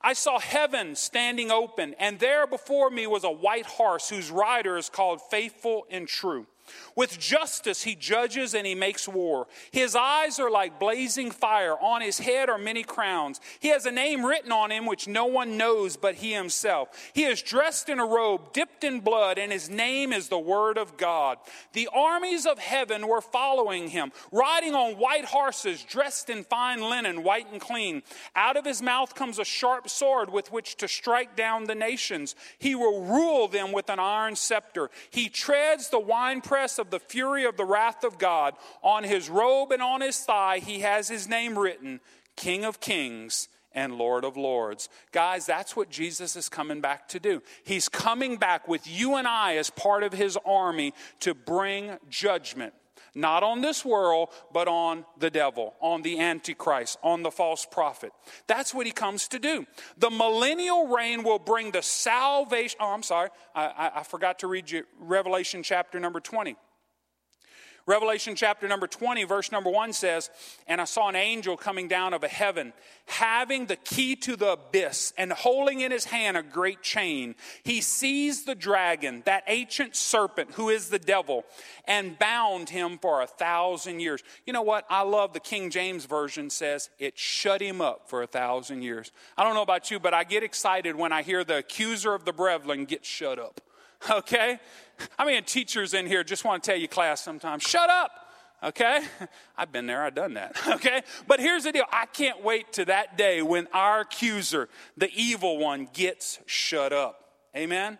I 0.01 0.11
saw 0.13 0.39
heaven 0.39 0.95
standing 0.95 1.51
open, 1.51 1.95
and 1.97 2.19
there 2.19 2.45
before 2.45 2.89
me 2.89 3.07
was 3.07 3.23
a 3.23 3.31
white 3.31 3.65
horse 3.65 4.09
whose 4.09 4.29
rider 4.29 4.77
is 4.77 4.89
called 4.89 5.21
Faithful 5.21 5.85
and 5.89 6.07
True. 6.07 6.47
With 6.95 7.19
justice 7.19 7.83
he 7.83 7.95
judges 7.95 8.53
and 8.53 8.65
he 8.65 8.75
makes 8.75 9.07
war. 9.07 9.47
His 9.71 9.95
eyes 9.95 10.39
are 10.39 10.51
like 10.51 10.79
blazing 10.79 11.31
fire. 11.31 11.73
On 11.73 12.01
his 12.01 12.19
head 12.19 12.49
are 12.49 12.57
many 12.57 12.83
crowns. 12.83 13.41
He 13.59 13.69
has 13.69 13.85
a 13.85 13.91
name 13.91 14.25
written 14.25 14.51
on 14.51 14.71
him 14.71 14.85
which 14.85 15.07
no 15.07 15.25
one 15.25 15.57
knows 15.57 15.97
but 15.97 16.15
he 16.15 16.33
himself. 16.33 16.89
He 17.13 17.23
is 17.23 17.41
dressed 17.41 17.89
in 17.89 17.99
a 17.99 18.05
robe 18.05 18.53
dipped 18.53 18.83
in 18.83 18.99
blood, 18.99 19.37
and 19.37 19.51
his 19.51 19.69
name 19.69 20.13
is 20.13 20.29
the 20.29 20.39
Word 20.39 20.77
of 20.77 20.97
God. 20.97 21.37
The 21.73 21.89
armies 21.93 22.45
of 22.45 22.59
heaven 22.59 23.07
were 23.07 23.21
following 23.21 23.89
him, 23.89 24.11
riding 24.31 24.75
on 24.75 24.93
white 24.93 25.25
horses, 25.25 25.83
dressed 25.83 26.29
in 26.29 26.43
fine 26.43 26.81
linen, 26.81 27.23
white 27.23 27.51
and 27.51 27.59
clean. 27.59 28.03
Out 28.35 28.57
of 28.57 28.65
his 28.65 28.81
mouth 28.81 29.15
comes 29.15 29.39
a 29.39 29.45
sharp 29.45 29.89
sword 29.89 30.31
with 30.31 30.51
which 30.51 30.77
to 30.77 30.87
strike 30.87 31.35
down 31.35 31.65
the 31.65 31.75
nations. 31.75 32.35
He 32.59 32.75
will 32.75 33.01
rule 33.01 33.47
them 33.47 33.71
with 33.71 33.89
an 33.89 33.99
iron 33.99 34.35
scepter. 34.35 34.89
He 35.09 35.29
treads 35.29 35.89
the 35.89 35.99
winepress 35.99 36.52
press 36.53 36.77
of 36.77 36.91
the 36.91 36.99
fury 36.99 37.45
of 37.45 37.57
the 37.57 37.65
wrath 37.65 38.03
of 38.03 38.19
God. 38.19 38.53
On 38.83 39.03
his 39.03 39.27
robe 39.27 39.71
and 39.71 39.81
on 39.81 40.01
his 40.01 40.19
thigh, 40.19 40.59
he 40.59 40.81
has 40.81 41.07
his 41.07 41.27
name 41.27 41.57
written 41.57 41.99
King 42.35 42.63
of 42.63 42.79
kings 42.79 43.47
and 43.71 43.95
Lord 43.95 44.23
of 44.23 44.37
Lords. 44.37 44.87
Guys, 45.11 45.47
that's 45.47 45.75
what 45.75 45.89
Jesus 45.89 46.35
is 46.35 46.49
coming 46.49 46.79
back 46.79 47.07
to 47.07 47.19
do. 47.19 47.41
He's 47.63 47.89
coming 47.89 48.37
back 48.37 48.67
with 48.67 48.85
you 48.85 49.15
and 49.15 49.27
I 49.27 49.55
as 49.55 49.71
part 49.71 50.03
of 50.03 50.13
his 50.13 50.37
army 50.45 50.93
to 51.21 51.33
bring 51.33 51.97
judgment. 52.07 52.75
Not 53.15 53.43
on 53.43 53.61
this 53.61 53.85
world, 53.85 54.29
but 54.51 54.67
on 54.67 55.05
the 55.17 55.29
devil, 55.29 55.75
on 55.79 56.01
the 56.01 56.19
Antichrist, 56.19 56.97
on 57.03 57.21
the 57.21 57.29
false 57.29 57.65
prophet. 57.69 58.11
That's 58.47 58.73
what 58.73 58.85
he 58.85 58.91
comes 58.91 59.27
to 59.29 59.39
do. 59.39 59.67
The 59.97 60.09
millennial 60.09 60.87
reign 60.87 61.23
will 61.23 61.39
bring 61.39 61.71
the 61.71 61.83
salvation. 61.83 62.77
Oh, 62.81 62.91
I'm 62.91 63.03
sorry. 63.03 63.29
I, 63.53 63.65
I, 63.65 63.99
I 63.99 64.03
forgot 64.03 64.39
to 64.39 64.47
read 64.47 64.71
you 64.71 64.83
Revelation 64.99 65.61
chapter 65.61 65.99
number 65.99 66.19
20. 66.19 66.55
Revelation 67.85 68.35
chapter 68.35 68.65
number 68.65 68.87
20, 68.87 69.25
verse 69.25 69.51
number 69.51 69.69
1 69.69 69.91
says, 69.91 70.29
And 70.67 70.79
I 70.79 70.85
saw 70.85 71.09
an 71.09 71.17
angel 71.17 71.57
coming 71.57 71.89
down 71.89 72.13
of 72.13 72.23
a 72.23 72.29
heaven, 72.29 72.71
having 73.07 73.65
the 73.65 73.75
key 73.75 74.15
to 74.17 74.37
the 74.37 74.53
abyss, 74.53 75.11
and 75.17 75.33
holding 75.33 75.81
in 75.81 75.91
his 75.91 76.05
hand 76.05 76.37
a 76.37 76.43
great 76.43 76.81
chain. 76.81 77.35
He 77.63 77.81
seized 77.81 78.45
the 78.45 78.55
dragon, 78.55 79.21
that 79.25 79.43
ancient 79.47 79.97
serpent 79.97 80.51
who 80.53 80.69
is 80.69 80.89
the 80.89 80.99
devil, 80.99 81.43
and 81.85 82.17
bound 82.17 82.69
him 82.69 82.97
for 82.99 83.21
a 83.21 83.27
thousand 83.27 83.99
years. 83.99 84.23
You 84.45 84.53
know 84.53 84.61
what? 84.61 84.85
I 84.89 85.01
love 85.01 85.33
the 85.33 85.41
King 85.41 85.69
James 85.69 86.05
Version 86.05 86.49
says 86.49 86.89
it 86.99 87.19
shut 87.19 87.61
him 87.61 87.81
up 87.81 88.09
for 88.09 88.23
a 88.23 88.27
thousand 88.27 88.83
years. 88.83 89.11
I 89.37 89.43
don't 89.43 89.55
know 89.55 89.61
about 89.61 89.91
you, 89.91 89.99
but 89.99 90.13
I 90.13 90.23
get 90.23 90.41
excited 90.41 90.95
when 90.95 91.11
I 91.11 91.21
hear 91.21 91.43
the 91.43 91.57
accuser 91.57 92.13
of 92.13 92.23
the 92.23 92.31
brethren 92.31 92.85
get 92.85 93.05
shut 93.05 93.39
up. 93.39 93.59
Okay? 94.09 94.59
I 95.19 95.25
mean, 95.25 95.43
teachers 95.43 95.93
in 95.93 96.07
here 96.07 96.23
just 96.23 96.45
want 96.45 96.63
to 96.63 96.71
tell 96.71 96.79
you, 96.79 96.87
class, 96.87 97.23
sometimes, 97.23 97.63
shut 97.63 97.89
up. 97.89 98.11
Okay? 98.63 99.01
I've 99.57 99.71
been 99.71 99.85
there, 99.85 100.03
I've 100.03 100.15
done 100.15 100.35
that. 100.35 100.55
Okay? 100.67 101.01
But 101.27 101.39
here's 101.39 101.65
the 101.65 101.71
deal 101.71 101.85
I 101.91 102.05
can't 102.05 102.43
wait 102.43 102.73
to 102.73 102.85
that 102.85 103.17
day 103.17 103.41
when 103.41 103.67
our 103.73 104.01
accuser, 104.01 104.69
the 104.97 105.09
evil 105.13 105.57
one, 105.57 105.87
gets 105.93 106.39
shut 106.45 106.93
up. 106.93 107.19
Amen? 107.55 107.99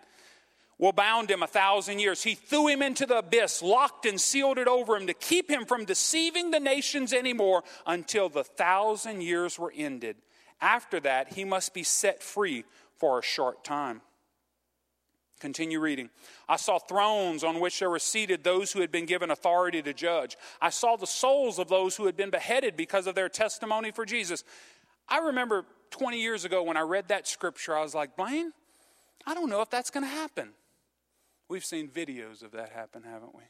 We'll 0.79 0.91
bound 0.91 1.29
him 1.29 1.43
a 1.43 1.47
thousand 1.47 1.99
years. 1.99 2.23
He 2.23 2.35
threw 2.35 2.67
him 2.67 2.81
into 2.81 3.05
the 3.05 3.19
abyss, 3.19 3.61
locked 3.61 4.05
and 4.05 4.19
sealed 4.19 4.57
it 4.57 4.67
over 4.67 4.95
him 4.95 5.07
to 5.07 5.13
keep 5.13 5.49
him 5.49 5.65
from 5.65 5.85
deceiving 5.85 6.51
the 6.51 6.59
nations 6.59 7.13
anymore 7.13 7.63
until 7.85 8.27
the 8.27 8.43
thousand 8.43 9.21
years 9.21 9.59
were 9.59 9.71
ended. 9.75 10.17
After 10.59 10.99
that, 11.01 11.33
he 11.33 11.43
must 11.43 11.73
be 11.73 11.83
set 11.83 12.23
free 12.23 12.65
for 12.97 13.19
a 13.19 13.23
short 13.23 13.63
time. 13.63 14.01
Continue 15.43 15.81
reading. 15.81 16.09
I 16.47 16.55
saw 16.55 16.79
thrones 16.79 17.43
on 17.43 17.59
which 17.59 17.77
there 17.79 17.89
were 17.89 17.99
seated 17.99 18.45
those 18.45 18.71
who 18.71 18.79
had 18.79 18.93
been 18.93 19.05
given 19.05 19.29
authority 19.29 19.81
to 19.81 19.93
judge. 19.93 20.37
I 20.61 20.69
saw 20.69 20.95
the 20.95 21.05
souls 21.05 21.59
of 21.59 21.67
those 21.67 21.97
who 21.97 22.05
had 22.05 22.15
been 22.15 22.29
beheaded 22.29 22.77
because 22.77 23.07
of 23.07 23.15
their 23.15 23.27
testimony 23.27 23.91
for 23.91 24.05
Jesus. 24.05 24.45
I 25.09 25.17
remember 25.17 25.65
20 25.91 26.17
years 26.17 26.45
ago 26.45 26.63
when 26.63 26.77
I 26.77 26.81
read 26.83 27.09
that 27.09 27.27
scripture, 27.27 27.75
I 27.75 27.81
was 27.81 27.93
like, 27.93 28.15
Blaine, 28.15 28.53
I 29.27 29.33
don't 29.33 29.49
know 29.49 29.59
if 29.59 29.69
that's 29.69 29.89
going 29.89 30.05
to 30.05 30.09
happen. 30.09 30.51
We've 31.49 31.65
seen 31.65 31.89
videos 31.89 32.41
of 32.41 32.51
that 32.51 32.69
happen, 32.69 33.03
haven't 33.03 33.35
we? 33.35 33.43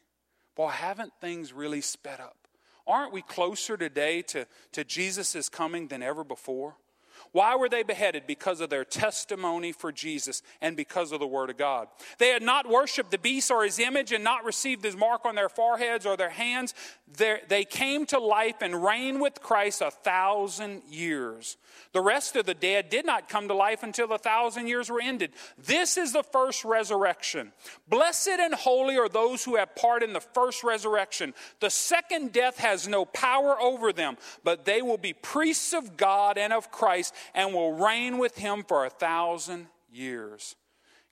Boy, 0.56 0.70
haven't 0.70 1.12
things 1.20 1.52
really 1.52 1.80
sped 1.80 2.18
up? 2.18 2.48
Aren't 2.88 3.12
we 3.12 3.22
closer 3.22 3.76
today 3.76 4.20
to, 4.22 4.48
to 4.72 4.82
Jesus' 4.82 5.48
coming 5.48 5.86
than 5.86 6.02
ever 6.02 6.24
before? 6.24 6.74
Why 7.32 7.56
were 7.56 7.68
they 7.68 7.82
beheaded? 7.82 8.26
Because 8.26 8.60
of 8.60 8.70
their 8.70 8.84
testimony 8.84 9.72
for 9.72 9.90
Jesus 9.90 10.42
and 10.60 10.76
because 10.76 11.12
of 11.12 11.20
the 11.20 11.26
Word 11.26 11.50
of 11.50 11.56
God. 11.56 11.88
They 12.18 12.28
had 12.28 12.42
not 12.42 12.68
worshiped 12.68 13.10
the 13.10 13.18
beast 13.18 13.50
or 13.50 13.64
his 13.64 13.78
image 13.78 14.12
and 14.12 14.22
not 14.22 14.44
received 14.44 14.84
his 14.84 14.96
mark 14.96 15.24
on 15.24 15.34
their 15.34 15.48
foreheads 15.48 16.06
or 16.06 16.16
their 16.16 16.30
hands. 16.30 16.74
They 17.16 17.64
came 17.64 18.06
to 18.06 18.18
life 18.18 18.56
and 18.60 18.82
reigned 18.82 19.20
with 19.20 19.40
Christ 19.40 19.80
a 19.80 19.90
thousand 19.90 20.82
years. 20.88 21.56
The 21.92 22.00
rest 22.00 22.36
of 22.36 22.46
the 22.46 22.54
dead 22.54 22.88
did 22.88 23.04
not 23.06 23.28
come 23.28 23.48
to 23.48 23.54
life 23.54 23.82
until 23.82 24.08
the 24.08 24.18
thousand 24.18 24.68
years 24.68 24.90
were 24.90 25.00
ended. 25.00 25.32
This 25.58 25.96
is 25.96 26.12
the 26.12 26.22
first 26.22 26.64
resurrection. 26.64 27.52
Blessed 27.88 28.28
and 28.28 28.54
holy 28.54 28.96
are 28.96 29.08
those 29.08 29.44
who 29.44 29.56
have 29.56 29.74
part 29.74 30.02
in 30.02 30.12
the 30.12 30.20
first 30.20 30.64
resurrection. 30.64 31.34
The 31.60 31.70
second 31.70 32.32
death 32.32 32.58
has 32.58 32.88
no 32.88 33.04
power 33.04 33.60
over 33.60 33.92
them, 33.92 34.16
but 34.42 34.64
they 34.64 34.82
will 34.82 34.98
be 34.98 35.12
priests 35.12 35.72
of 35.72 35.96
God 35.96 36.38
and 36.38 36.52
of 36.52 36.70
Christ 36.70 37.13
and 37.34 37.52
will 37.54 37.72
reign 37.72 38.18
with 38.18 38.38
him 38.38 38.64
for 38.66 38.84
a 38.84 38.90
thousand 38.90 39.66
years. 39.92 40.56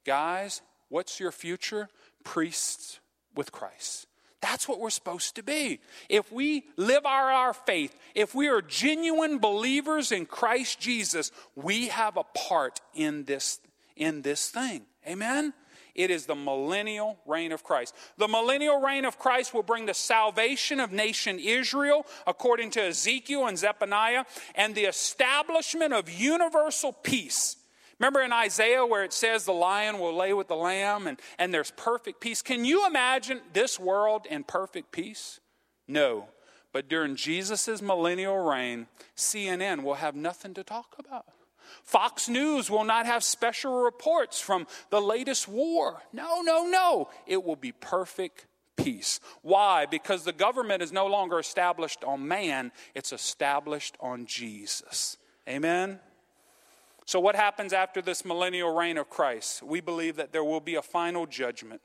Guys, 0.04 0.62
what's 0.88 1.20
your 1.20 1.32
future? 1.32 1.88
Priests 2.24 3.00
with 3.34 3.52
Christ. 3.52 4.06
That's 4.40 4.68
what 4.68 4.80
we're 4.80 4.90
supposed 4.90 5.36
to 5.36 5.42
be. 5.42 5.78
If 6.08 6.32
we 6.32 6.64
live 6.76 7.06
our, 7.06 7.30
our 7.30 7.54
faith, 7.54 7.96
if 8.14 8.34
we 8.34 8.48
are 8.48 8.60
genuine 8.60 9.38
believers 9.38 10.10
in 10.10 10.26
Christ 10.26 10.80
Jesus, 10.80 11.30
we 11.54 11.88
have 11.88 12.16
a 12.16 12.24
part 12.24 12.80
in 12.92 13.24
this, 13.24 13.60
in 13.96 14.22
this 14.22 14.50
thing. 14.50 14.82
Amen? 15.06 15.54
It 15.94 16.10
is 16.10 16.24
the 16.24 16.34
millennial 16.34 17.18
reign 17.26 17.52
of 17.52 17.62
Christ. 17.62 17.94
The 18.16 18.28
millennial 18.28 18.80
reign 18.80 19.04
of 19.04 19.18
Christ 19.18 19.52
will 19.52 19.62
bring 19.62 19.86
the 19.86 19.94
salvation 19.94 20.80
of 20.80 20.90
nation 20.90 21.38
Israel, 21.38 22.06
according 22.26 22.70
to 22.72 22.82
Ezekiel 22.82 23.46
and 23.46 23.58
Zephaniah, 23.58 24.24
and 24.54 24.74
the 24.74 24.84
establishment 24.84 25.92
of 25.92 26.10
universal 26.10 26.92
peace. 26.92 27.56
Remember 27.98 28.22
in 28.22 28.32
Isaiah 28.32 28.86
where 28.86 29.04
it 29.04 29.12
says 29.12 29.44
the 29.44 29.52
lion 29.52 29.98
will 29.98 30.16
lay 30.16 30.32
with 30.32 30.48
the 30.48 30.56
lamb 30.56 31.06
and, 31.06 31.20
and 31.38 31.52
there's 31.52 31.70
perfect 31.72 32.20
peace? 32.20 32.42
Can 32.42 32.64
you 32.64 32.86
imagine 32.86 33.40
this 33.52 33.78
world 33.78 34.26
in 34.28 34.44
perfect 34.44 34.92
peace? 34.92 35.40
No. 35.86 36.28
But 36.72 36.88
during 36.88 37.16
Jesus' 37.16 37.82
millennial 37.82 38.38
reign, 38.38 38.86
CNN 39.14 39.82
will 39.82 39.94
have 39.94 40.16
nothing 40.16 40.54
to 40.54 40.64
talk 40.64 40.96
about. 40.98 41.26
Fox 41.82 42.28
News 42.28 42.70
will 42.70 42.84
not 42.84 43.06
have 43.06 43.24
special 43.24 43.82
reports 43.82 44.40
from 44.40 44.66
the 44.90 45.00
latest 45.00 45.48
war. 45.48 46.02
No, 46.12 46.42
no, 46.42 46.66
no. 46.66 47.10
It 47.26 47.42
will 47.42 47.56
be 47.56 47.72
perfect 47.72 48.46
peace. 48.76 49.20
Why? 49.42 49.86
Because 49.86 50.24
the 50.24 50.32
government 50.32 50.82
is 50.82 50.92
no 50.92 51.06
longer 51.06 51.38
established 51.38 52.04
on 52.04 52.26
man, 52.26 52.72
it's 52.94 53.12
established 53.12 53.96
on 54.00 54.26
Jesus. 54.26 55.16
Amen? 55.48 56.00
So, 57.04 57.18
what 57.20 57.34
happens 57.34 57.72
after 57.72 58.00
this 58.00 58.24
millennial 58.24 58.74
reign 58.74 58.96
of 58.96 59.10
Christ? 59.10 59.62
We 59.62 59.80
believe 59.80 60.16
that 60.16 60.32
there 60.32 60.44
will 60.44 60.60
be 60.60 60.76
a 60.76 60.82
final 60.82 61.26
judgment. 61.26 61.80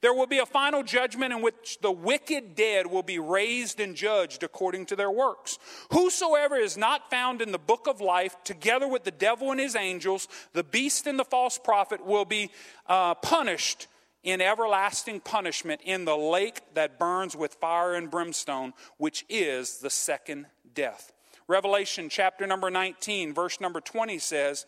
There 0.00 0.14
will 0.14 0.26
be 0.26 0.38
a 0.38 0.46
final 0.46 0.82
judgment 0.82 1.32
in 1.32 1.42
which 1.42 1.78
the 1.80 1.92
wicked 1.92 2.54
dead 2.54 2.86
will 2.86 3.02
be 3.02 3.18
raised 3.18 3.80
and 3.80 3.94
judged 3.94 4.42
according 4.42 4.86
to 4.86 4.96
their 4.96 5.10
works. 5.10 5.58
Whosoever 5.92 6.56
is 6.56 6.76
not 6.76 7.10
found 7.10 7.42
in 7.42 7.52
the 7.52 7.58
book 7.58 7.86
of 7.86 8.00
life, 8.00 8.36
together 8.44 8.88
with 8.88 9.04
the 9.04 9.10
devil 9.10 9.50
and 9.50 9.60
his 9.60 9.76
angels, 9.76 10.28
the 10.52 10.64
beast 10.64 11.06
and 11.06 11.18
the 11.18 11.24
false 11.24 11.58
prophet, 11.58 12.04
will 12.04 12.24
be 12.24 12.50
uh, 12.86 13.14
punished 13.14 13.86
in 14.22 14.40
everlasting 14.40 15.20
punishment 15.20 15.80
in 15.84 16.04
the 16.04 16.16
lake 16.16 16.60
that 16.74 16.98
burns 16.98 17.34
with 17.34 17.54
fire 17.54 17.94
and 17.94 18.10
brimstone, 18.10 18.72
which 18.98 19.24
is 19.28 19.78
the 19.78 19.90
second 19.90 20.46
death. 20.74 21.12
Revelation 21.48 22.08
chapter 22.08 22.46
number 22.46 22.70
19, 22.70 23.34
verse 23.34 23.60
number 23.60 23.80
20 23.80 24.18
says, 24.18 24.66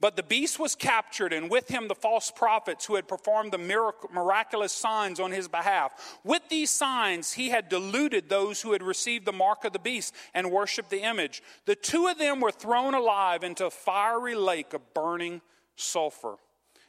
but 0.00 0.16
the 0.16 0.22
beast 0.22 0.58
was 0.58 0.74
captured, 0.74 1.32
and 1.32 1.50
with 1.50 1.68
him 1.68 1.86
the 1.86 1.94
false 1.94 2.30
prophets 2.30 2.86
who 2.86 2.94
had 2.94 3.06
performed 3.06 3.52
the 3.52 3.92
miraculous 4.12 4.72
signs 4.72 5.20
on 5.20 5.30
his 5.30 5.46
behalf. 5.46 6.18
With 6.24 6.48
these 6.48 6.70
signs, 6.70 7.32
he 7.32 7.50
had 7.50 7.68
deluded 7.68 8.28
those 8.28 8.62
who 8.62 8.72
had 8.72 8.82
received 8.82 9.26
the 9.26 9.32
mark 9.32 9.64
of 9.64 9.74
the 9.74 9.78
beast 9.78 10.14
and 10.32 10.50
worshiped 10.50 10.90
the 10.90 11.02
image. 11.02 11.42
The 11.66 11.76
two 11.76 12.06
of 12.06 12.18
them 12.18 12.40
were 12.40 12.50
thrown 12.50 12.94
alive 12.94 13.44
into 13.44 13.66
a 13.66 13.70
fiery 13.70 14.34
lake 14.34 14.72
of 14.72 14.94
burning 14.94 15.42
sulfur. 15.76 16.36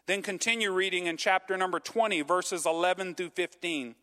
Then 0.08 0.22
continue 0.22 0.72
reading 0.72 1.06
in 1.06 1.18
chapter 1.18 1.58
number 1.58 1.80
20, 1.80 2.22
verses 2.22 2.66
11 2.66 3.16
through 3.16 3.30
15. 3.32 3.96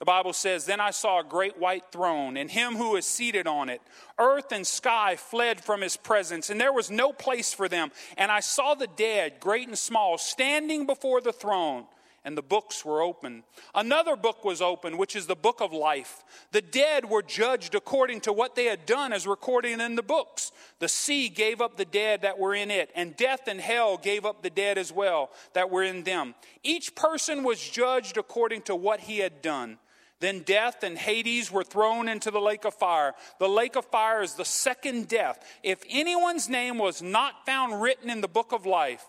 The 0.00 0.06
Bible 0.06 0.32
says, 0.32 0.64
Then 0.64 0.80
I 0.80 0.92
saw 0.92 1.20
a 1.20 1.24
great 1.24 1.58
white 1.58 1.84
throne, 1.92 2.38
and 2.38 2.50
him 2.50 2.74
who 2.76 2.92
was 2.92 3.04
seated 3.04 3.46
on 3.46 3.68
it. 3.68 3.82
Earth 4.18 4.50
and 4.50 4.66
sky 4.66 5.14
fled 5.16 5.62
from 5.62 5.82
his 5.82 5.98
presence, 5.98 6.48
and 6.48 6.58
there 6.58 6.72
was 6.72 6.90
no 6.90 7.12
place 7.12 7.52
for 7.52 7.68
them. 7.68 7.92
And 8.16 8.32
I 8.32 8.40
saw 8.40 8.74
the 8.74 8.86
dead, 8.86 9.34
great 9.40 9.68
and 9.68 9.78
small, 9.78 10.16
standing 10.16 10.86
before 10.86 11.20
the 11.20 11.34
throne, 11.34 11.84
and 12.24 12.34
the 12.34 12.42
books 12.42 12.82
were 12.82 13.02
open. 13.02 13.44
Another 13.74 14.16
book 14.16 14.42
was 14.42 14.62
open, 14.62 14.96
which 14.96 15.14
is 15.14 15.26
the 15.26 15.36
book 15.36 15.60
of 15.60 15.74
life. 15.74 16.24
The 16.52 16.62
dead 16.62 17.04
were 17.04 17.22
judged 17.22 17.74
according 17.74 18.22
to 18.22 18.32
what 18.32 18.54
they 18.54 18.64
had 18.64 18.86
done, 18.86 19.12
as 19.12 19.26
recorded 19.26 19.80
in 19.80 19.96
the 19.96 20.02
books. 20.02 20.50
The 20.78 20.88
sea 20.88 21.28
gave 21.28 21.60
up 21.60 21.76
the 21.76 21.84
dead 21.84 22.22
that 22.22 22.38
were 22.38 22.54
in 22.54 22.70
it, 22.70 22.90
and 22.94 23.18
death 23.18 23.48
and 23.48 23.60
hell 23.60 23.98
gave 23.98 24.24
up 24.24 24.42
the 24.42 24.48
dead 24.48 24.78
as 24.78 24.90
well 24.90 25.30
that 25.52 25.68
were 25.68 25.82
in 25.82 26.04
them. 26.04 26.34
Each 26.62 26.94
person 26.94 27.42
was 27.42 27.60
judged 27.60 28.16
according 28.16 28.62
to 28.62 28.74
what 28.74 29.00
he 29.00 29.18
had 29.18 29.42
done. 29.42 29.76
Then 30.20 30.40
death 30.40 30.82
and 30.82 30.96
Hades 30.96 31.50
were 31.50 31.64
thrown 31.64 32.06
into 32.06 32.30
the 32.30 32.40
lake 32.40 32.64
of 32.64 32.74
fire. 32.74 33.14
The 33.38 33.48
lake 33.48 33.74
of 33.76 33.86
fire 33.86 34.22
is 34.22 34.34
the 34.34 34.44
second 34.44 35.08
death. 35.08 35.42
If 35.62 35.82
anyone's 35.88 36.48
name 36.48 36.78
was 36.78 37.02
not 37.02 37.46
found 37.46 37.82
written 37.82 38.10
in 38.10 38.20
the 38.20 38.28
book 38.28 38.52
of 38.52 38.66
life, 38.66 39.04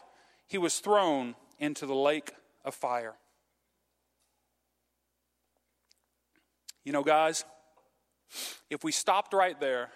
he 0.47 0.57
was 0.57 0.79
thrown 0.79 1.35
into 1.59 1.85
the 1.85 1.95
lake 1.95 2.31
of 2.65 2.73
fire. 2.73 3.15
You 6.83 6.93
know, 6.93 7.03
guys, 7.03 7.45
If 8.69 8.83
we 8.83 8.91
stopped 8.91 9.33
right 9.33 9.59
there, 9.59 9.89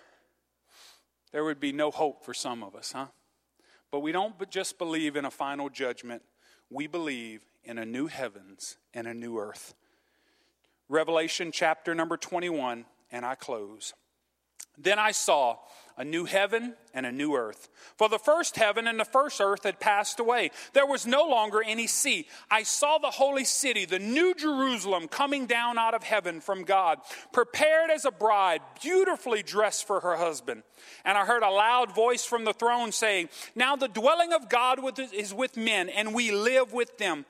there 1.32 1.44
would 1.44 1.60
be 1.60 1.72
no 1.72 1.92
hope 1.92 2.24
for 2.26 2.34
some 2.34 2.64
of 2.64 2.76
us, 2.76 2.92
huh? 2.92 3.08
But 3.92 4.02
we 4.02 4.12
don't 4.12 4.36
just 4.50 4.78
believe 4.78 5.16
in 5.16 5.26
a 5.26 5.32
final 5.32 5.70
judgment, 5.70 6.22
we 6.70 6.88
believe 6.88 7.42
in 7.64 7.78
a 7.78 7.86
new 7.86 8.08
heavens 8.08 8.78
and 8.94 9.08
a 9.08 9.14
new 9.14 9.40
earth. 9.40 9.74
Revelation 10.90 11.52
chapter 11.52 11.96
number 11.96 12.18
21, 12.18 12.86
and 13.12 13.26
I 13.26 13.36
close. 13.36 13.94
Then 14.78 15.00
I 15.00 15.12
saw 15.12 15.58
a 15.98 16.04
new 16.04 16.26
heaven 16.26 16.76
and 16.94 17.06
a 17.06 17.12
new 17.12 17.36
earth. 17.36 17.70
For 17.98 18.10
the 18.10 18.20
first 18.20 18.58
heaven 18.58 18.88
and 18.88 19.00
the 19.00 19.06
first 19.06 19.40
earth 19.40 19.64
had 19.64 19.80
passed 19.80 20.20
away. 20.20 20.52
There 20.74 20.86
was 20.86 21.08
no 21.08 21.24
longer 21.24 21.64
any 21.64 21.88
sea. 21.88 22.28
I 22.52 22.64
saw 22.64 22.98
the 22.98 23.12
holy 23.12 23.46
city, 23.46 23.86
the 23.86 24.00
new 24.00 24.34
Jerusalem, 24.34 25.08
coming 25.08 25.46
down 25.46 25.78
out 25.78 25.94
of 25.94 26.04
heaven 26.04 26.42
from 26.42 26.64
God, 26.64 27.00
prepared 27.32 27.90
as 27.90 28.04
a 28.04 28.12
bride, 28.12 28.62
beautifully 28.82 29.42
dressed 29.42 29.88
for 29.88 30.02
her 30.02 30.18
husband. 30.18 30.64
And 31.06 31.18
I 31.18 31.26
heard 31.26 31.44
a 31.44 31.50
loud 31.50 31.96
voice 31.96 32.26
from 32.26 32.44
the 32.44 32.54
throne 32.54 32.92
saying, 32.92 33.30
Now 33.56 33.78
the 33.78 33.88
dwelling 33.88 34.34
of 34.34 34.50
God 34.50 34.80
is 35.14 35.34
with 35.34 35.56
men, 35.56 35.88
and 35.88 36.14
we 36.14 36.32
live 36.32 36.74
with 36.74 36.98
them. 36.98 37.26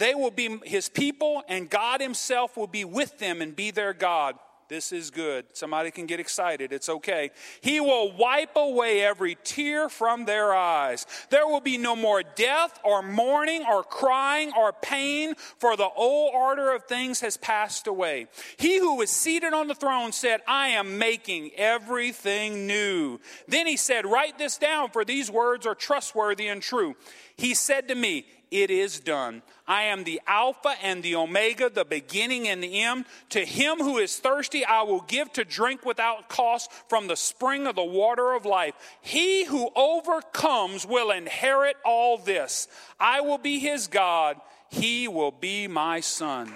They 0.00 0.14
will 0.14 0.30
be 0.30 0.58
his 0.64 0.88
people, 0.88 1.42
and 1.46 1.68
God 1.68 2.00
himself 2.00 2.56
will 2.56 2.66
be 2.66 2.86
with 2.86 3.18
them 3.18 3.42
and 3.42 3.54
be 3.54 3.70
their 3.70 3.92
God. 3.92 4.34
This 4.70 4.92
is 4.92 5.10
good. 5.10 5.44
Somebody 5.52 5.90
can 5.90 6.06
get 6.06 6.20
excited. 6.20 6.72
It's 6.72 6.88
okay. 6.88 7.32
He 7.60 7.80
will 7.80 8.10
wipe 8.16 8.56
away 8.56 9.02
every 9.02 9.36
tear 9.44 9.90
from 9.90 10.24
their 10.24 10.54
eyes. 10.54 11.06
There 11.28 11.46
will 11.46 11.60
be 11.60 11.76
no 11.76 11.94
more 11.94 12.22
death 12.22 12.80
or 12.82 13.02
mourning 13.02 13.66
or 13.70 13.82
crying 13.82 14.52
or 14.56 14.72
pain, 14.72 15.34
for 15.58 15.76
the 15.76 15.90
old 15.94 16.32
order 16.34 16.72
of 16.72 16.84
things 16.84 17.20
has 17.20 17.36
passed 17.36 17.86
away. 17.86 18.28
He 18.56 18.78
who 18.78 18.96
was 18.96 19.10
seated 19.10 19.52
on 19.52 19.68
the 19.68 19.74
throne 19.74 20.12
said, 20.12 20.40
I 20.48 20.68
am 20.68 20.96
making 20.96 21.50
everything 21.56 22.66
new. 22.66 23.20
Then 23.48 23.66
he 23.66 23.76
said, 23.76 24.06
Write 24.06 24.38
this 24.38 24.56
down, 24.56 24.92
for 24.92 25.04
these 25.04 25.30
words 25.30 25.66
are 25.66 25.74
trustworthy 25.74 26.46
and 26.48 26.62
true. 26.62 26.94
He 27.36 27.52
said 27.52 27.88
to 27.88 27.94
me, 27.94 28.24
it 28.50 28.70
is 28.70 28.98
done. 28.98 29.42
I 29.66 29.82
am 29.84 30.04
the 30.04 30.20
Alpha 30.26 30.74
and 30.82 31.02
the 31.02 31.14
Omega, 31.14 31.70
the 31.70 31.84
beginning 31.84 32.48
and 32.48 32.62
the 32.62 32.82
end. 32.82 33.04
To 33.30 33.44
him 33.44 33.78
who 33.78 33.98
is 33.98 34.18
thirsty, 34.18 34.64
I 34.64 34.82
will 34.82 35.02
give 35.02 35.32
to 35.34 35.44
drink 35.44 35.84
without 35.86 36.28
cost 36.28 36.70
from 36.88 37.06
the 37.06 37.16
spring 37.16 37.66
of 37.66 37.76
the 37.76 37.84
water 37.84 38.32
of 38.32 38.44
life. 38.44 38.74
He 39.00 39.44
who 39.44 39.70
overcomes 39.76 40.84
will 40.84 41.10
inherit 41.10 41.76
all 41.84 42.18
this. 42.18 42.66
I 42.98 43.20
will 43.20 43.38
be 43.38 43.60
his 43.60 43.86
God, 43.86 44.40
he 44.68 45.06
will 45.06 45.32
be 45.32 45.68
my 45.68 46.00
son. 46.00 46.52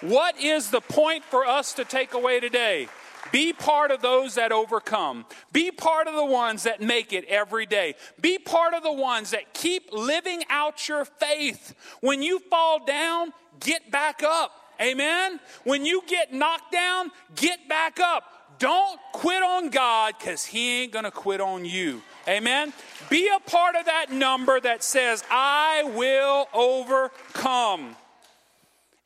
What 0.00 0.38
is 0.38 0.70
the 0.70 0.80
point 0.80 1.24
for 1.24 1.46
us 1.46 1.72
to 1.74 1.84
take 1.84 2.14
away 2.14 2.38
today? 2.38 2.88
Be 3.34 3.52
part 3.52 3.90
of 3.90 4.00
those 4.00 4.36
that 4.36 4.52
overcome. 4.52 5.26
Be 5.52 5.72
part 5.72 6.06
of 6.06 6.14
the 6.14 6.24
ones 6.24 6.62
that 6.62 6.80
make 6.80 7.12
it 7.12 7.24
every 7.24 7.66
day. 7.66 7.96
Be 8.20 8.38
part 8.38 8.74
of 8.74 8.84
the 8.84 8.92
ones 8.92 9.32
that 9.32 9.52
keep 9.52 9.92
living 9.92 10.44
out 10.48 10.88
your 10.88 11.04
faith. 11.04 11.74
When 12.00 12.22
you 12.22 12.38
fall 12.38 12.84
down, 12.84 13.32
get 13.58 13.90
back 13.90 14.22
up. 14.22 14.52
Amen. 14.80 15.40
When 15.64 15.84
you 15.84 16.04
get 16.06 16.32
knocked 16.32 16.70
down, 16.70 17.10
get 17.34 17.68
back 17.68 17.98
up. 17.98 18.60
Don't 18.60 19.00
quit 19.12 19.42
on 19.42 19.68
God 19.70 20.14
because 20.16 20.44
He 20.44 20.82
ain't 20.82 20.92
going 20.92 21.04
to 21.04 21.10
quit 21.10 21.40
on 21.40 21.64
you. 21.64 22.02
Amen. 22.28 22.72
Be 23.10 23.28
a 23.34 23.40
part 23.40 23.74
of 23.74 23.86
that 23.86 24.12
number 24.12 24.60
that 24.60 24.84
says, 24.84 25.24
I 25.28 25.82
will 25.96 26.46
overcome. 26.54 27.96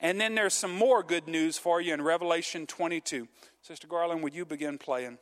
And 0.01 0.21
then 0.21 0.35
there's 0.35 0.53
some 0.53 0.75
more 0.75 1.03
good 1.03 1.27
news 1.29 1.57
for 1.57 1.81
you 1.81 1.95
in 1.95 2.03
Revelation 2.03 2.67
22. 2.67 3.27
Sister 3.69 3.87
Garland, 3.87 4.23
would 4.23 4.35
you 4.35 4.47
begin 4.47 4.79
playing? 4.79 5.19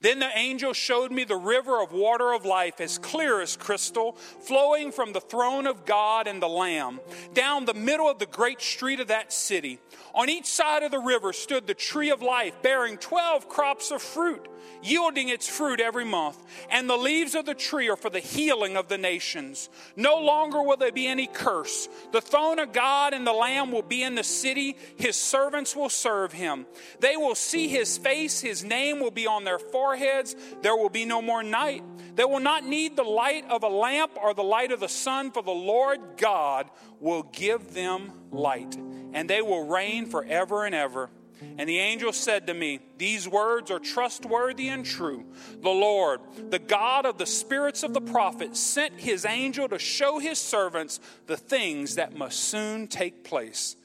Then 0.00 0.20
the 0.20 0.30
angel 0.38 0.72
showed 0.72 1.10
me 1.10 1.24
the 1.24 1.34
river 1.34 1.82
of 1.82 1.90
water 1.90 2.32
of 2.32 2.44
life, 2.44 2.80
as 2.80 2.98
clear 2.98 3.40
as 3.40 3.56
crystal, 3.56 4.12
flowing 4.12 4.92
from 4.92 5.12
the 5.12 5.20
throne 5.20 5.66
of 5.66 5.84
God 5.84 6.28
and 6.28 6.40
the 6.40 6.48
Lamb, 6.48 7.00
down 7.34 7.64
the 7.64 7.74
middle 7.74 8.08
of 8.08 8.20
the 8.20 8.26
great 8.26 8.60
street 8.60 9.00
of 9.00 9.08
that 9.08 9.32
city. 9.32 9.80
On 10.14 10.28
each 10.28 10.46
side 10.46 10.84
of 10.84 10.92
the 10.92 11.00
river 11.00 11.32
stood 11.32 11.66
the 11.66 11.74
tree 11.74 12.10
of 12.10 12.22
life, 12.22 12.62
bearing 12.62 12.96
twelve 12.96 13.48
crops 13.48 13.90
of 13.90 14.00
fruit 14.00 14.46
yielding 14.82 15.28
its 15.28 15.48
fruit 15.48 15.80
every 15.80 16.04
month. 16.04 16.42
And 16.70 16.88
the 16.88 16.96
leaves 16.96 17.34
of 17.34 17.46
the 17.46 17.54
tree 17.54 17.88
are 17.88 17.96
for 17.96 18.10
the 18.10 18.20
healing 18.20 18.76
of 18.76 18.88
the 18.88 18.98
nations. 18.98 19.68
No 19.96 20.18
longer 20.18 20.62
will 20.62 20.76
there 20.76 20.92
be 20.92 21.06
any 21.06 21.26
curse. 21.26 21.88
The 22.12 22.20
throne 22.20 22.58
of 22.58 22.72
God 22.72 23.14
and 23.14 23.26
the 23.26 23.32
Lamb 23.32 23.72
will 23.72 23.82
be 23.82 24.02
in 24.02 24.14
the 24.14 24.24
city. 24.24 24.76
His 24.96 25.16
servants 25.16 25.74
will 25.74 25.88
serve 25.88 26.32
him. 26.32 26.66
They 27.00 27.16
will 27.16 27.34
see 27.34 27.68
his 27.68 27.98
face. 27.98 28.40
His 28.40 28.64
name 28.64 29.00
will 29.00 29.10
be 29.10 29.26
on 29.26 29.44
their 29.44 29.58
foreheads. 29.58 30.36
There 30.62 30.76
will 30.76 30.90
be 30.90 31.04
no 31.04 31.20
more 31.20 31.42
night. 31.42 31.82
They 32.14 32.24
will 32.24 32.40
not 32.40 32.64
need 32.64 32.96
the 32.96 33.04
light 33.04 33.44
of 33.50 33.62
a 33.62 33.68
lamp 33.68 34.12
or 34.20 34.32
the 34.32 34.42
light 34.42 34.72
of 34.72 34.80
the 34.80 34.88
sun, 34.88 35.30
for 35.30 35.42
the 35.42 35.50
Lord 35.50 36.00
God 36.16 36.70
will 36.98 37.24
give 37.24 37.74
them 37.74 38.10
light, 38.30 38.74
and 39.12 39.28
they 39.28 39.42
will 39.42 39.66
reign 39.66 40.06
forever 40.06 40.64
and 40.64 40.74
ever. 40.74 41.10
And 41.58 41.68
the 41.68 41.78
angel 41.78 42.12
said 42.12 42.46
to 42.46 42.54
me, 42.54 42.80
These 42.98 43.28
words 43.28 43.70
are 43.70 43.78
trustworthy 43.78 44.68
and 44.68 44.84
true. 44.84 45.24
The 45.60 45.70
Lord, 45.70 46.20
the 46.50 46.58
God 46.58 47.04
of 47.04 47.18
the 47.18 47.26
spirits 47.26 47.82
of 47.82 47.94
the 47.94 48.00
prophets, 48.00 48.58
sent 48.58 49.00
his 49.00 49.24
angel 49.24 49.68
to 49.68 49.78
show 49.78 50.18
his 50.18 50.38
servants 50.38 51.00
the 51.26 51.36
things 51.36 51.96
that 51.96 52.16
must 52.16 52.38
soon 52.40 52.88
take 52.88 53.24
place. 53.24 53.76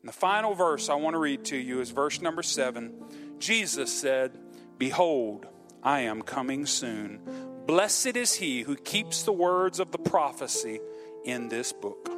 And 0.00 0.08
the 0.08 0.12
final 0.12 0.54
verse 0.54 0.88
I 0.88 0.94
want 0.94 1.14
to 1.14 1.18
read 1.18 1.44
to 1.46 1.56
you 1.56 1.80
is 1.80 1.90
verse 1.90 2.20
number 2.20 2.42
seven. 2.42 2.94
Jesus 3.38 3.92
said, 3.92 4.38
Behold, 4.78 5.46
I 5.82 6.00
am 6.00 6.22
coming 6.22 6.66
soon. 6.66 7.20
Blessed 7.66 8.16
is 8.16 8.34
he 8.34 8.62
who 8.62 8.76
keeps 8.76 9.22
the 9.22 9.32
words 9.32 9.80
of 9.80 9.92
the 9.92 9.98
prophecy 9.98 10.80
in 11.24 11.48
this 11.48 11.72
book. 11.72 12.10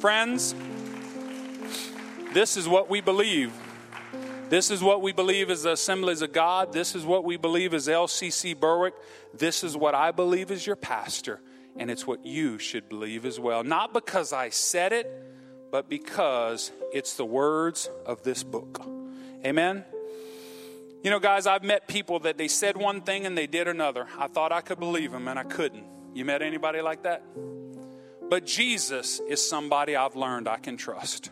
Friends, 0.00 0.54
this 2.32 2.56
is 2.56 2.68
what 2.68 2.88
we 2.88 3.00
believe. 3.00 3.52
This 4.48 4.70
is 4.70 4.82
what 4.82 5.00
we 5.00 5.12
believe 5.12 5.48
as 5.48 5.62
the 5.62 5.72
Assemblies 5.72 6.20
of 6.20 6.32
God. 6.32 6.72
This 6.72 6.94
is 6.94 7.06
what 7.06 7.24
we 7.24 7.38
believe 7.38 7.72
as 7.72 7.88
LCC 7.88 8.58
Berwick. 8.58 8.94
This 9.32 9.64
is 9.64 9.76
what 9.76 9.94
I 9.94 10.10
believe 10.10 10.50
as 10.50 10.66
your 10.66 10.76
pastor. 10.76 11.40
And 11.74 11.90
it's 11.90 12.06
what 12.06 12.26
you 12.26 12.58
should 12.58 12.88
believe 12.88 13.24
as 13.24 13.40
well. 13.40 13.64
Not 13.64 13.94
because 13.94 14.32
I 14.32 14.50
said 14.50 14.92
it, 14.92 15.10
but 15.70 15.88
because 15.88 16.70
it's 16.92 17.14
the 17.14 17.24
words 17.24 17.88
of 18.04 18.22
this 18.24 18.42
book. 18.42 18.82
Amen? 19.44 19.84
You 21.02 21.10
know, 21.10 21.18
guys, 21.18 21.46
I've 21.46 21.64
met 21.64 21.88
people 21.88 22.20
that 22.20 22.36
they 22.36 22.46
said 22.46 22.76
one 22.76 23.00
thing 23.00 23.24
and 23.24 23.36
they 23.36 23.46
did 23.46 23.68
another. 23.68 24.06
I 24.18 24.28
thought 24.28 24.52
I 24.52 24.60
could 24.60 24.78
believe 24.78 25.12
them 25.12 25.28
and 25.28 25.38
I 25.38 25.44
couldn't. 25.44 25.84
You 26.14 26.26
met 26.26 26.42
anybody 26.42 26.82
like 26.82 27.04
that? 27.04 27.24
But 28.28 28.44
Jesus 28.44 29.18
is 29.26 29.46
somebody 29.46 29.96
I've 29.96 30.14
learned 30.14 30.46
I 30.46 30.58
can 30.58 30.76
trust. 30.76 31.30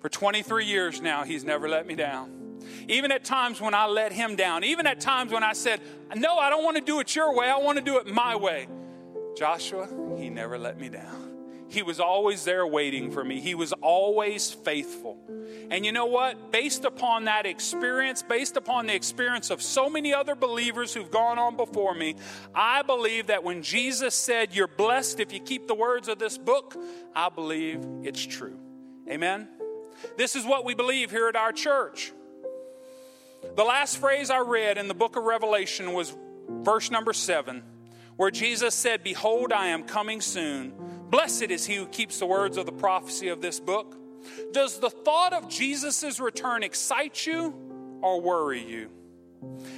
For 0.00 0.08
23 0.08 0.66
years 0.66 1.00
now, 1.00 1.24
He's 1.24 1.44
never 1.44 1.68
let 1.68 1.86
me 1.86 1.94
down. 1.94 2.60
Even 2.88 3.12
at 3.12 3.24
times 3.24 3.60
when 3.60 3.74
I 3.74 3.86
let 3.86 4.12
Him 4.12 4.36
down, 4.36 4.64
even 4.64 4.86
at 4.86 5.00
times 5.00 5.32
when 5.32 5.42
I 5.42 5.52
said, 5.52 5.80
No, 6.14 6.36
I 6.36 6.50
don't 6.50 6.64
want 6.64 6.76
to 6.76 6.82
do 6.82 7.00
it 7.00 7.14
your 7.14 7.34
way, 7.34 7.48
I 7.48 7.58
want 7.58 7.78
to 7.78 7.84
do 7.84 7.98
it 7.98 8.06
my 8.06 8.36
way. 8.36 8.68
Joshua, 9.36 9.88
He 10.18 10.30
never 10.30 10.58
let 10.58 10.78
me 10.78 10.88
down. 10.88 11.26
He 11.68 11.82
was 11.82 11.98
always 11.98 12.44
there 12.44 12.66
waiting 12.66 13.10
for 13.10 13.24
me. 13.24 13.40
He 13.40 13.54
was 13.54 13.72
always 13.72 14.52
faithful. 14.52 15.18
And 15.68 15.84
you 15.84 15.90
know 15.90 16.06
what? 16.06 16.52
Based 16.52 16.84
upon 16.84 17.24
that 17.24 17.44
experience, 17.44 18.22
based 18.22 18.56
upon 18.56 18.86
the 18.86 18.94
experience 18.94 19.50
of 19.50 19.60
so 19.60 19.90
many 19.90 20.14
other 20.14 20.36
believers 20.36 20.94
who've 20.94 21.10
gone 21.10 21.38
on 21.38 21.56
before 21.56 21.94
me, 21.94 22.14
I 22.54 22.82
believe 22.82 23.28
that 23.28 23.42
when 23.42 23.62
Jesus 23.62 24.14
said, 24.14 24.54
You're 24.54 24.68
blessed 24.68 25.18
if 25.20 25.32
you 25.32 25.40
keep 25.40 25.66
the 25.66 25.74
words 25.74 26.08
of 26.08 26.18
this 26.18 26.38
book, 26.38 26.76
I 27.14 27.28
believe 27.30 27.84
it's 28.02 28.24
true. 28.24 28.58
Amen? 29.08 29.48
This 30.16 30.36
is 30.36 30.44
what 30.44 30.64
we 30.64 30.74
believe 30.74 31.10
here 31.10 31.28
at 31.28 31.36
our 31.36 31.52
church. 31.52 32.12
The 33.54 33.64
last 33.64 33.98
phrase 33.98 34.30
I 34.30 34.40
read 34.40 34.78
in 34.78 34.88
the 34.88 34.94
book 34.94 35.16
of 35.16 35.24
Revelation 35.24 35.92
was 35.92 36.16
verse 36.48 36.90
number 36.90 37.12
seven, 37.12 37.62
where 38.16 38.30
Jesus 38.30 38.74
said, 38.74 39.02
Behold, 39.02 39.52
I 39.52 39.68
am 39.68 39.84
coming 39.84 40.20
soon. 40.20 40.72
Blessed 41.10 41.44
is 41.44 41.66
he 41.66 41.76
who 41.76 41.86
keeps 41.86 42.18
the 42.18 42.26
words 42.26 42.56
of 42.56 42.66
the 42.66 42.72
prophecy 42.72 43.28
of 43.28 43.40
this 43.40 43.60
book. 43.60 43.96
Does 44.52 44.80
the 44.80 44.90
thought 44.90 45.32
of 45.32 45.48
Jesus' 45.48 46.18
return 46.18 46.62
excite 46.62 47.26
you 47.26 47.54
or 48.02 48.20
worry 48.20 48.62
you? 48.62 48.90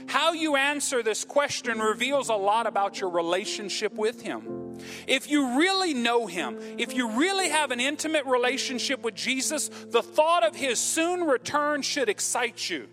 How 0.07 0.33
you 0.33 0.57
answer 0.57 1.03
this 1.03 1.25
question 1.25 1.79
reveals 1.79 2.29
a 2.29 2.35
lot 2.35 2.66
about 2.66 3.01
your 3.01 3.11
relationship 3.11 3.93
with 3.95 4.23
Him. 4.23 4.68
If 5.07 5.31
you 5.31 5.59
really 5.59 5.95
know 5.95 6.26
Him, 6.26 6.59
if 6.79 6.95
you 6.95 7.11
really 7.11 7.49
have 7.49 7.70
an 7.70 7.81
intimate 7.81 8.26
relationship 8.26 9.03
with 9.03 9.14
Jesus, 9.14 9.68
the 9.68 10.03
thought 10.03 10.47
of 10.47 10.55
His 10.55 10.79
soon 10.79 11.24
return 11.24 11.83
should 11.83 12.09
excite 12.09 12.68
you. 12.68 12.89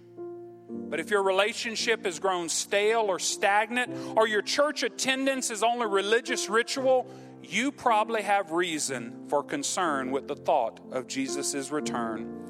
But 0.68 1.00
if 1.00 1.10
your 1.10 1.24
relationship 1.24 2.06
has 2.06 2.20
grown 2.20 2.50
stale 2.50 3.02
or 3.02 3.20
stagnant, 3.20 3.92
or 4.16 4.28
your 4.28 4.42
church 4.42 4.84
attendance 4.84 5.50
is 5.50 5.64
only 5.64 5.88
religious 5.88 6.50
ritual, 6.50 7.08
you 7.44 7.72
probably 7.72 8.22
have 8.22 8.52
reason 8.52 9.26
for 9.30 9.44
concern 9.44 10.12
with 10.12 10.28
the 10.28 10.36
thought 10.36 10.80
of 10.92 11.08
Jesus' 11.08 11.72
return. 11.72 12.36